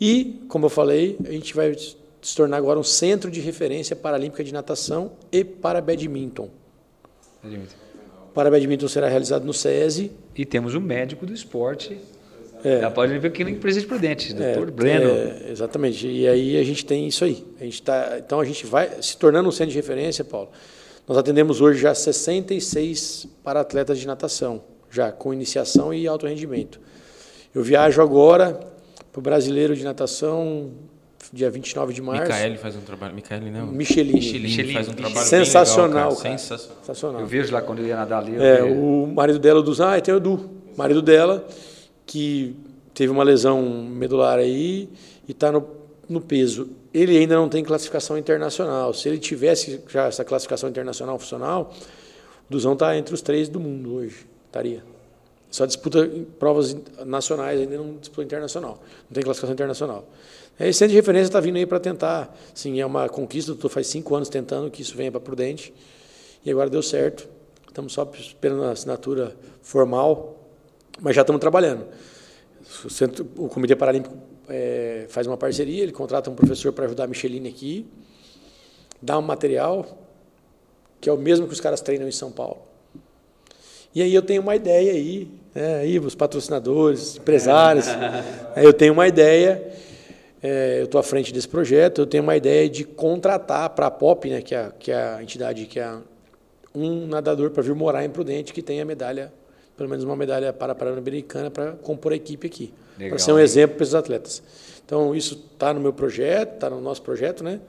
E, 0.00 0.44
como 0.48 0.66
eu 0.66 0.70
falei, 0.70 1.16
a 1.24 1.30
gente 1.30 1.54
vai 1.54 1.74
se 1.74 2.34
tornar 2.34 2.56
agora 2.56 2.78
um 2.78 2.84
centro 2.84 3.30
de 3.30 3.40
referência 3.40 3.94
paralímpica 3.94 4.42
de 4.42 4.52
natação 4.52 5.12
e 5.30 5.44
para 5.44 5.80
badminton. 5.80 6.48
Para 8.32 8.50
badminton 8.50 8.88
será 8.88 9.08
realizado 9.08 9.44
no 9.44 9.52
SESI, 9.52 10.10
E 10.34 10.44
temos 10.44 10.74
o 10.74 10.80
médico 10.80 11.26
do 11.26 11.32
esporte 11.32 11.98
É. 12.64 12.80
Já 12.80 12.90
pode 12.90 13.18
vir 13.18 13.28
aqui 13.28 13.44
no 13.44 13.54
Presidente 13.56 13.86
Prudente, 13.86 14.32
doutor 14.32 14.68
é, 14.68 14.70
Breno. 14.70 15.10
É, 15.10 15.50
exatamente. 15.50 16.08
E 16.08 16.26
aí 16.26 16.56
a 16.56 16.64
gente 16.64 16.86
tem 16.86 17.06
isso 17.06 17.22
aí. 17.22 17.44
A 17.60 17.64
gente 17.64 17.82
tá, 17.82 18.16
então 18.18 18.40
a 18.40 18.44
gente 18.44 18.64
vai 18.64 19.02
se 19.02 19.18
tornando 19.18 19.46
um 19.46 19.52
centro 19.52 19.72
de 19.72 19.76
referência, 19.76 20.24
Paulo. 20.24 20.48
Nós 21.06 21.18
atendemos 21.18 21.60
hoje 21.60 21.80
já 21.80 21.94
66 21.94 23.26
para 23.42 23.60
atletas 23.60 23.98
de 23.98 24.06
natação, 24.06 24.62
já 24.90 25.12
com 25.12 25.34
iniciação 25.34 25.92
e 25.92 26.06
alto 26.06 26.26
rendimento. 26.26 26.80
Eu 27.54 27.62
viajo 27.62 28.00
agora 28.00 28.58
para 29.12 29.18
o 29.18 29.22
brasileiro 29.22 29.76
de 29.76 29.84
natação 29.84 30.72
dia 31.32 31.50
29 31.50 31.92
de 31.92 32.00
março. 32.00 32.22
Micaele 32.22 32.56
faz 32.56 32.76
um 32.76 32.80
trabalho. 32.80 33.14
Micaele 33.14 33.50
não. 33.50 33.66
Michelin. 33.66 34.12
Michelin, 34.14 34.72
faz 34.72 34.88
um 34.88 34.92
trabalho 34.92 35.26
sensacional, 35.26 35.88
legal, 35.88 36.16
cara. 36.16 36.38
Sensacional. 36.38 36.78
sensacional. 36.80 37.20
Eu 37.20 37.26
vejo 37.26 37.52
lá 37.52 37.60
quando 37.60 37.80
eu 37.80 37.86
ia 37.86 37.96
nadar 37.96 38.22
ali. 38.22 38.36
É, 38.36 38.62
o 38.62 39.06
marido 39.06 39.38
dela, 39.38 39.60
o 39.60 39.62
Duz, 39.62 39.80
ah, 39.80 40.00
tem 40.00 40.14
o 40.14 40.18
Edu, 40.18 40.50
marido 40.76 41.02
dela, 41.02 41.46
que 42.06 42.56
teve 42.92 43.12
uma 43.12 43.24
lesão 43.24 43.62
medular 43.62 44.38
aí 44.38 44.88
e 45.28 45.32
está 45.32 45.50
no, 45.50 45.66
no 46.08 46.20
peso. 46.20 46.68
Ele 46.94 47.18
ainda 47.18 47.34
não 47.34 47.48
tem 47.48 47.64
classificação 47.64 48.16
internacional. 48.16 48.94
Se 48.94 49.08
ele 49.08 49.18
tivesse 49.18 49.82
já 49.88 50.06
essa 50.06 50.24
classificação 50.24 50.70
internacional 50.70 51.18
funcional, 51.18 51.74
o 52.48 52.52
Duzão 52.52 52.74
está 52.74 52.96
entre 52.96 53.12
os 53.12 53.20
três 53.20 53.48
do 53.48 53.58
mundo 53.58 53.92
hoje. 53.94 54.24
Estaria. 54.46 54.84
Só 55.50 55.66
disputa 55.66 56.08
provas 56.38 56.76
nacionais, 57.04 57.60
ainda 57.60 57.76
não 57.76 57.96
disputa 57.96 58.22
internacional. 58.22 58.80
Não 59.08 59.14
tem 59.14 59.24
classificação 59.24 59.52
internacional. 59.52 60.08
Esse 60.58 60.78
centro 60.78 60.92
de 60.92 60.96
referência 60.96 61.26
está 61.26 61.40
vindo 61.40 61.56
aí 61.56 61.66
para 61.66 61.80
tentar. 61.80 62.32
Sim, 62.54 62.80
é 62.80 62.86
uma 62.86 63.08
conquista. 63.08 63.50
Estou 63.50 63.68
faz 63.68 63.88
cinco 63.88 64.14
anos 64.14 64.28
tentando 64.28 64.70
que 64.70 64.82
isso 64.82 64.96
venha 64.96 65.10
para 65.10 65.20
Prudente. 65.20 65.74
E 66.44 66.50
agora 66.50 66.70
deu 66.70 66.82
certo. 66.82 67.28
Estamos 67.66 67.92
só 67.92 68.08
esperando 68.16 68.62
a 68.62 68.70
assinatura 68.70 69.36
formal, 69.62 70.38
mas 71.00 71.16
já 71.16 71.22
estamos 71.22 71.40
trabalhando. 71.40 71.86
O, 72.84 72.90
centro, 72.90 73.26
o 73.36 73.48
Comitê 73.48 73.74
Paralímpico 73.74 74.16
é, 74.48 75.06
faz 75.08 75.26
uma 75.26 75.36
parceria, 75.36 75.82
ele 75.82 75.92
contrata 75.92 76.30
um 76.30 76.34
professor 76.34 76.72
para 76.72 76.86
ajudar 76.86 77.04
a 77.04 77.06
Micheline 77.06 77.48
aqui, 77.48 77.86
dá 79.00 79.18
um 79.18 79.22
material 79.22 79.98
que 81.00 81.08
é 81.10 81.12
o 81.12 81.18
mesmo 81.18 81.46
que 81.46 81.52
os 81.52 81.60
caras 81.60 81.82
treinam 81.82 82.08
em 82.08 82.12
São 82.12 82.32
Paulo. 82.32 82.62
E 83.94 84.00
aí 84.02 84.14
eu 84.14 84.22
tenho 84.22 84.40
uma 84.40 84.56
ideia 84.56 84.92
aí, 84.92 85.28
né, 85.54 85.76
aí 85.76 85.98
os 85.98 86.14
patrocinadores, 86.14 87.16
empresários, 87.16 87.86
eu 88.56 88.72
tenho 88.72 88.94
uma 88.94 89.06
ideia, 89.06 89.70
é, 90.42 90.80
eu 90.80 90.86
estou 90.86 90.98
à 90.98 91.02
frente 91.02 91.32
desse 91.32 91.46
projeto, 91.46 92.00
eu 92.00 92.06
tenho 92.06 92.22
uma 92.22 92.36
ideia 92.36 92.68
de 92.68 92.84
contratar 92.84 93.70
para 93.70 93.86
a 93.86 93.90
POP, 93.90 94.30
né, 94.30 94.40
que, 94.40 94.54
é, 94.54 94.72
que 94.78 94.90
é 94.90 94.96
a 94.96 95.22
entidade 95.22 95.66
que 95.66 95.78
é 95.78 95.94
um 96.74 97.06
nadador 97.06 97.50
para 97.50 97.62
vir 97.62 97.74
morar 97.74 98.04
em 98.04 98.10
Prudente 98.10 98.52
que 98.52 98.62
tenha 98.62 98.84
medalha, 98.84 99.32
pelo 99.76 99.88
menos 99.88 100.04
uma 100.04 100.16
medalha 100.16 100.52
para 100.52 100.74
Pan-Americana 100.74 101.50
para 101.50 101.72
compor 101.72 102.12
a 102.12 102.16
equipe 102.16 102.46
aqui 102.46 102.72
para 103.08 103.18
ser 103.18 103.32
um 103.32 103.38
exemplo 103.38 103.76
para 103.76 103.82
esses 103.82 103.94
atletas. 103.94 104.42
Então, 104.84 105.14
isso 105.14 105.42
está 105.52 105.72
no 105.72 105.80
meu 105.80 105.92
projeto, 105.92 106.54
está 106.54 106.70
no 106.70 106.80
nosso 106.80 107.02
projeto, 107.02 107.42
né? 107.42 107.60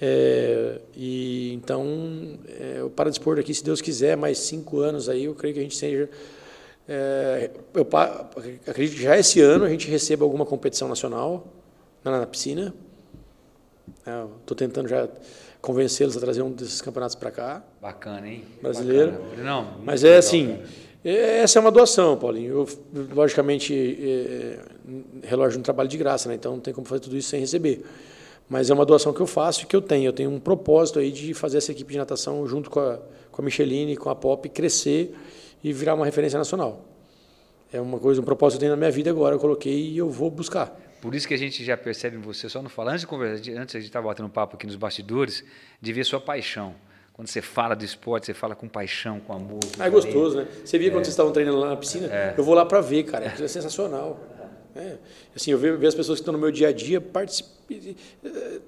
É, 0.00 0.80
e 0.96 1.52
então, 1.54 2.38
é, 2.60 2.82
o 2.82 2.90
Paradesporto 2.90 3.40
aqui, 3.40 3.54
se 3.54 3.62
Deus 3.62 3.80
quiser, 3.80 4.16
mais 4.16 4.38
cinco 4.38 4.80
anos 4.80 5.08
aí, 5.08 5.24
eu 5.24 5.34
creio 5.34 5.54
que 5.54 5.60
a 5.60 5.62
gente 5.62 5.76
seja. 5.76 6.10
É, 6.88 7.50
eu 7.72 7.86
acredito 8.66 8.96
que 8.96 9.02
já 9.02 9.16
esse 9.16 9.40
ano 9.40 9.64
a 9.64 9.68
gente 9.68 9.88
receba 9.88 10.24
alguma 10.24 10.44
competição 10.44 10.88
nacional 10.88 11.46
na, 12.02 12.18
na 12.18 12.26
piscina. 12.26 12.74
Estou 14.40 14.56
tentando 14.56 14.88
já 14.88 15.08
convencê-los 15.60 16.16
a 16.16 16.20
trazer 16.20 16.42
um 16.42 16.50
desses 16.50 16.80
campeonatos 16.80 17.14
para 17.14 17.30
cá. 17.30 17.62
Bacana, 17.80 18.26
hein? 18.26 18.44
Brasileiro. 18.60 19.12
Bacana. 19.12 19.44
Não, 19.44 19.78
Mas 19.84 20.02
é 20.02 20.16
assim. 20.16 20.58
Essa 21.04 21.58
é 21.58 21.60
uma 21.60 21.72
doação, 21.72 22.16
Paulinho. 22.16 22.52
Eu, 22.52 22.68
logicamente, 23.14 23.74
é, 23.74 24.58
relógio 25.24 25.58
não 25.58 25.64
trabalho 25.64 25.88
de 25.88 25.96
graça, 25.96 26.28
né? 26.28 26.36
então 26.36 26.52
não 26.52 26.60
tem 26.60 26.72
como 26.72 26.86
fazer 26.86 27.00
tudo 27.00 27.16
isso 27.16 27.28
sem 27.28 27.40
receber. 27.40 27.84
Mas 28.48 28.70
é 28.70 28.74
uma 28.74 28.84
doação 28.84 29.12
que 29.12 29.20
eu 29.20 29.26
faço 29.26 29.62
e 29.62 29.66
que 29.66 29.74
eu 29.74 29.82
tenho. 29.82 30.06
Eu 30.06 30.12
tenho 30.12 30.30
um 30.30 30.38
propósito 30.38 30.98
aí 30.98 31.10
de 31.10 31.34
fazer 31.34 31.58
essa 31.58 31.72
equipe 31.72 31.92
de 31.92 31.98
natação 31.98 32.46
junto 32.46 32.70
com 32.70 32.78
a, 32.78 32.98
com 33.30 33.42
a 33.42 33.44
Micheline, 33.44 33.96
com 33.96 34.10
a 34.10 34.14
Pop, 34.14 34.48
crescer 34.48 35.14
e 35.62 35.72
virar 35.72 35.94
uma 35.94 36.04
referência 36.04 36.38
nacional. 36.38 36.84
É 37.72 37.80
uma 37.80 37.98
coisa, 37.98 38.20
um 38.20 38.24
propósito 38.24 38.58
que 38.58 38.64
eu 38.64 38.68
tenho 38.68 38.72
na 38.72 38.76
minha 38.76 38.90
vida 38.90 39.10
agora, 39.10 39.34
eu 39.34 39.38
coloquei 39.38 39.90
e 39.90 39.98
eu 39.98 40.10
vou 40.10 40.30
buscar. 40.30 40.78
Por 41.00 41.14
isso 41.14 41.26
que 41.26 41.34
a 41.34 41.38
gente 41.38 41.64
já 41.64 41.76
percebe 41.76 42.16
em 42.16 42.20
você, 42.20 42.48
só 42.48 42.62
não 42.62 42.68
fala, 42.68 42.90
antes 42.90 43.00
de 43.00 43.06
conversar, 43.08 43.50
antes 43.52 43.74
a 43.74 43.78
gente 43.78 43.88
estava 43.88 44.06
batendo 44.06 44.26
um 44.26 44.30
papo 44.30 44.54
aqui 44.54 44.66
nos 44.66 44.76
bastidores, 44.76 45.42
de 45.80 45.92
ver 45.92 46.04
sua 46.04 46.20
paixão. 46.20 46.74
Quando 47.12 47.28
você 47.28 47.42
fala 47.42 47.74
do 47.74 47.84
esporte, 47.84 48.26
você 48.26 48.34
fala 48.34 48.54
com 48.54 48.66
paixão, 48.66 49.20
com 49.20 49.32
amor. 49.32 49.60
Com 49.76 49.82
ah, 49.82 49.86
é 49.86 49.90
gostoso, 49.90 50.36
né? 50.36 50.48
Você 50.64 50.78
via 50.78 50.88
é. 50.88 50.90
quando 50.90 51.04
vocês 51.04 51.12
estavam 51.12 51.32
treinando 51.32 51.58
lá 51.58 51.70
na 51.70 51.76
piscina? 51.76 52.06
É. 52.06 52.34
Eu 52.36 52.42
vou 52.42 52.54
lá 52.54 52.64
para 52.64 52.80
ver, 52.80 53.04
cara. 53.04 53.26
É 53.26 53.48
sensacional. 53.48 54.18
É. 54.74 54.96
Assim, 55.36 55.50
eu 55.50 55.58
vejo, 55.58 55.86
as 55.86 55.94
pessoas 55.94 56.18
que 56.18 56.22
estão 56.22 56.32
no 56.32 56.38
meu 56.38 56.50
dia 56.50 56.68
a 56.68 56.72
dia 56.72 57.02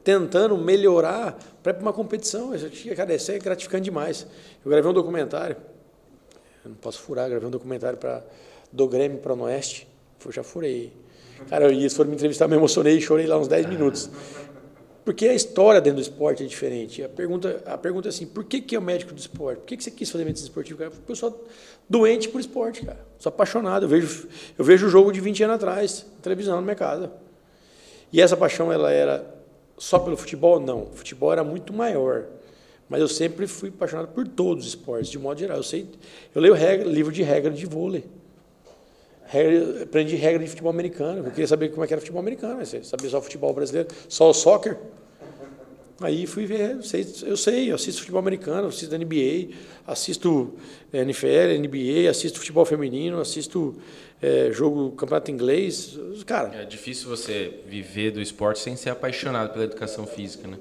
tentando 0.03 0.57
melhorar 0.59 1.39
para 1.63 1.79
uma 1.79 1.93
competição. 1.93 2.55
Isso, 2.55 2.69
cara, 2.95 3.15
isso 3.15 3.33
é 3.33 3.39
gratificante 3.39 3.85
demais. 3.85 4.27
Eu 4.65 4.71
gravei 4.71 4.91
um 4.91 4.95
documentário. 4.95 5.57
Eu 6.65 6.71
não 6.71 6.77
posso 6.77 7.01
furar, 7.01 7.29
gravei 7.29 7.49
um 7.49 7.51
documentário 7.51 7.99
para 7.99 8.23
do 8.71 8.87
Grêmio 8.87 9.19
para 9.19 9.33
o 9.33 9.41
Oeste. 9.43 9.89
Eu 10.25 10.33
já 10.33 10.43
furei. 10.43 10.93
Cara, 11.49 11.73
e 11.73 11.81
eles 11.81 11.95
foram 11.95 12.11
me 12.11 12.17
entrevistar, 12.17 12.49
me 12.49 12.57
emocionei, 12.57 13.01
chorei 13.01 13.27
lá 13.27 13.39
uns 13.39 13.49
10 13.49 13.67
minutos. 13.67 14.11
Porque 15.05 15.29
a 15.29 15.35
história 15.35 15.81
dentro 15.81 15.97
do 15.97 16.03
esporte 16.03 16.43
é 16.43 16.47
diferente. 16.47 17.03
A 17.03 17.09
pergunta, 17.09 17.63
a 17.67 17.77
pergunta 17.77 18.09
é 18.09 18.11
assim, 18.11 18.27
por 18.27 18.43
que, 18.45 18.61
que 18.61 18.75
é 18.75 18.79
o 18.79 18.83
médico 18.83 19.13
do 19.13 19.19
esporte? 19.19 19.59
Por 19.59 19.67
que, 19.67 19.77
que 19.77 19.85
você 19.85 19.91
quis 19.91 20.11
fazer 20.11 20.25
medicina 20.25 20.49
esportiva? 20.49 20.91
Porque 20.91 21.13
eu 21.13 21.17
sou 21.17 21.47
doente 21.89 22.29
por 22.29 22.41
esporte, 22.41 22.87
cara. 22.87 23.05
Sou 23.19 23.29
apaixonado. 23.29 23.85
Eu 23.85 23.89
vejo, 23.89 24.29
eu 24.59 24.65
vejo 24.65 24.87
o 24.87 24.89
jogo 24.89 25.13
de 25.13 25.21
20 25.21 25.45
anos 25.45 25.57
atrás, 25.57 26.07
televisão 26.23 26.57
na 26.57 26.63
minha 26.63 26.75
casa. 26.75 27.13
E 28.11 28.21
essa 28.21 28.35
paixão, 28.35 28.73
ela 28.73 28.91
era 28.91 29.35
só 29.77 29.99
pelo 29.99 30.17
futebol? 30.17 30.59
Não. 30.59 30.85
O 30.85 30.93
futebol 30.95 31.31
era 31.33 31.45
muito 31.45 31.73
maior. 31.73 32.25
Mas 32.89 33.01
eu 33.01 33.09
sempre 33.09 33.47
fui 33.47 33.69
apaixonado 33.69 34.09
por 34.09 34.27
todos 34.27 34.65
os 34.65 34.71
esportes, 34.71 35.11
de 35.11 35.19
modo 35.19 35.39
geral. 35.39 35.59
Eu, 35.59 35.63
sei, 35.63 35.87
eu 36.35 36.41
leio 36.41 36.55
regra, 36.55 36.89
livro 36.89 37.13
de 37.13 37.23
regra 37.23 37.51
de 37.51 37.67
vôlei. 37.67 38.05
Regra, 39.27 39.83
aprendi 39.83 40.17
regra 40.17 40.43
de 40.43 40.51
futebol 40.51 40.71
americano. 40.71 41.27
Eu 41.27 41.31
queria 41.31 41.47
saber 41.47 41.71
como 41.71 41.85
é 41.85 41.87
que 41.87 41.95
era 41.95 42.01
futebol 42.01 42.21
americano. 42.21 42.57
Mas 42.59 42.75
sabia 42.87 43.11
só 43.11 43.21
futebol 43.21 43.53
brasileiro, 43.53 43.89
só 44.09 44.31
o 44.31 44.35
soccer. 44.35 44.77
Aí 46.01 46.27
fui 46.27 46.45
ver, 46.45 46.83
sei, 46.83 47.07
eu 47.23 47.37
sei, 47.37 47.71
eu 47.71 47.77
assisto 47.77 48.01
futebol 48.01 48.19
americano, 48.19 48.67
assisto 48.67 48.97
NBA, 48.99 49.55
assisto 49.87 50.55
é, 50.93 51.03
NFL, 51.03 51.57
NBA, 51.61 52.11
assisto 52.11 52.41
futebol 52.41 52.65
feminino, 52.65 53.21
assisto 53.21 53.77
é, 54.21 54.51
jogo 54.51 54.91
campeonato 54.93 55.31
inglês. 55.31 55.97
Cara. 56.27 56.63
É 56.63 56.65
difícil 56.65 57.09
você 57.09 57.61
viver 57.67 58.11
do 58.11 58.21
esporte 58.21 58.59
sem 58.59 58.75
ser 58.75 58.91
apaixonado 58.91 59.53
pela 59.53 59.65
educação 59.65 60.05
física, 60.05 60.49
né? 60.49 60.59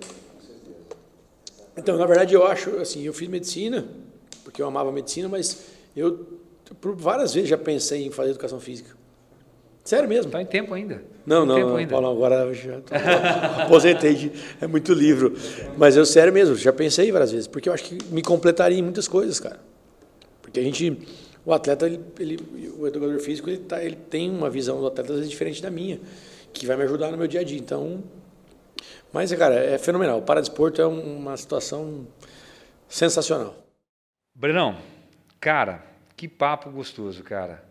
Então, 1.75 1.97
na 1.97 2.05
verdade, 2.05 2.35
eu 2.35 2.45
acho, 2.45 2.77
assim, 2.77 3.03
eu 3.03 3.13
fiz 3.13 3.27
medicina, 3.27 3.87
porque 4.43 4.61
eu 4.61 4.67
amava 4.67 4.91
medicina, 4.91 5.27
mas 5.27 5.65
eu 5.95 6.42
por 6.79 6.95
várias 6.95 7.33
vezes 7.33 7.49
já 7.49 7.57
pensei 7.57 8.05
em 8.05 8.11
fazer 8.11 8.31
educação 8.31 8.59
física. 8.59 8.95
Sério 9.83 10.07
mesmo. 10.07 10.27
Está 10.27 10.41
em 10.41 10.45
tempo 10.45 10.73
ainda. 10.73 11.03
Não, 11.25 11.41
tá 11.41 11.45
não, 11.45 11.55
tempo 11.55 11.69
não 11.69 11.75
ainda. 11.77 11.91
Paulo, 11.91 12.09
agora 12.09 12.53
já 12.53 12.79
tô, 12.81 12.93
aposentei, 13.63 14.13
de, 14.13 14.31
é 14.61 14.67
muito 14.67 14.93
livro. 14.93 15.33
Mas 15.77 15.97
eu, 15.97 16.05
sério 16.05 16.31
mesmo, 16.31 16.55
já 16.55 16.71
pensei 16.71 17.11
várias 17.11 17.31
vezes, 17.31 17.47
porque 17.47 17.67
eu 17.67 17.73
acho 17.73 17.83
que 17.83 17.97
me 18.05 18.21
completaria 18.21 18.77
em 18.77 18.81
muitas 18.81 19.07
coisas, 19.07 19.39
cara. 19.39 19.59
Porque 20.41 20.59
a 20.59 20.63
gente, 20.63 20.97
o 21.45 21.53
atleta, 21.53 21.85
ele, 21.85 21.99
ele 22.19 22.39
o 22.77 22.87
educador 22.87 23.19
físico, 23.19 23.49
ele, 23.49 23.59
tá, 23.59 23.83
ele 23.83 23.95
tem 23.95 24.29
uma 24.29 24.49
visão 24.49 24.79
do 24.79 24.87
atleta 24.87 25.11
às 25.11 25.17
vezes 25.17 25.31
diferente 25.31 25.61
da 25.61 25.69
minha, 25.69 25.99
que 26.53 26.65
vai 26.65 26.77
me 26.77 26.83
ajudar 26.83 27.11
no 27.11 27.17
meu 27.17 27.27
dia 27.27 27.41
a 27.41 27.43
dia. 27.43 27.59
Então, 27.59 28.03
mas, 29.11 29.33
cara, 29.33 29.55
é 29.55 29.77
fenomenal. 29.77 30.19
O 30.19 30.21
paradesporto 30.21 30.81
é 30.81 30.87
uma 30.87 31.35
situação 31.35 32.07
sensacional. 32.87 33.55
Brenão, 34.33 34.77
cara, 35.39 35.83
que 36.23 36.27
papo 36.29 36.71
gostoso, 36.71 37.21
cara. 37.21 37.61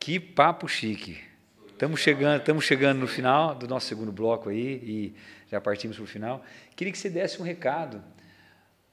Que 0.00 0.18
papo 0.18 0.66
chique. 0.66 1.20
Estamos 1.66 2.00
chegando, 2.00 2.38
estamos 2.38 2.64
chegando 2.64 2.98
no 2.98 3.06
final 3.06 3.54
do 3.54 3.68
nosso 3.68 3.86
segundo 3.86 4.10
bloco 4.10 4.48
aí 4.48 4.80
e 4.82 5.14
já 5.50 5.60
partimos 5.60 5.98
para 5.98 6.04
o 6.04 6.06
final. 6.06 6.42
Queria 6.74 6.90
que 6.90 6.98
você 6.98 7.10
desse 7.10 7.38
um 7.42 7.44
recado, 7.44 8.02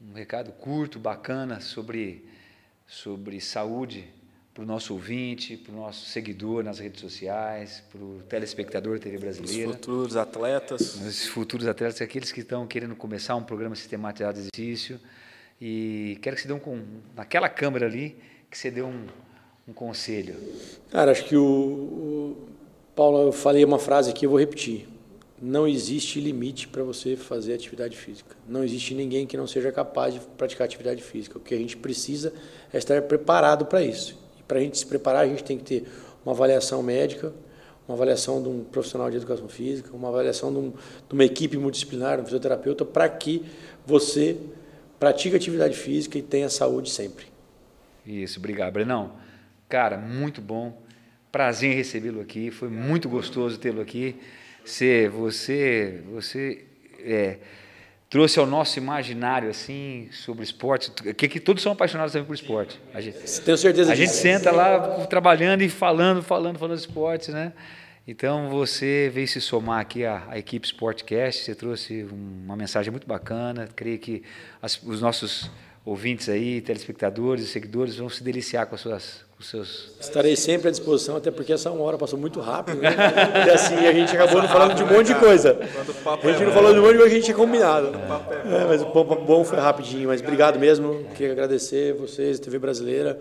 um 0.01 0.11
recado 0.11 0.51
curto, 0.51 0.99
bacana 0.99 1.61
sobre 1.61 2.27
sobre 2.85 3.39
saúde 3.39 4.09
para 4.53 4.63
o 4.63 4.67
nosso 4.67 4.93
ouvinte, 4.93 5.55
para 5.55 5.71
o 5.71 5.77
nosso 5.77 6.07
seguidor 6.07 6.61
nas 6.61 6.77
redes 6.77 6.99
sociais, 6.99 7.81
para 7.89 8.03
o 8.03 8.23
telespectador 8.27 8.99
TV 8.99 9.17
brasileira. 9.17 9.69
Os 9.69 9.75
futuros 9.77 10.17
atletas. 10.17 10.95
Os 10.95 11.25
futuros 11.27 11.65
atletas, 11.65 12.01
aqueles 12.01 12.29
que 12.29 12.41
estão 12.41 12.67
querendo 12.67 12.93
começar 12.93 13.37
um 13.37 13.43
programa 13.43 13.73
sistematizado 13.73 14.33
de 14.33 14.49
exercício. 14.53 14.99
E 15.61 16.19
quero 16.21 16.35
que 16.35 16.41
você 16.41 16.47
dê 16.49 16.53
um, 16.53 17.01
naquela 17.15 17.47
câmera 17.47 17.85
ali, 17.85 18.21
que 18.55 18.59
você 18.59 18.71
deu 18.71 18.85
um, 18.85 19.05
um 19.67 19.73
conselho? 19.73 20.33
Cara, 20.89 21.11
acho 21.11 21.25
que 21.25 21.35
o, 21.35 21.43
o, 21.43 22.37
Paulo, 22.95 23.21
eu 23.21 23.31
falei 23.33 23.65
uma 23.65 23.77
frase 23.77 24.09
aqui, 24.09 24.25
eu 24.25 24.29
vou 24.29 24.39
repetir. 24.39 24.87
Não 25.41 25.67
existe 25.67 26.21
limite 26.21 26.65
para 26.69 26.81
você 26.81 27.17
fazer 27.17 27.53
atividade 27.53 27.97
física. 27.97 28.33
Não 28.47 28.63
existe 28.63 28.93
ninguém 28.93 29.27
que 29.27 29.35
não 29.35 29.45
seja 29.45 29.73
capaz 29.73 30.13
de 30.13 30.21
praticar 30.37 30.63
atividade 30.63 31.03
física. 31.03 31.37
O 31.37 31.41
que 31.41 31.53
a 31.53 31.57
gente 31.57 31.75
precisa 31.75 32.31
é 32.71 32.77
estar 32.77 33.01
preparado 33.01 33.65
para 33.65 33.83
isso. 33.83 34.17
E 34.39 34.43
para 34.43 34.57
a 34.57 34.61
gente 34.61 34.77
se 34.77 34.85
preparar, 34.85 35.25
a 35.25 35.27
gente 35.27 35.43
tem 35.43 35.57
que 35.57 35.65
ter 35.65 35.85
uma 36.25 36.31
avaliação 36.31 36.81
médica, 36.81 37.33
uma 37.85 37.95
avaliação 37.95 38.41
de 38.41 38.47
um 38.47 38.63
profissional 38.63 39.11
de 39.11 39.17
educação 39.17 39.49
física, 39.49 39.89
uma 39.93 40.07
avaliação 40.07 40.53
de, 40.53 40.59
um, 40.59 40.69
de 40.69 41.13
uma 41.13 41.25
equipe 41.25 41.57
multidisciplinar, 41.57 42.21
um 42.21 42.23
fisioterapeuta, 42.23 42.85
para 42.85 43.09
que 43.09 43.43
você 43.85 44.37
pratique 44.97 45.35
atividade 45.35 45.75
física 45.75 46.17
e 46.17 46.21
tenha 46.21 46.47
saúde 46.47 46.89
sempre. 46.89 47.34
Isso, 48.05 48.39
obrigado, 48.39 48.73
Brenão. 48.73 49.13
Cara, 49.67 49.97
muito 49.97 50.41
bom. 50.41 50.81
Prazer 51.31 51.71
em 51.71 51.75
recebê-lo 51.75 52.21
aqui. 52.21 52.51
Foi 52.51 52.69
muito 52.69 53.09
gostoso 53.09 53.57
tê-lo 53.57 53.81
aqui. 53.81 54.15
Você, 54.63 55.09
você, 55.09 56.01
você 56.11 56.63
é, 56.99 57.37
trouxe 58.09 58.39
ao 58.39 58.45
nosso 58.45 58.77
imaginário 58.79 59.49
assim 59.49 60.07
sobre 60.11 60.43
esporte, 60.43 60.91
que, 60.91 61.27
que 61.27 61.39
todos 61.39 61.61
são 61.61 61.71
apaixonados 61.71 62.13
também 62.13 62.25
por 62.25 62.33
esporte. 62.33 62.79
A 62.93 63.01
gente, 63.01 63.17
Tenho 63.41 63.57
certeza 63.57 63.91
a 63.91 63.95
disso. 63.95 64.13
gente 64.13 64.21
senta 64.21 64.51
lá 64.51 65.05
trabalhando 65.07 65.61
e 65.61 65.69
falando, 65.69 66.21
falando, 66.23 66.57
falando 66.57 66.77
de 66.77 66.81
esportes, 66.85 67.29
né? 67.29 67.51
Então 68.07 68.49
você 68.49 69.09
veio 69.11 69.27
se 69.27 69.41
somar 69.41 69.79
aqui 69.81 70.05
à, 70.05 70.23
à 70.29 70.37
equipe 70.37 70.65
Sportcast, 70.67 71.43
você 71.43 71.55
trouxe 71.55 72.03
uma 72.11 72.55
mensagem 72.55 72.91
muito 72.91 73.07
bacana. 73.07 73.67
Creio 73.75 73.97
que 73.97 74.23
as, 74.61 74.81
os 74.83 75.01
nossos 75.01 75.49
ouvintes 75.85 76.27
aí, 76.29 76.61
telespectadores 76.61 77.45
e 77.45 77.47
seguidores 77.47 77.95
vão 77.95 78.09
se 78.09 78.23
deliciar 78.23 78.65
com, 78.65 78.73
as 78.73 78.81
suas, 78.81 79.17
com 79.35 79.41
os 79.41 79.47
seus. 79.47 79.91
Estarei 79.99 80.35
sempre 80.35 80.67
à 80.67 80.71
disposição, 80.71 81.15
até 81.15 81.29
porque 81.29 81.53
essa 81.53 81.71
uma 81.71 81.83
hora 81.83 81.95
passou 81.95 82.17
muito 82.17 82.39
rápido, 82.39 82.81
né? 82.81 82.95
E 83.45 83.49
assim, 83.51 83.75
a 83.75 83.93
gente 83.93 84.11
acabou 84.15 84.41
não 84.41 84.49
falando 84.49 84.73
de 84.73 84.83
um 84.83 84.87
monte 84.87 85.07
de 85.07 85.15
coisa. 85.15 85.59
A 85.59 86.27
gente 86.31 86.43
não 86.43 86.51
falou 86.51 86.73
de 86.73 86.79
um 86.79 86.81
monte 86.81 86.93
de 86.93 86.97
coisa 86.97 87.09
que 87.09 87.15
a 87.15 87.19
gente 87.19 87.25
tinha 87.25 87.37
combinado. 87.37 87.91
É, 88.45 88.65
mas 88.65 88.81
o 88.81 88.87
papo 88.87 89.15
bom 89.15 89.43
foi 89.43 89.59
rapidinho, 89.59 90.07
mas 90.07 90.21
obrigado 90.21 90.57
mesmo. 90.57 91.05
Queria 91.13 91.33
agradecer 91.33 91.93
vocês, 91.93 92.39
TV 92.39 92.57
Brasileira. 92.57 93.19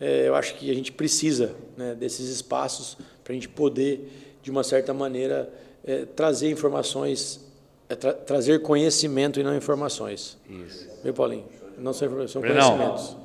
É, 0.00 0.28
eu 0.28 0.34
acho 0.34 0.54
que 0.54 0.70
a 0.70 0.74
gente 0.74 0.90
precisa 0.92 1.54
né, 1.76 1.94
desses 1.94 2.30
espaços 2.30 2.96
para 3.22 3.32
a 3.32 3.34
gente 3.34 3.48
poder, 3.48 4.10
de 4.42 4.50
uma 4.50 4.64
certa 4.64 4.94
maneira, 4.94 5.52
é, 5.84 6.06
trazer 6.06 6.50
informações, 6.50 7.40
é, 7.88 7.94
tra 7.94 8.14
trazer 8.14 8.62
conhecimento 8.62 9.38
e 9.38 9.42
não 9.42 9.54
informações. 9.54 10.38
Isso. 10.48 10.88
Meu 11.04 11.12
Paulinho, 11.12 11.44
não 11.78 11.92
são 11.92 12.06
informações, 12.06 12.32
são 12.32 12.42
Brenão. 12.42 12.76
conhecimentos. 12.76 13.16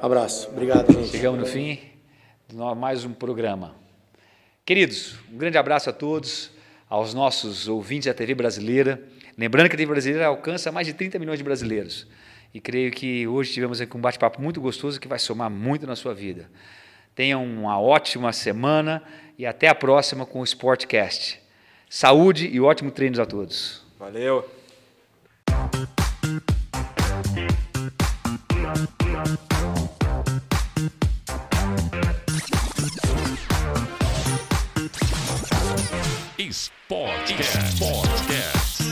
Abraço, 0.00 0.48
obrigado, 0.48 0.92
gente. 0.92 1.08
Chegamos 1.08 1.40
no 1.40 1.46
fim 1.46 1.78
de 2.48 2.56
mais 2.76 3.04
um 3.04 3.12
programa. 3.12 3.74
Queridos, 4.64 5.16
um 5.32 5.36
grande 5.36 5.58
abraço 5.58 5.90
a 5.90 5.92
todos, 5.92 6.50
aos 6.88 7.14
nossos 7.14 7.68
ouvintes 7.68 8.06
da 8.06 8.14
TV 8.14 8.34
Brasileira. 8.34 9.02
Lembrando 9.36 9.68
que 9.68 9.74
a 9.74 9.78
TV 9.78 9.90
Brasileira 9.90 10.26
alcança 10.26 10.72
mais 10.72 10.86
de 10.86 10.94
30 10.94 11.18
milhões 11.18 11.38
de 11.38 11.44
brasileiros. 11.44 12.06
E 12.54 12.60
creio 12.60 12.90
que 12.90 13.26
hoje 13.26 13.52
tivemos 13.52 13.80
aqui 13.80 13.96
um 13.96 14.00
bate-papo 14.00 14.40
muito 14.40 14.60
gostoso 14.60 15.00
que 15.00 15.08
vai 15.08 15.18
somar 15.18 15.50
muito 15.50 15.86
na 15.86 15.94
sua 15.94 16.14
vida. 16.14 16.50
Tenham 17.14 17.44
uma 17.44 17.80
ótima 17.80 18.32
semana 18.32 19.02
e 19.38 19.44
até 19.46 19.68
a 19.68 19.74
próxima 19.74 20.24
com 20.24 20.40
o 20.40 20.44
Sportcast. 20.44 21.40
Saúde 21.88 22.46
e 22.46 22.60
ótimo 22.60 22.90
treinos 22.90 23.18
a 23.18 23.26
todos. 23.26 23.84
Valeu. 23.98 24.44
Sportcast. 36.52 37.76
Sportcast. 37.76 38.82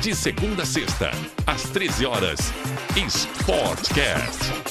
De 0.00 0.14
segunda 0.14 0.64
a 0.64 0.66
sexta, 0.66 1.10
às 1.46 1.62
13 1.70 2.06
horas. 2.06 2.52
Sportcast. 3.08 4.61